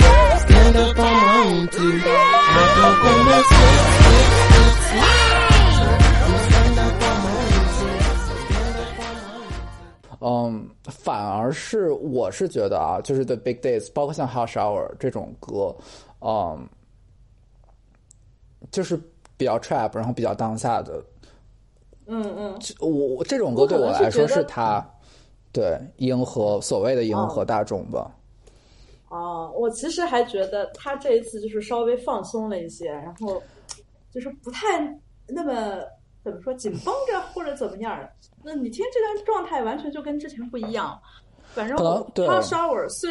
[0.46, 2.02] Stand up on my own too.
[2.06, 3.95] I don't wanna slip, slip, slip,
[11.16, 15.74] 反而是我是觉得啊，就是 The Big Days，包括像 Hot Shower 这种歌，
[16.20, 16.68] 嗯，
[18.70, 19.00] 就是
[19.38, 21.02] 比较 trap，然后比较当下的。
[22.06, 24.86] 嗯嗯，我我这种歌对我来说是觉得是他
[25.54, 28.14] 对迎合所谓的迎合大众吧。
[29.08, 33.42] 哦，我其实还觉得他这一次就是稍微放松了一些，然后
[34.12, 34.86] 就是不太
[35.30, 35.80] 那么
[36.26, 38.12] 怎么说紧绷着或者怎么样儿。
[38.44, 41.00] 那你听这段状态完全就跟之前不一样。
[41.54, 41.78] 反正
[42.14, 43.10] 对 Hot Shower 虽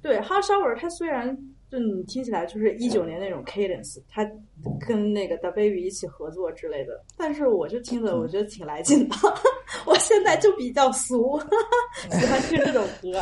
[0.00, 1.36] 对 Hot Shower 它虽然
[1.70, 4.24] 就你听起来就是一九年那种 cadence，它
[4.86, 9.16] 跟那个 The Baby 一起合作之类的，但是我就听着我觉得挺来劲的。
[9.84, 11.38] 我现在就比较俗，
[12.12, 13.20] 喜欢听这种歌。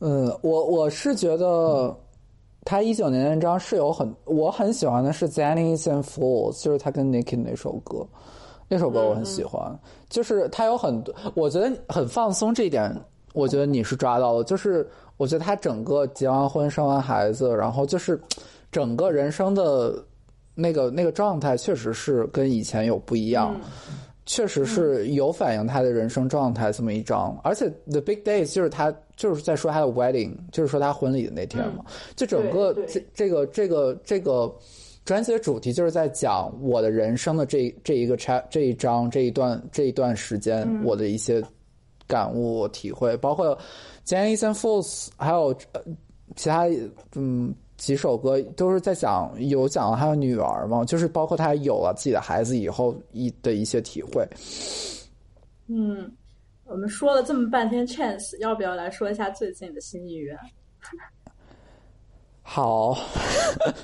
[0.00, 1.94] 嗯，我我是觉得
[2.64, 8.06] 他一九年那张是有很我很喜欢的是《Zannies and Fools》，就是他跟 Nicki 那首歌，
[8.68, 9.76] 那首歌我很喜欢。
[10.08, 12.94] 就是他有很多，我觉得很放松这一点，
[13.32, 14.44] 我觉得你是抓到了。
[14.44, 18.20] 就是我觉得他整个结完婚、生完孩子，然后就是
[18.70, 19.94] 整个人生的
[20.54, 23.58] 那个那个状态，确实是跟以前有不一样。
[24.32, 31.84] 确实是有反映他的人生状态这么一张，而且 The Big Days 就是他就是在说他的 wedding，就是说他婚礼的那天嘛。
[32.16, 34.50] 就整个这这个这个这个
[35.04, 41.42] 专辑的主题就是在讲我的人生的这这一个 chap 这一章这一段这一段时间我的一些
[42.06, 43.54] 感悟体会，包括
[44.06, 45.82] Jenny and Fools，还有呃
[46.36, 46.66] 其他
[47.14, 47.54] 嗯。
[47.82, 54.24] 几首歌都是在讲有讲了他的女儿嘛，就是包括他有了自己的孩子以后一的一些体会。
[55.66, 56.08] 嗯，
[56.64, 60.38] 我们说了这么半天 Chance，要不要来说一下最近的新艺人？
[62.40, 62.96] 好，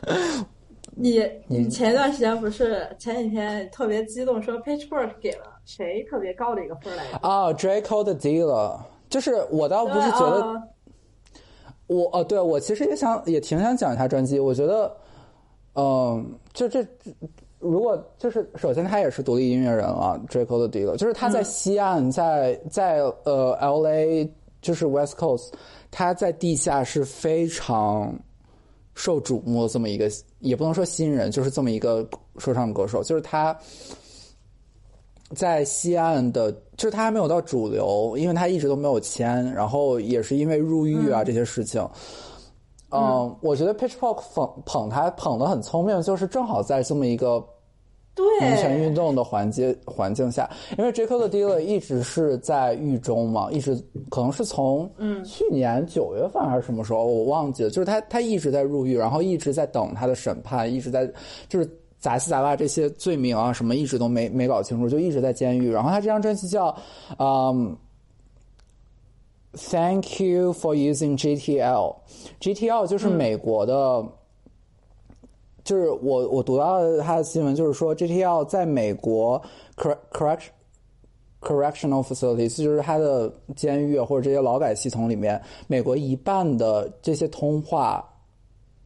[0.94, 1.18] 你
[1.48, 7.18] 你你前一段时间不是前几天特别激动说 Pitchfork 给了谁特别高的一个分来着？
[7.18, 8.78] 啊，Draco 的 Dealer，
[9.10, 10.54] 就是我倒不是觉得啊
[11.88, 14.38] 我呃，对我其实也想也挺想讲一下专辑。
[14.38, 14.96] 我觉得，
[15.74, 16.86] 嗯，就这，
[17.58, 24.32] 如果就是首先他也是独立音乐人了，Draco 的 Dealer，就是他在西岸，在在呃 L A，
[24.62, 25.50] 就是 West Coast，
[25.90, 28.16] 他在地下是非常
[28.94, 30.08] 受瞩目的这么一个，
[30.38, 32.08] 也不能说新人，就是这么一个
[32.38, 33.58] 说唱歌手，就是他。
[35.34, 41.86] 在西岸的，就是他还没有到主流，因为他一直都没有签，然后也是因为入狱啊、这些事情。
[42.90, 47.38] 嗯，我觉得 Pitchfork 捧捧他捧的很聪明，就是正好在这么一个
[48.14, 48.24] 对。
[48.40, 50.48] 民权运动的环境环境下，
[50.78, 53.76] 因为 Jacob 的 Dealer 一直是在狱中嘛，一直
[54.08, 55.22] 可能是从嗯。
[55.22, 61.06] 去年九月份还是什么时候我忘记了，就是他他一直在入狱，然后一直在等他的审判，一直在
[61.46, 65.70] 就是杂七杂八这些罪名啊什么一直都没没搞清楚，就一直在监狱。
[65.70, 66.74] 然后他这张专辑叫
[67.18, 67.76] 嗯。
[69.54, 71.96] Thank you for using GTL。
[72.38, 74.06] GTL 就是美国的，
[75.64, 79.42] 就是我我读到的他的新闻，就是说 GTL 在美国
[79.74, 80.42] correct correct
[81.40, 88.06] correctional facilities，就是他的监狱啊或者这些劳改系统里面，美国一半的这些通话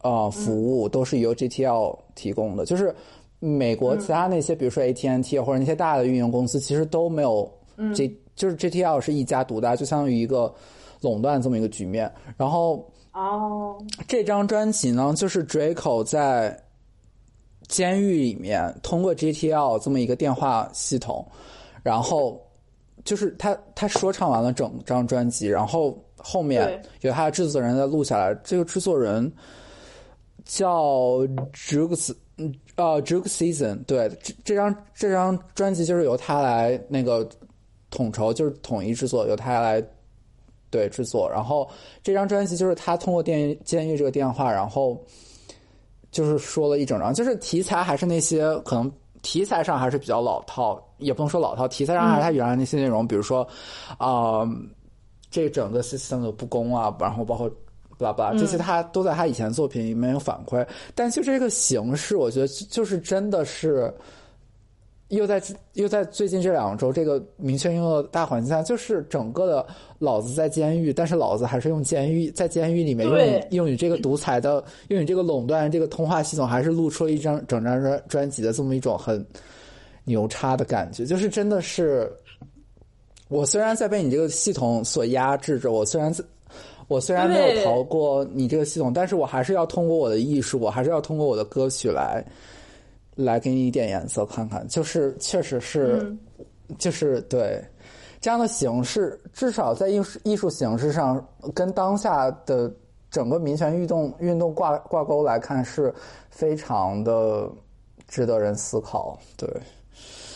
[0.03, 2.93] 呃服务都是由 GTL 提供的，就是
[3.39, 7.51] 美国其他那些，比如说 AT&T 或者那些大的运营公司，其实都没有
[7.95, 10.53] G，、就是 GTL 是一家独大，就相当于一个
[11.01, 12.11] 垄断这么一个局面。
[12.37, 13.77] 然后哦，
[14.07, 16.57] 这张专辑呢，就是 Draco 在
[17.67, 21.25] 监狱里面通过 GTL 这么一个电话系统，
[21.81, 22.41] 然后
[23.03, 28.33] 就是他他说唱完了整张专辑，然后后面有他的制作人在录下来。
[28.43, 29.31] 这个制作人
[30.45, 31.19] 叫
[31.53, 32.13] Jukes，
[32.75, 37.27] 呃 Juke Season，对，这这张这张专辑就是由他来那个
[37.89, 39.81] 统筹，就是统一制作，由他来
[40.69, 41.29] 对制作。
[41.29, 41.69] 然后
[42.03, 45.01] 这张专辑就是他通过电监狱这个电话，然后
[46.11, 48.91] 就是说了一整张，就是题材还是那些可能
[49.21, 53.47] 题材上还是比较老套，也不能说老套，题材上还是他原来那些内容，比如说
[53.97, 54.49] 啊、呃
[55.31, 57.49] 这整个 system 的不公啊，然后包括。
[58.03, 63.93] 巴拉巴拉，这些他都在他以前作品里面有反馈，但就这个形式，我觉得就就是真的是
[65.07, 65.41] 又在
[65.73, 69.65] 又在最近这两周这个明确运动的大环境下，就是整个的
[69.99, 79.25] 老子在监狱，但是老子还是用监狱在监狱里面用你用你这个独裁的用你这个垄断这个通话系统，还是露出了一张整张专专辑的这么一种很
[80.03, 82.11] 牛叉的感觉，就是真的是。
[83.29, 86.23] 我虽然在被你这个系统所压制着，我虽然在
[86.93, 92.23] 我虽然没有逃过你这个系统，但是我还是要通过我的艺术，我还是要通过我的歌曲来
[93.15, 94.67] 来给你一点颜色看看。
[94.67, 96.19] 就是确实是，嗯
[96.77, 97.59] 就是对
[98.21, 101.25] 这样的形式，至少在艺术艺术形式上，
[101.55, 102.71] 跟当下的
[103.09, 105.91] 整个民权运动运动挂挂钩来看，是
[106.29, 107.49] 非常的
[108.07, 109.17] 值得人思考。
[109.35, 109.49] 对。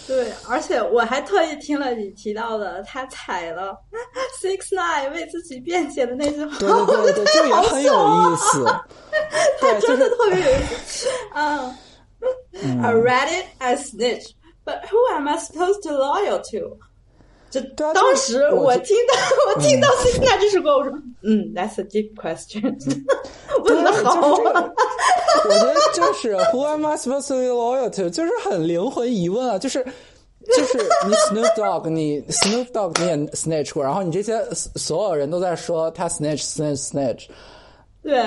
[0.07, 3.77] 对，而且我还特意听了你提到的他踩了
[4.41, 8.63] Six Nine 为自己辩解的那句话，对对对对，这个也很有意思。
[9.59, 11.09] 他，真的特别有意思。
[11.33, 11.75] 嗯
[12.81, 14.31] ，I read it as snitch,
[14.63, 16.79] but who am I supposed to loyal to？
[17.49, 19.13] 就对啊当时我听到
[19.47, 20.91] 我听到 Nine 这首歌，我说
[21.23, 22.61] 嗯，That's a deep question，
[23.63, 24.69] 问的好啊。
[25.45, 28.09] 我觉得就是 Who am I supposed to be loyal to？
[28.09, 29.83] 就是很灵魂疑问啊，就是
[30.45, 37.27] 就是你 Snoop Dogg，你 Snoop Dogg 你也 snitch 过，然后你这些所有人都在说他 snitch snitch snitch，
[38.01, 38.21] 对，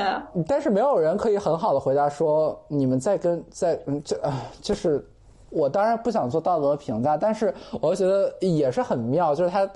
[0.47, 5.05] 但是没有人可以很好的回答说你们在跟在嗯这啊就是
[5.51, 9.69] 我当然不想做道德评价，但是我觉得也是很妙，就是他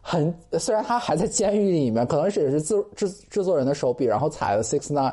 [0.00, 5.12] 很虽然他还在监狱里面，可能是也是制制制作人的手笔，然后踩了 Six Nine，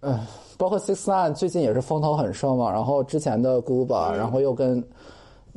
[0.00, 0.18] 嗯，
[0.58, 4.82] 包括 Six Nine 最近也是风头很盛嘛，然后之前的 Guba，、然后又跟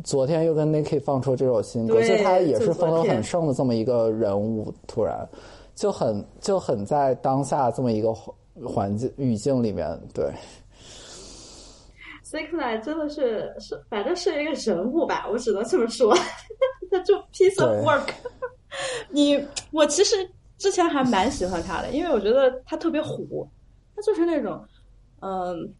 [0.04, 5.28] 昨天又跟 Nicki 放出这首新歌，对所以他也是风头很盛的这么一个人物，突然
[5.74, 8.36] 就很就很在当下这么一个环
[8.68, 10.32] 环境语境里面，对。
[12.30, 16.16] Six Nine 真的是是，反正是一个人物吧，我只能这么说。
[16.92, 18.10] 他就 piece of work。
[19.10, 20.16] 你我其实
[20.58, 23.50] 之前还蛮喜欢他的，因为我觉得他特别虎，
[23.96, 24.64] 他就是那种，
[25.22, 25.74] 嗯，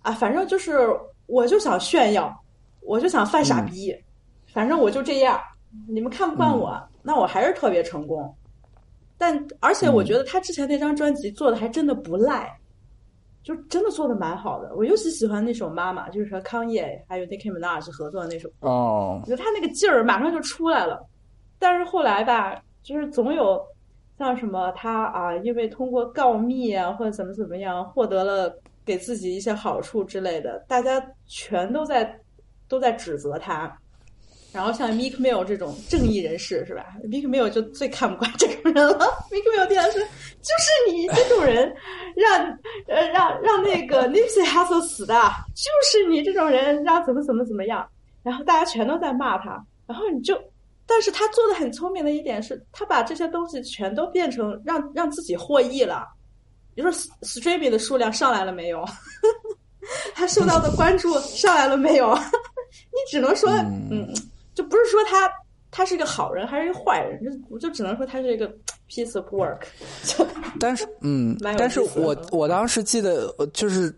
[0.00, 0.88] 啊，反正就是
[1.26, 2.34] 我就想炫耀，
[2.80, 3.94] 我就想犯傻逼，
[4.54, 5.38] 反正我就这样。
[5.86, 8.34] 你们看不惯我，那我还是特别成功。
[9.18, 12.58] 但而且我觉得他之前那张专辑做的还真的不赖，
[13.42, 14.72] 就真的做的蛮好的。
[14.76, 18.68] 我尤其喜欢那首《妈妈》，就是和康也还有 Nicki Minaj 合作的那首歌。
[18.68, 21.04] 哦我，觉得他那个劲儿马上就出来了。
[21.58, 23.60] 但是后来吧，就是总有
[24.18, 28.54] 像什么他啊，因为通过告密啊或者怎么怎么样，获得了
[28.84, 32.20] 给自己一些好处之类的，大家全都在
[32.68, 33.76] 都在指责他。
[34.52, 38.98] 然后像 Meek Mill 这种正义人士是吧？Meek Mill 就最看不惯这种人了。
[39.30, 41.74] Meek Mill 第二是就是你这种人
[42.14, 42.40] 让
[42.86, 45.14] 呃让让那个 Nipsey Hussle 死的，
[45.54, 47.88] 就是你这种人让怎么怎么怎么样。
[48.22, 50.38] 然后大家全都在骂他，然后你就，
[50.86, 56.06] 但是他做的很聪明的一点是，他把这些东西全都变成让让自己获益了。
[56.76, 56.92] 你说
[57.22, 58.84] streaming 的数量上来了没有？
[60.14, 62.14] 他受到的关注上来了没有？
[62.92, 63.50] 你只能说，
[63.90, 64.08] 嗯，
[64.54, 65.30] 就不是说他
[65.70, 68.48] 他是一个好人还是一个坏人，就我就只能说他是一个
[68.90, 69.60] piece of work。
[70.04, 70.26] 就
[70.60, 73.94] 但是嗯但是我我当时记得呃就是。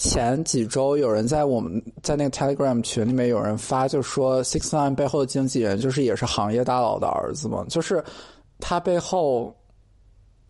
[0.00, 8.04] 前几周有人在我们在那个 Telegram 群里面有人发，就说 Six Nine 背后的经纪人就是也是行业大佬的儿子嘛，就是
[8.60, 9.52] 他背后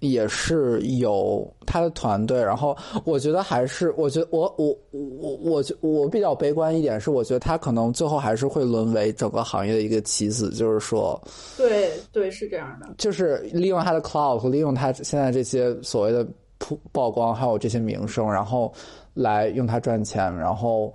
[0.00, 11.20] 也是有他的团队，然后我觉得还是，我觉得我我我我觉我比较悲观一点是，我觉得他可能最后还是会沦为整个行业的一个棋子，就是说，
[11.56, 16.26] 对对是这样的，就是利用他的 cloud 和利用他现在这些所谓的
[16.58, 18.72] 曝曝光，还有这些名声，然后
[19.14, 20.92] 来用它赚钱，然后，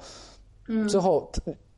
[0.69, 1.29] 嗯，最后，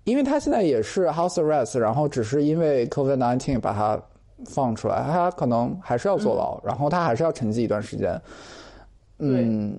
[0.03, 3.99] 因为他现在也是 house arrest，然后只是因为 COVID nineteen 把他
[4.45, 8.22] 放出来，他可能还是要坐牢，然后他还是要沉寂一段时间，
[9.19, 9.77] 嗯，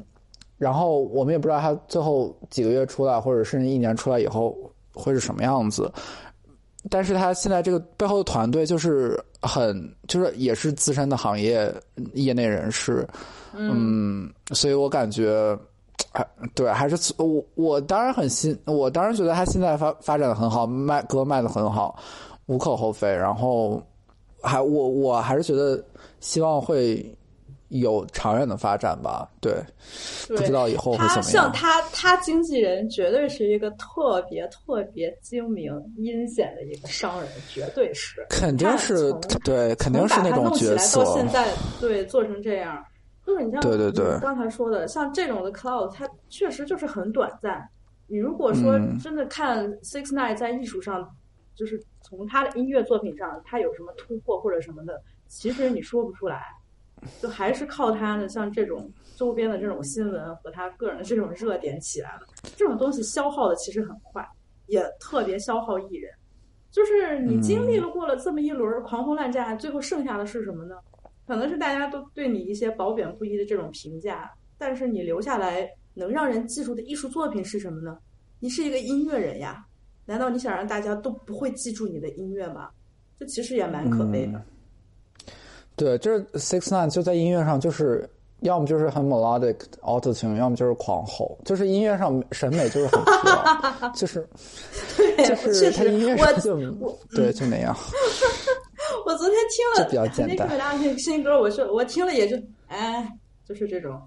[0.59, 4.57] 然后我们也不知道他最后几个月出来，或者甚至一年出来以后
[4.95, 5.93] 会是什么样子。
[6.89, 9.77] 但是他现在这个背后的团队就是很，
[10.07, 11.69] 就是也是资深的行业
[12.15, 13.05] 业内人士，
[13.53, 15.59] 嗯，所以我感觉，
[16.13, 16.25] 哎，
[16.55, 21.99] 对，还是我我当然很欣，我当然觉得他现在发发展的很好，卖歌卖的很好，
[22.47, 23.13] 无可厚非。
[23.13, 23.83] 然后
[24.43, 25.83] 还我我还是觉得
[26.21, 27.05] 希望会
[27.69, 29.55] 有长远的发展吧，对，
[30.29, 31.45] 对不知道以后会他怎么样。
[31.45, 38.25] 像他，他经纪人绝对是一个特别特别精明、阴险的一个商人，绝对是。
[38.31, 39.13] 肯定是
[39.45, 41.15] 对，肯定是那种角色到。
[41.17, 41.49] 现在，
[41.81, 42.81] 对，做成这样，
[43.27, 47.69] 就是你像对对对刚才说的，像这种的 cloud，它确实就是很短暂。
[48.07, 51.05] 你如果说嗯真的看 Six Nine 在艺术上，
[51.57, 56.41] 就是从他的音乐作品上，他有什么突破或者什么的，其实你说不出来，
[57.21, 62.21] 就还是靠他的像这种周边的这种新闻和他个人的这种热点起来了。
[62.55, 64.25] 这种东西消耗的其实很快，
[64.67, 66.13] 也特别消耗艺人。
[66.71, 70.77] 就是你经历了过了这么一轮狂轰滥炸，最后剩下的是什么呢？
[71.27, 77.99] 可能是大家都对你一些褒贬不一的这种评价，但是你留下来能让人记住的艺术作品是什么呢？
[78.39, 79.65] 你是一个音乐人呀，
[80.07, 82.71] 难道你想让大家都不会记住你的音乐吗？
[83.19, 84.41] 这其实也蛮可悲的。
[85.75, 88.09] 对，就是 Six Nine 就在音乐上，就是
[88.41, 94.27] 要么就是很 melodic auto tune，要么就是狂吼，就是音乐上审美就是很疲劳， 就是
[94.97, 97.77] 对，就是他音乐，我上就对就那样。
[99.05, 102.37] 我昨天听了就比较简单那个那新歌，我说我听了也就
[102.69, 103.11] 哎，
[103.45, 104.01] 就是这种。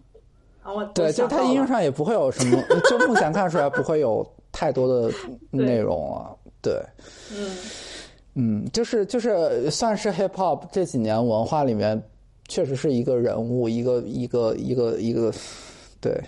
[0.61, 5.11] 啊，我对，就他音乐上也不会有什么，就目前看出来不会有太多的
[5.51, 6.35] 内容了。
[6.61, 6.81] 对，
[7.31, 7.57] 嗯，
[8.35, 12.01] 嗯，就是就是算是 hip hop 这几年文化里面，
[12.47, 15.33] 确实是一个人物，一个一个一个一个，
[16.01, 16.21] 对。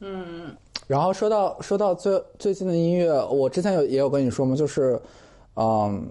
[0.00, 0.56] 嗯，
[0.86, 5.00] 然后说到说到最最近的音乐，我之前有也有跟你说嘛，就是
[5.56, 6.10] 嗯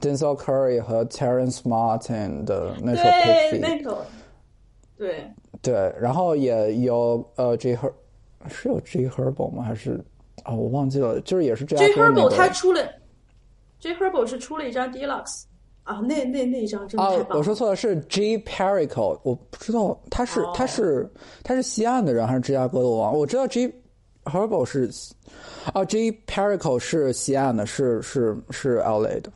[0.00, 3.02] ，Denzel Curry 和 Terrence Martin 的那首
[3.82, 4.04] 个，
[4.96, 5.24] 对。
[5.60, 7.92] 对，然后也有呃 J Her
[8.48, 9.62] 是有 J Herbo 吗？
[9.62, 10.02] 还是
[10.44, 11.86] 啊、我忘记了，就是也是这样。
[11.86, 12.82] J Herbal 他出了
[13.78, 15.44] ，J Herbo 是出了一张 Deluxe
[15.84, 17.38] 啊，那那那一张真的啊太棒，了。
[17.38, 21.08] 我说错了，是 J Perico，我不知道他是、哦他是
[21.44, 23.16] 他是西岸的人还是芝加哥的，我忘。
[23.16, 23.72] 我知道 J
[24.24, 24.90] Herbo 是
[25.72, 29.30] 啊，J Perico 是西岸的，是是是 LA 的，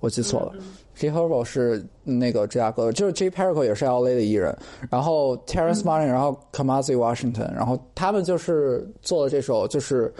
[0.00, 0.54] 我记错了。
[0.98, 3.30] G Herbo 是那个芝加哥的，就是 J.
[3.30, 4.56] Perico 也是 LA 的艺人，
[4.90, 10.12] 然后 Terrence Martin，、然后 Kamasi Washington，然后他们就是做了这首，就是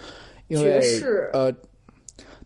[0.47, 1.53] 因为爵士呃，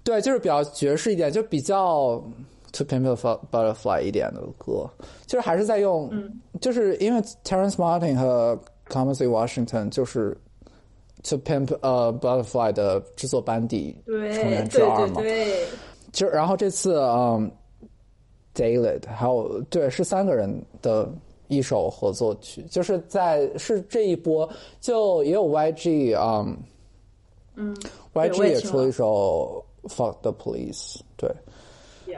[0.02, 2.24] 对，就是比较爵士一点，就比较
[2.72, 4.88] To Pimp a Butterfly 一点的歌，
[5.26, 6.10] 就是还是在用，
[6.58, 10.34] 就是因为 Terrence Martin 和 Kamasi Washington 就是
[11.24, 15.66] To Pimp 呃 Butterfly 的制作班底对成员之对二嘛，对对，
[16.12, 17.50] 就然后这次嗯
[18.54, 21.08] ，David 还有对是三个人的
[21.48, 24.48] 一首合作曲，就是在是这一波
[24.80, 26.46] 就也有 YG 啊、
[27.56, 27.76] 嗯
[28.14, 31.30] ，YG 也出了一首 Fuck the Police，对。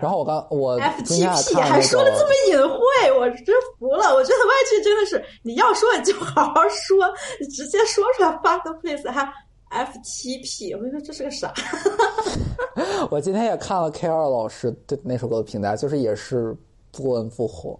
[0.00, 4.12] 然后我刚我 F 今 T 天还 P 还说的这么隐晦，我真服了。
[4.12, 7.08] 我觉得 YG 真的是，你要说你就好好说，
[7.40, 9.32] 你直接说出来 fuck the place 还
[9.74, 11.52] F T P，我跟你说这是个啥？
[13.10, 16.56] 我今天也看了 K 二老师对那首歌的评价，就是也是
[16.92, 17.78] 不温不火，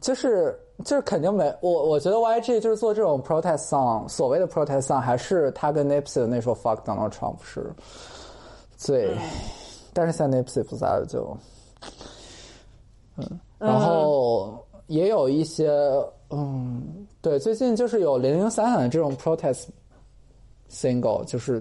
[0.00, 0.54] 就是
[0.84, 7.72] 就是肯定没我我觉得 YG 就是做这种 protest song，所谓的 protest song 还是他跟 Nipsey 的那首 Fuck Donald Trump 是
[8.76, 9.10] 最，
[9.94, 11.36] 但是现在 Nipsey 不在了就，
[13.16, 15.70] 嗯，然后也有一些
[16.30, 19.66] 嗯，对，最近就是有零零散散的这种 protest
[20.70, 21.60] single，就是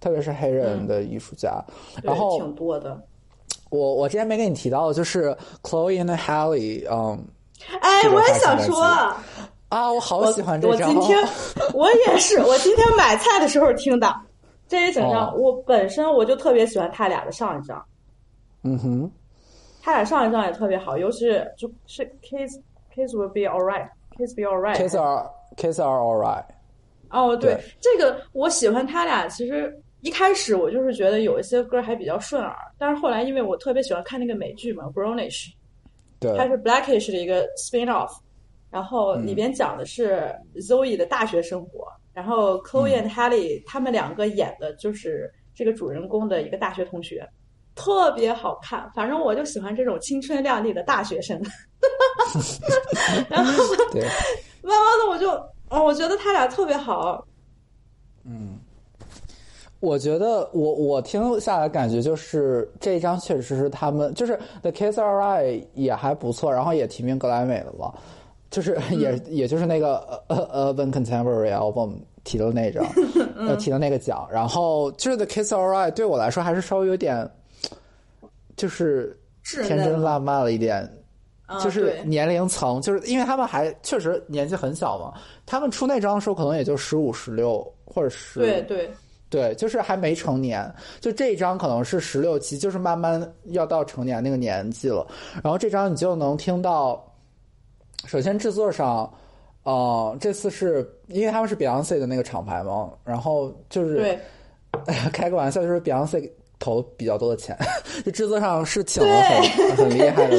[0.00, 1.62] 特别是黑人的艺术家，
[2.02, 3.00] 然后挺多的。
[3.70, 7.22] 我我之前没跟你提到的就是 Chloe and Halle，嗯
[7.80, 8.82] 哎，我也想说，
[9.68, 11.18] 啊，我好喜欢这张，我今天
[11.74, 14.10] 我也是，我今天买菜的时候听的
[14.66, 15.28] 这一整张。
[15.28, 15.34] 哦。
[15.36, 17.84] 我本身我就特别喜欢他俩的上一张，
[18.62, 19.10] 嗯哼，
[19.82, 22.58] 他俩上一张也特别好，尤其是就是 Kiss
[22.94, 26.44] Kiss will be alright，Kiss be alright，Kiss are Kiss are alright，
[27.10, 29.26] 哦，对，对这个我喜欢他俩。
[29.28, 35.46] 其实一开始我就是觉得有一些歌还比较顺耳，但是后来因为我特别喜欢看那个美剧嘛，《Brownish》，
[36.20, 38.10] 对它是 Blackish 的一个 spin off，
[38.70, 47.28] 然后里边讲的是 Zoe 的大学生活，然后 Chloe and Halle 他们两个演的就是这个主人公的一个大学同学，
[47.74, 48.90] 特别好看。
[48.94, 51.40] 反正我就喜欢这种青春靓丽的大学生。
[53.30, 53.52] 然后，
[54.62, 55.30] 慢慢的我就，
[55.70, 57.26] 哦，我觉得他俩特别好。
[58.24, 58.58] 嗯。
[59.80, 67.94] 我觉得我我听下来感觉就是这一张确实是他们就是 The Kiss Are Alright 也还不错，然后也提名格莱美了嘛，
[68.50, 71.92] 就是也、也就是那个呃呃 Urban Contemporary Album
[72.24, 72.84] 提的那张，
[73.38, 77.30] 呃提的那个奖，然后就是 The Kiss Are Alright 对我来说还是稍微有点
[78.56, 80.90] 就是天真烂漫了一点，啊
[81.62, 85.14] 就是年龄层，就是因为他们还确实年纪很小嘛，
[85.46, 88.90] 他们出那张的时候可能也就十五、十六或者十对对，
[89.30, 95.06] 对，就是还没成年，就这一张可能是十六七，就是慢慢要到成年那个年纪了。
[95.42, 97.02] 然后这张你就能听到，
[98.06, 99.12] 首先制作上，
[99.62, 104.18] 呃，这次是因为他们是 Beyonce 的那个厂牌嘛，然后就是对。
[105.14, 107.56] 开个玩笑，就是 Beyonce 投比较多的钱，
[108.04, 110.36] 就制作上是请了很很厉害的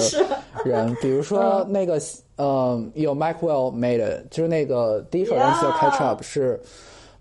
[0.65, 1.99] 人，比如说那个
[2.35, 6.59] 呃有 Mike Will made it，就是那个第一首单曲叫 Catch Up 是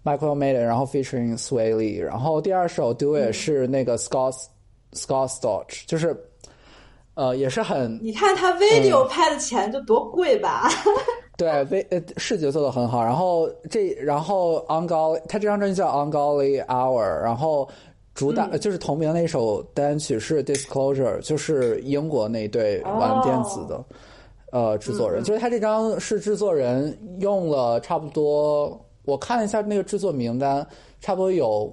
[0.05, 4.35] Mike Will made it，然后 featuring Sway Lee，然后第二首 Do It 是那个 Scott
[4.93, 6.17] Scott Storch，就是
[7.15, 10.69] 呃也是很你看他 video 拍的钱就多贵吧？
[11.37, 17.69] 对，微呃视觉做的很好，然后这然后 Ungodly，他这张专辑叫 Ungodly Hour，然后
[18.19, 23.85] 主打、就是同名的一首单曲是 Disclosure，就是英国那对玩电子的、
[24.51, 30.67] 呃制作人，就是他这张是制作人用了差不多，我看了一下那个制作名单，
[31.01, 31.73] 差不多有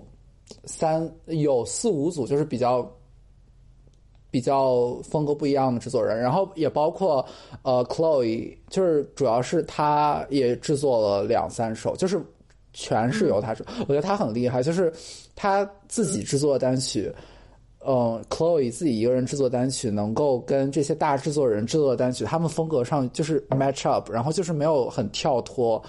[0.65, 2.87] 三有四五组，就是比较
[4.29, 7.25] 比较风格不一样的制作人，然后也包括
[7.63, 12.21] 呃 Chloe，就是主要是他也制作了两三首，就是
[12.77, 13.65] 全是由他制。
[13.79, 14.91] 我觉得他很厉害，就是
[15.33, 17.09] 他自己制作的单曲，
[17.87, 25.81] 嗯、c h l o e 自己一个人制作单曲，能够跟这些大制作人制作的单曲，他们风格上就是 match up，然后就是没有很跳脱，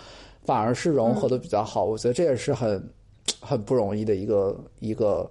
[0.45, 1.85] 反而是融合的比较好。
[1.85, 2.81] 我觉得这也是很
[3.41, 5.29] 很不容易的一个一个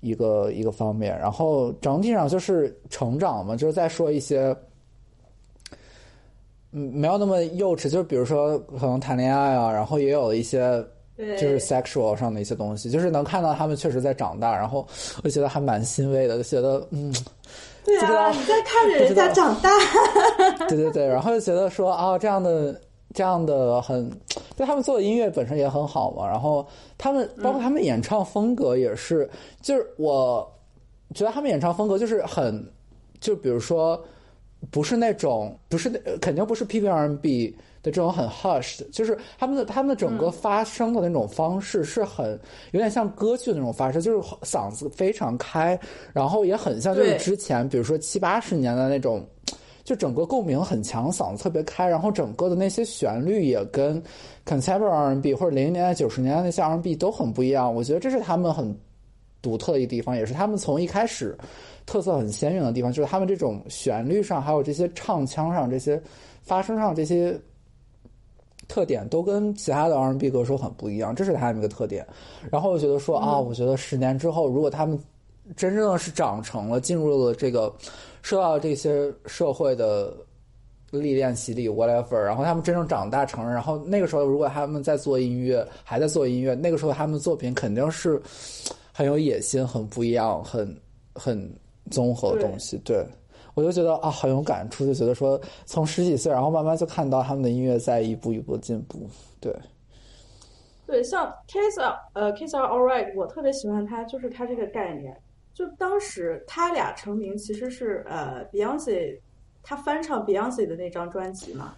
[0.00, 1.16] 一个一个方面。
[1.18, 4.56] 然后整体上就是成长嘛，就是在说一些。
[6.78, 10.84] 嗯，没有那么幼稚，就是比如说可能谈恋爱啊，然后也有一些，
[11.16, 14.86] 就是 sexual 上的一些东西，就是能看到他们确实在长大，然后
[15.24, 17.10] 我觉得还蛮欣慰的，就觉得嗯，
[17.82, 19.70] 对啊，你在看着人家长大，
[20.68, 22.78] 对对对，然后就觉得说啊，这样的
[23.14, 24.10] 这样的很，
[24.54, 26.66] 就他们做的音乐本身也很好嘛，然后
[26.98, 29.26] 他们包括他们演唱风格也是，
[29.62, 30.46] 就是我
[31.14, 32.62] 觉得他们演唱风格就是很，
[33.18, 33.98] 就比如说
[34.70, 42.38] 不是那种不是那肯定不是 PPRMB 的这种很 hush 的，就是他们的他们的整个发声的那种方式是很
[42.72, 45.78] 有点像歌剧的那种发声，就是嗓子非常开，
[46.12, 49.24] 然后也很像就是之前比如说七八十年的那种。
[49.84, 54.02] 就整个共鸣很强，嗓子特别开，然后整个的那些旋律也跟
[54.44, 57.72] contemporary R&B 或者零零年代、九十年代那些 R&B 都很不一样。
[57.72, 58.76] 我觉得这是他们很
[59.46, 61.38] 独特的一个地方，也是他们从一开始
[61.86, 66.02] 特色很鲜明的地方，就是他们这种旋律上，还有这些唱腔上、这些
[66.42, 67.38] 发声上这些
[68.66, 72.04] 特点都跟其他的 R&B 歌手很不一样，这是他们一个特点。
[72.50, 74.98] 然后我觉得说啊，我觉得十年之后，如果他们
[75.54, 77.72] 真正的是长成了，进入了这个
[78.22, 80.12] 受到这些社会的
[80.90, 88.20] 历练洗礼 whatever，然后他们真正长大成人，然后那个时候如果他们在做音乐，还在做音乐，那个时候他们的作品肯定是
[88.96, 90.74] 很有野心、很不一样、很
[91.14, 91.54] 很
[91.90, 92.78] 综合的东西。
[92.78, 93.06] 对
[93.52, 99.06] 我就觉得啊，很有感触，就觉得说从十几岁，然后慢慢就看到他们的音乐在一步一步进步。
[99.38, 99.54] 对，
[100.86, 101.78] 对，像 Kiss
[102.14, 105.14] 呃 Kiss Are Alright，我特别喜欢他，就是他这个概念。
[105.52, 109.20] 就当时他俩成名，其实是呃 Beyonce
[109.62, 111.74] 他翻唱 Beyonce 的那张专辑嘛，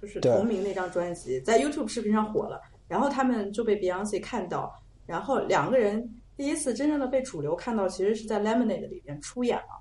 [0.00, 2.58] 就是同名那张专辑，在 YouTube 视频上火了，
[2.88, 4.72] 然后他们就被 Beyonce 看到，
[5.04, 9.80] 然后两个人第一次真正的被主流看到，其实是在 Lemonade 里边出演了。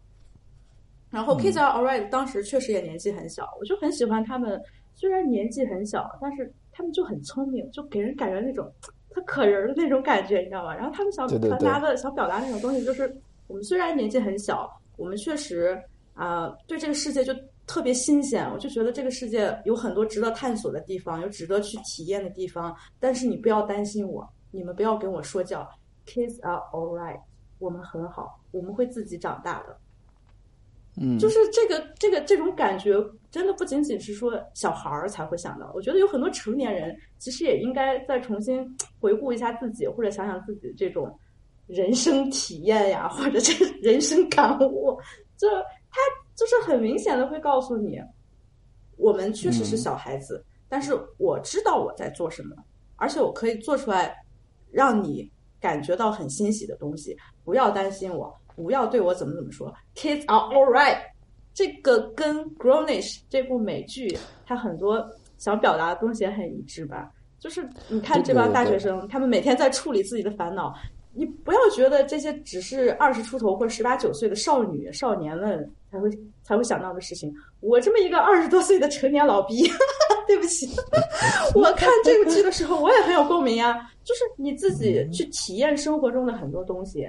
[1.09, 4.61] 然后 Kids Are Alright 当时确实也年纪很小，我就很喜欢他们，
[4.95, 8.71] 虽然年纪很小，但是他们就很聪明，就给人感觉那种
[9.09, 10.73] 他可人儿的那种感觉，你知道吗？
[10.73, 13.13] 然后他们想传达的、想表达那种东西，就是
[13.47, 15.77] 我们虽然年纪很小，我们确实
[16.13, 17.33] 啊、对这个世界就
[17.65, 22.75] 特别新鲜，我就觉得这个世界有很多值得探索的地方，有值得去体验的地方。
[22.99, 25.67] 但是你不要担心我，你们不要跟我说教
[26.05, 27.19] ，Kids are alright，
[27.59, 29.77] 我们很好，我们会自己长大的。
[30.97, 32.93] 嗯，就是这个这个这种感觉，
[33.31, 41.17] 真的不仅仅是说小孩儿才会想到，我觉得有很多成年人其实也应该再重新回顾一下自己，或者想想自己这种
[41.67, 44.99] 人生体验呀，或者这人生感悟，
[45.37, 45.47] 就
[45.89, 46.01] 他
[46.35, 47.97] 就是很明显的会告诉你，
[48.97, 52.53] 我们确实是小孩子，但是我知道我在做什么，
[52.97, 54.13] 而且我可以做出来
[54.69, 55.31] 让你
[55.61, 57.15] 感觉到很欣喜的东西，
[57.45, 58.35] 不要担心我。
[58.53, 60.97] 不要对我怎么怎么说，Kids are alright。
[61.53, 65.03] 这个跟《Grownish》这部美剧，它很多
[65.37, 67.09] 想表达的东西也很一致吧。
[67.39, 70.73] 就是你看这帮大学生，他们每天在处理自己的烦恼，
[71.13, 76.09] 你不要觉得这些只是二十出头或十八九岁的少女少年们才会
[76.43, 77.33] 才会想到的事情。
[77.61, 79.63] 我这么一个二十多岁的成年老逼，
[80.31, 80.69] 对不起，
[81.53, 83.91] 我看这个剧的时候我也很有共鸣呀。
[84.05, 87.05] 就是你自己去体验生活中的很多东西。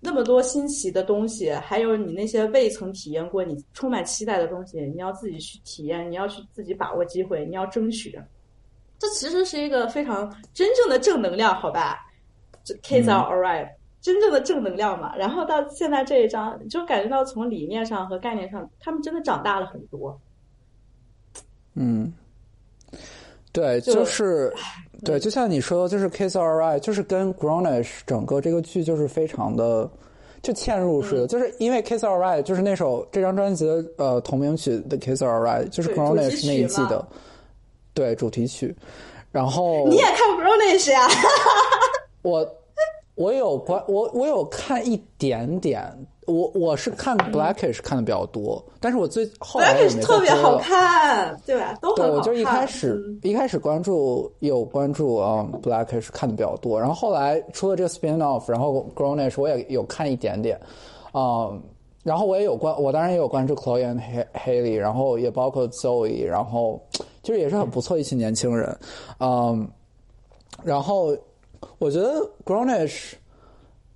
[0.00, 8.18] 那么多新奇的东西，还有你那些未曾体验过、你充满期待的东西，你要自己去体验，你要去自己把握机会，你要争取。
[8.98, 11.98] 这其实是一个非常真正的正能量，好吧？
[12.64, 15.14] 这 Kids are alright，、嗯、真正的正能量嘛。
[15.16, 20.18] 然后到现在这一章，就感觉到从理念上和概念上，他们真的长大了很多。
[21.74, 22.12] 嗯，
[23.52, 24.52] 对，就、就是。
[25.02, 29.90] 对，就像你说的，就是《Kiss Are Right》，就是跟《Grownish》整个这个剧就是非常的
[30.42, 37.08] 就嵌入式的，嗯、就是因为《Kiss Are Right》就是那首这张专辑的呃同名曲的《Kiss Are Right》，就是《Grownish》那一季的
[37.94, 38.76] 对主题曲。
[39.32, 41.08] 然后你也看《Grownish》呀？
[42.20, 42.46] 我
[43.14, 45.90] 我有关我我有看一点点。
[46.30, 51.76] 我我是看 Blackish 看的比较多，但是我最后来也没特别好看，对吧？
[51.82, 60.58] 都对，我就一开始、嗯、一开始关注有关注啊、um, Blackish 看的比较多，然后后来出了这个 spin off，然后 Grownish 我也有看一点点，
[61.12, 61.58] 啊、um,，
[62.04, 64.00] 然后我也有关，我当然也有关注 Chloe and
[64.32, 66.80] Haley，然后也包括 Zoe，然后
[67.22, 68.78] 就是也是很不错一群年轻人，
[69.18, 69.64] 嗯、um,，
[70.62, 71.16] 然后
[71.78, 73.14] 我觉得 Grownish。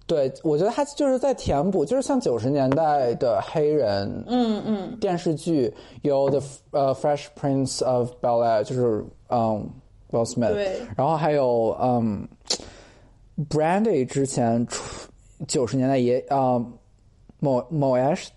[0.07, 5.73] 对，我觉得他就是在填补，就是像九十年代的黑人，嗯嗯，电视剧
[6.03, 9.67] 有 The 呃 Fresh Prince of Bel Air，就是嗯
[10.11, 12.29] Will Smith，对，然后还有嗯
[13.49, 15.09] Brandy 之前出
[15.49, 16.63] 九十年代也啊
[17.41, 18.31] 某某 S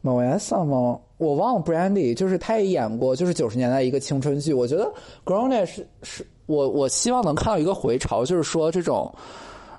[0.00, 4.52] 某 S 啊某我忘了 Brandy，就是他也演过，就是九十年代一个青春剧。
[4.52, 4.92] 我觉得
[5.24, 9.14] Grownish 是我我希望能看到一个回潮，就是说这种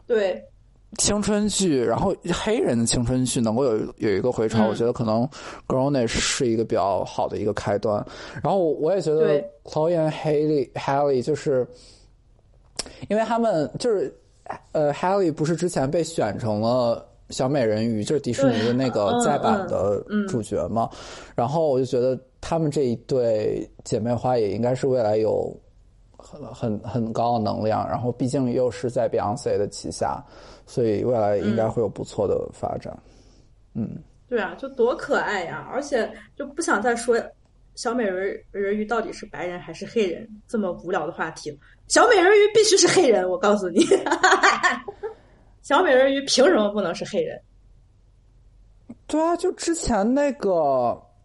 [0.08, 0.42] 对。
[0.98, 5.28] 青春剧，然后黑人的青春剧能够有有一个回潮，嗯、我觉得可能
[5.68, 8.06] Grownish 是一个比较好的一个开端。
[8.44, 11.68] 然后我也觉得 Chloe and Haley Haley 就是，
[13.10, 14.14] 因为他们就是
[14.72, 20.88] 呃 Haley 不是之前被选成了小美人鱼，就是迪士尼的那个再版的主角嘛。
[20.92, 25.52] 嗯嗯、然后我就觉得他们这一对姐妹花也应该是未来有
[26.18, 27.88] 很很很高的能量。
[27.90, 30.24] 然后毕竟又是在 Beyonce 的旗下。
[30.66, 32.98] 所以未来应该会有不错的发展，
[33.74, 35.68] 嗯，嗯对啊，就多可爱呀！
[35.72, 37.16] 而且就不想再说
[37.76, 41.58] 小美人人鱼到底是白人还是黑人这么无聊的话题了。
[41.88, 43.86] 小美人鱼必须是黑人，我告诉你，
[45.62, 47.40] 小美人鱼凭什么不能是黑人？
[49.06, 50.50] 对啊，就之前那个，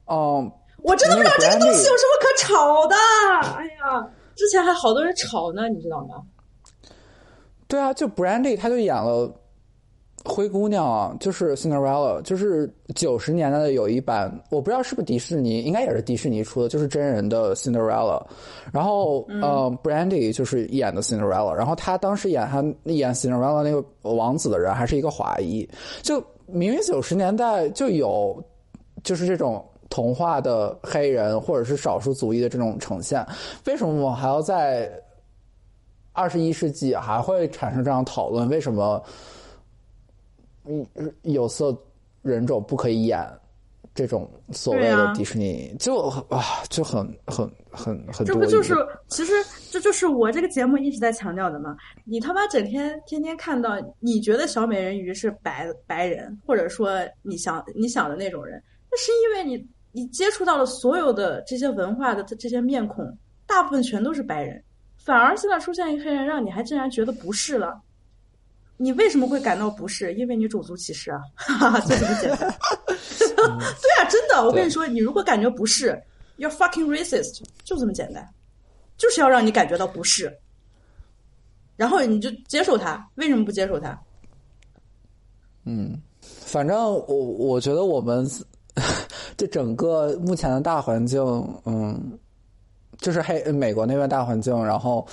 [0.07, 0.51] 嗯，
[0.83, 2.97] 我真的不知道这个东西有什么可吵的。
[3.57, 6.23] 哎呀，之前还好多人吵呢，你知道吗？
[7.69, 9.33] 对啊，就 Brandy 他就演了
[10.25, 18.21] 灰姑娘啊，就是 Cinderella，就是九十年代的有一版，我不知道是不是迪士尼，应该也是迪士尼出的，就是真人的 Cinderella。
[18.73, 25.69] 然后、呃，Brandy 就是演的 Cinderella，然后他当时演他演 Cinderella 那个王子的人还是一个华裔，
[26.03, 28.43] 就明明九十年代就有
[29.05, 29.65] 就是这种。
[29.91, 33.27] 童话的黑人或者是少数族裔的这种呈现，
[33.65, 34.93] 为什么我还要在
[36.19, 38.49] 二十一世纪还会产生这样讨论？
[38.49, 39.01] 为什么
[40.65, 40.85] 嗯
[41.23, 41.77] 有色
[42.23, 43.25] 人种不可以演
[43.95, 45.73] 这种所谓的迪士尼？
[45.79, 48.75] 就啊，就很很很很多这不就是
[49.07, 49.33] 其实
[49.71, 51.77] 这就是我这个节目一直在强调的嘛？
[52.05, 63.05] 你他妈整天天天看到你觉得小美人鱼是白白人，或者说你想你想的那种人，那是因为你你接触到了所有的这些文化的这些面孔，
[63.47, 64.63] 大部分全都是白人，
[65.09, 67.81] 反而现在出现一个黑人，让你还竟然觉得不是了。
[68.77, 70.13] 你为什么会感到不适？
[70.13, 71.19] 因为你种族歧视啊，
[71.81, 72.41] 就这么简单。
[73.01, 75.99] 对啊，真的，我跟你说，你如果感觉不是
[76.37, 78.23] ，you're fucking racist，就这么简单，
[78.99, 80.31] 就是要让你感觉到不适，
[81.75, 83.09] 然后你就接受它。
[83.15, 83.99] 为什么不接受它？
[86.21, 88.29] 反正我我觉得我们
[89.39, 91.23] 这整个目前的大环境，
[91.65, 92.19] 嗯，
[93.01, 95.07] 就是黑美国那边大环境，然后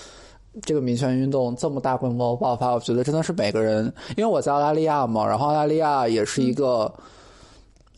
[0.64, 3.86] 这个民权运动这么大规模爆发，我觉得真的是每个人，
[4.18, 6.94] 因为我在澳大利亚嘛，然后澳大利亚也是一个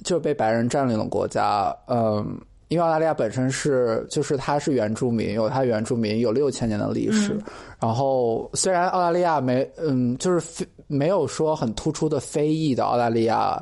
[0.04, 2.40] 就是被白人占领的国家，嗯。
[2.70, 7.40] 因为澳大利亚本身是，就是它是原住民，有它原住民有六千年的历史。
[7.80, 13.58] 然后虽然澳大利亚没，嗯，就是非没有说很突出的非裔的澳大利亚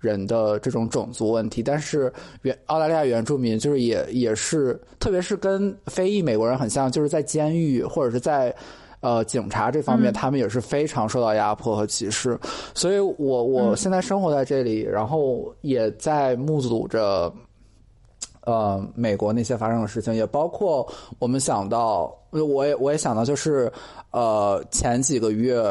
[0.00, 2.12] 人的这种种族问题，但是
[2.42, 8.54] 原澳大利亚原住民就是也也是，特别是跟非裔美国人很像，就是在监狱或者是在。
[9.02, 12.38] 呃，警察这方面，他们也是非常受到压迫和歧视，
[12.74, 17.32] 所以我我现在生活在这里，然后也在目睹着
[18.44, 20.86] 呃，美国那些发生的事情，也包括
[21.18, 23.72] 我们想到，我也我也想到，就是
[24.10, 25.64] 呃，前几个月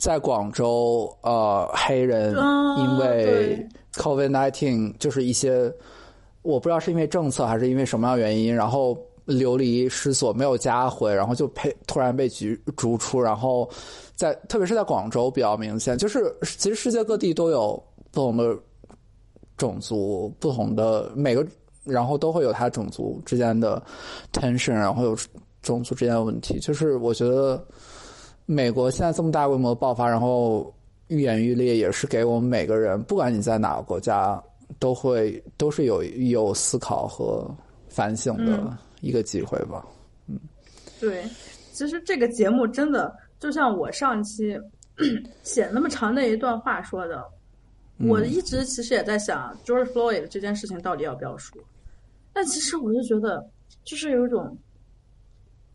[0.00, 5.70] 在广州，呃，黑人啊因为 COVID nineteen，就是一些
[6.40, 8.96] 我不知道是因为政策还是因为什么样的原因，然后
[9.26, 12.46] 流离失所，没有家回，然后就被突然被逐
[12.78, 13.68] 逐出，然后
[14.16, 18.56] 在特别是在广州比较明显，就是其实世界各地都有不同的
[19.58, 21.46] 种族不同的每个，
[21.84, 23.80] 然后都会有它种族之间的
[24.32, 25.14] tension，然后有
[25.60, 26.58] 种族之间的问题。
[26.58, 27.62] 就是我觉得
[28.52, 30.74] 美国现在这么大规模的爆发，然后
[31.06, 34.42] 愈演愈烈，也是给我们每个人，不管你在哪个国家，
[34.80, 37.48] 都会都是有有思考和
[37.88, 39.86] 反省的一个机会吧。
[40.26, 40.36] 嗯。
[40.98, 41.24] 对，
[41.70, 44.58] 其实这个节目真的就像我上期
[45.44, 47.24] 写那么长的一段话说的，
[47.98, 51.62] 我一直其实也在想 George Floyd 这件事情到底要不要说，
[52.32, 53.48] 但其实我就觉得
[53.84, 54.58] 就是有一种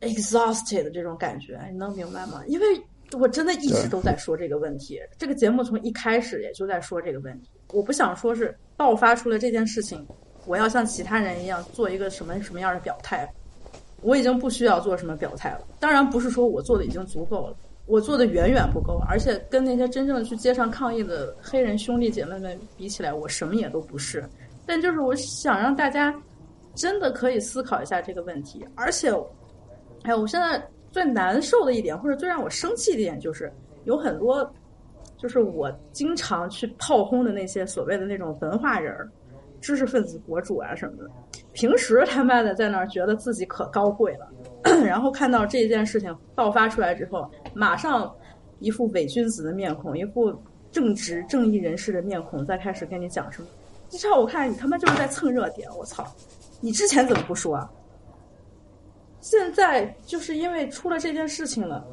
[0.01, 2.43] exhausted 的这种感觉，你能明白吗？
[2.47, 2.65] 因为
[3.13, 10.05] 我真的一直都在说这个问题，这个节目从一开始也就在说这个问题，我不想说是爆发出了这件事情，
[10.45, 13.31] 我要像其他人一样做一个什么什么样的表态。
[14.01, 15.61] 我已经不需要做什么表态了。
[15.79, 17.55] 当然不是说我做的已经足够了，
[17.87, 24.23] 我做的远远不够，而且跟那些真正去街上抗议的黑人兄弟姐妹们比起来，我什么也都不是。
[24.63, 26.13] 但就是我想让大家
[26.75, 29.11] 真的可以思考一下这个问题，而且，
[30.05, 33.51] 哎，我现在最难受的一点，或者最让我生气的一点，就是
[33.85, 34.49] 有很多，
[35.17, 39.09] 就是我经常去炮轰的那些所谓的那种文化人儿、
[39.59, 41.09] 知识分子博主啊什么的。
[41.53, 44.29] 平时他妈的在那儿觉得自己可高贵了，
[44.85, 48.13] 然后看到这件事情爆发出来之后，马上
[48.59, 50.33] 一副伪君子的面孔，一副
[50.71, 53.47] 正直正义人士的面孔，再开始跟你讲什么。
[53.89, 56.05] 至少我看你他妈就是在蹭热点，我操！
[56.59, 57.69] 你之前怎么不说啊？
[59.25, 61.83] 现在就是因为出了这件事情了，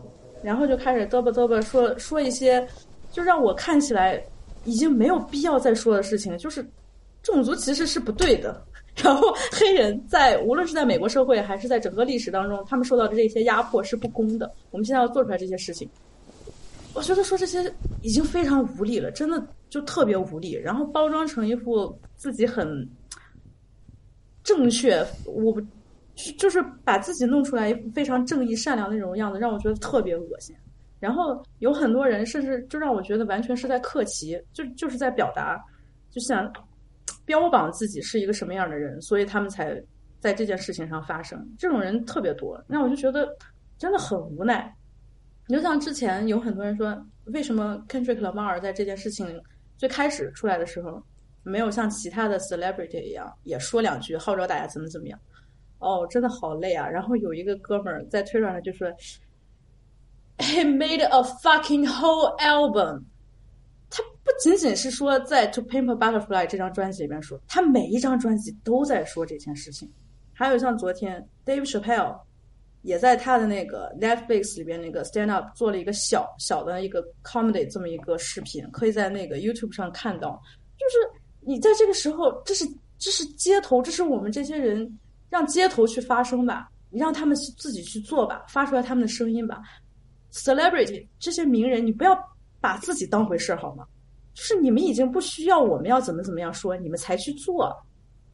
[0.42, 2.62] 然后就开始嘚啵嘚啵说说一些，
[3.10, 4.22] 就让我看起来
[4.64, 6.62] 已经没有必要再说的事情，就是
[7.22, 8.62] 种族歧视是不对的。
[9.02, 14.52] 然后黑人在无论是在美国社会还是在整个历史当中，他们受到的这些压迫是不公的。
[14.70, 15.88] 我们现在要做出来这些事情，
[16.92, 17.64] 我觉得说这些
[18.02, 20.52] 已经非常无力了，真的就特别无力。
[20.52, 22.86] 然后包装成一副自己很
[24.44, 25.62] 正确，我不
[26.38, 30.54] 就是把自己弄出来一副非常正义善良那种样子，让我觉得特别恶心。
[31.00, 35.58] 然后有很多人甚至就让我觉得完全是在客气，就就是在表达，
[36.10, 36.52] 就想。
[37.24, 39.80] 标榜自己是一个什么样的人，所以他们才
[40.18, 42.62] 在这件事情上发生，这种人特别多。
[42.66, 43.28] 那我就觉得
[43.78, 44.72] 真的很无奈。
[45.46, 49.40] 你就像之前有很多人说，为什么 Kendrick Lamar 在这件事情
[49.76, 51.00] 最开始出来的时候，
[51.44, 55.18] 没有像其他的 celebrity 一样也说两句号召大家怎么怎么样？
[55.82, 56.88] 哦，真的好累啊！
[56.88, 58.88] 然后有一个哥们儿在推特上就说
[60.38, 63.02] ，He made a fucking whole album。
[63.90, 69.90] 他不仅仅是说在《To Pimp a Butterfly》这张专辑里面说，他每一张专辑都在说这件事情。
[70.32, 72.18] 还有像昨天 Dave Chappelle
[72.80, 80.40] 也在他的那个 Netflix 里边那个 Stand Up 做了一个小小的一个 comedy 这么一个视频，可以在那个 YouTube 上看到。
[80.78, 82.64] 就是你在这个时候，这是
[82.98, 84.98] 这是街头，这是我们这些人
[85.32, 89.60] 让街头去发声吧，你让他们自己去做吧，发出来他们的声音吧。
[90.30, 92.16] Celebrity 这些名人，你不要。
[92.62, 93.84] 把自己当回事儿好吗？
[94.34, 97.76] 就是你们已经不需要我们要怎么怎么样说，你们才去做，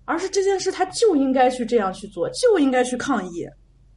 [0.05, 3.49] 而是这件事他就应该去这样去做，就应该去抗议。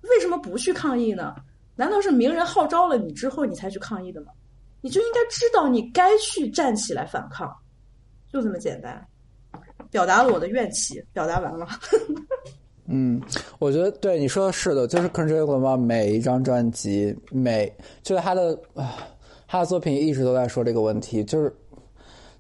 [0.04, 1.36] 为什么不去抗议呢？
[1.76, 4.32] 难道是名人号召了你之后你才去抗议的吗？
[4.80, 7.54] 你就应该知道你该去站起来反抗，
[8.32, 9.06] 就这么简单。
[9.90, 11.68] 表达了我的怨气，表达完了。
[12.88, 13.22] 嗯，
[13.60, 17.72] 我觉得对你说的是的，就是 Kendrick Lamar 每一张专辑，每
[18.04, 18.58] 就是他的。
[19.48, 21.54] 他的作品一直都在说这个问题，就是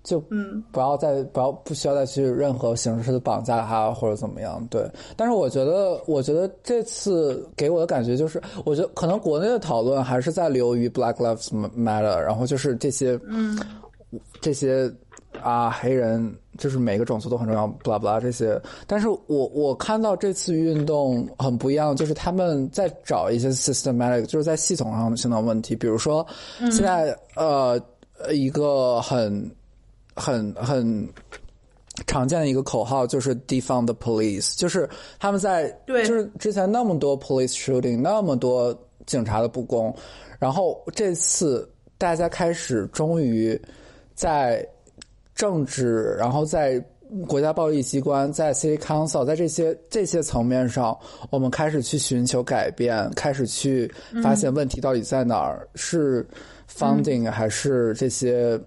[0.01, 4.65] 就嗯，不要再不要不需要再去任何形式的绑架他或者怎么样。
[4.69, 13.59] 对，但是我觉得，我觉得这次给我的感觉就是，我觉得可能国内的讨论还是在流于 Black Lives Matter，然后就是这些嗯
[14.39, 14.89] 这些
[15.41, 18.61] 啊黑人就是每个种族都很重要，blah blah 这些。
[18.85, 26.25] 但是我我看到这次运动很不一样，就是他们在找一些 systematic，就是在系统上性的问题，比如说
[26.59, 27.79] 现在呃
[28.31, 29.49] 一个很
[30.15, 31.07] 很很
[32.05, 39.95] 常见的一个口号就是 defund the police，就是他们在对，就是之前那么多 police shooting，那么多警察的不公，
[40.37, 41.67] 然后这次
[41.97, 43.59] 大家开始终于
[44.15, 44.67] 在
[45.35, 46.83] 政治，然后在
[47.27, 50.97] 国家暴力机关，在 City Council，在这些这些层面上，
[51.29, 53.91] 我们开始去寻求改变，开始去
[54.23, 56.25] 发现问题到底在哪儿，是
[56.69, 58.57] funding 还是这些，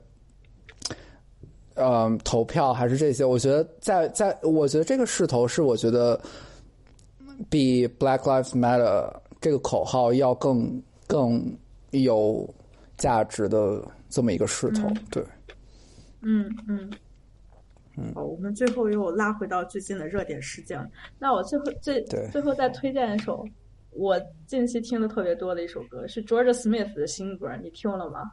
[1.76, 3.24] 嗯，投票还是这些？
[3.24, 6.20] 我觉得在在，我觉得这个势头是我觉得
[7.48, 9.10] 比 Black Lives Matter
[9.40, 11.50] 这个口号要更更
[11.92, 12.46] 有
[12.98, 15.24] 价值的这么一个势头，对。
[16.24, 16.90] 嗯嗯
[17.96, 20.90] 嗯，好，我们最后又拉回到最近的热点事件。
[21.18, 22.02] 那我最后最
[22.32, 23.46] 最后再推荐一首
[23.90, 28.32] 我近期听的特别多的一首歌，是 George Smith 的新歌，你听了吗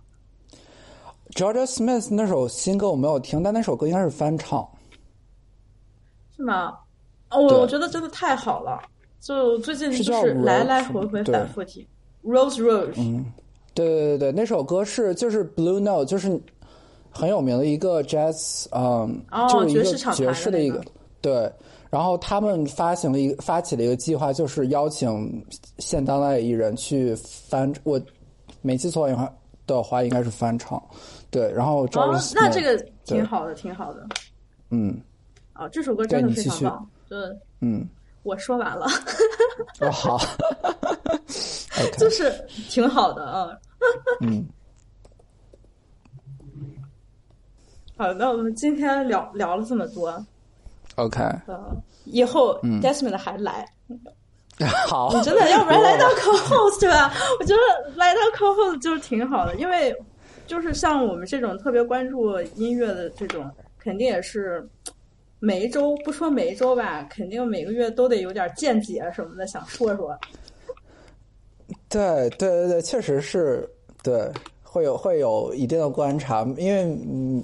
[1.35, 4.67] ？George Smith 那首新歌我没有听，但那首歌应该是翻唱，
[6.35, 6.69] 是吗？
[7.29, 8.81] 哦，我我觉得真的太好了，
[9.19, 11.85] 就最近就是来来回回反复听
[12.23, 12.95] Rose Rose。
[12.97, 13.31] 嗯，
[13.75, 16.41] 对对对对，那首歌是就是 Blue Note，就是。
[17.11, 20.81] 很有名的一个 jazz，嗯，就是一个爵士的一个，
[21.21, 21.51] 对。
[21.89, 25.45] 然后他们发行了一个发起了一个计划，就是邀请
[25.77, 27.99] 现当代艺人去翻，我
[28.61, 29.29] 没记错的话
[29.67, 30.81] 的话，应该是翻唱。
[31.29, 34.07] 对，然后哦，那这个挺好的，挺好的。
[34.69, 35.01] 嗯。
[35.53, 36.89] 哦，这首歌真的非常棒。
[37.09, 37.19] 对，
[37.59, 37.85] 嗯，
[38.23, 38.87] 我说完了。
[39.81, 40.17] 哦，好。
[41.97, 42.31] 就是
[42.69, 43.49] 挺好的啊。
[44.21, 44.45] 嗯。
[48.01, 50.11] 好，那我们今天聊聊了这么多
[50.95, 51.71] ，OK，呃，
[52.05, 53.63] 以后 Desmond 还来，
[54.89, 57.13] 好，你真的要不然来当 co-host 吧？
[57.39, 59.95] 我觉得来当 co-host 就是挺好的，因为
[60.47, 63.47] 就是像我们这种特别关注音乐的这种，
[63.77, 64.67] 肯定也是
[65.37, 70.17] 每一周不说每一周吧，肯定每个月都得有点见解什么的，想说说。
[71.87, 73.69] 对对对对，确实是，
[74.01, 74.27] 对，
[74.63, 77.43] 会有会有一定的观察，因为嗯。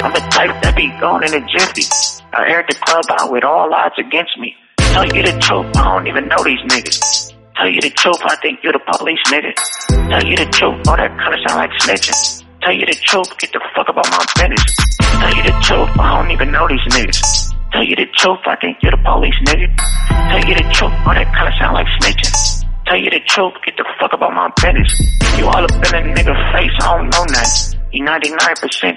[0.00, 1.84] I'm the type that be gone in a jiffy.
[2.32, 4.56] I aired the club out with all odds against me.
[4.96, 7.36] Tell you the truth, I don't even know these niggas.
[7.56, 9.52] Tell you the truth, I think you're the police nigga.
[10.08, 12.16] Tell you the truth, all that kinda sound like snitching.
[12.64, 14.64] Tell you the truth, get the fuck about my business.
[15.20, 17.52] Tell you the truth, I don't even know these niggas.
[17.72, 19.68] Tell you the truth, I think you're the police nigga.
[20.32, 22.32] Tell you the truth, all that kinda sound like snitching.
[22.88, 24.96] Tell you the truth, get the fuck about my business.
[25.36, 27.79] You all up in a nigga face, I don't know nothing.
[27.90, 28.22] He 99%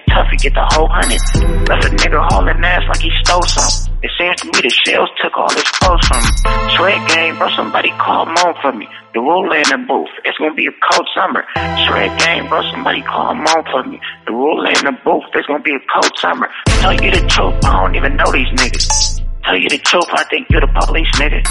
[0.06, 1.18] tough, he get the whole hundred.
[1.66, 3.90] Left a nigga hauling ass like he stole some.
[4.04, 6.36] It seems to me the shells took all his clothes from him.
[6.78, 8.86] Sweat game, bro, somebody call mom for me.
[9.14, 11.42] The ruler in the booth, it's gonna be a cold summer.
[11.88, 13.98] Sweat game, bro, somebody call mom for me.
[14.28, 16.50] The ruler in the booth, it's gonna be a cold summer.
[16.84, 19.26] Tell you the truth, I don't even know these niggas.
[19.44, 21.42] Tell you the truth, I think you're the police, nigga.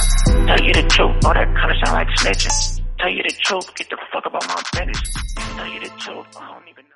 [0.47, 2.82] Tell you the truth, all that kinda sound like snitching.
[2.98, 5.12] Tell you the truth, get the fuck about my business.
[5.56, 6.90] Tell you the truth, I don't even know.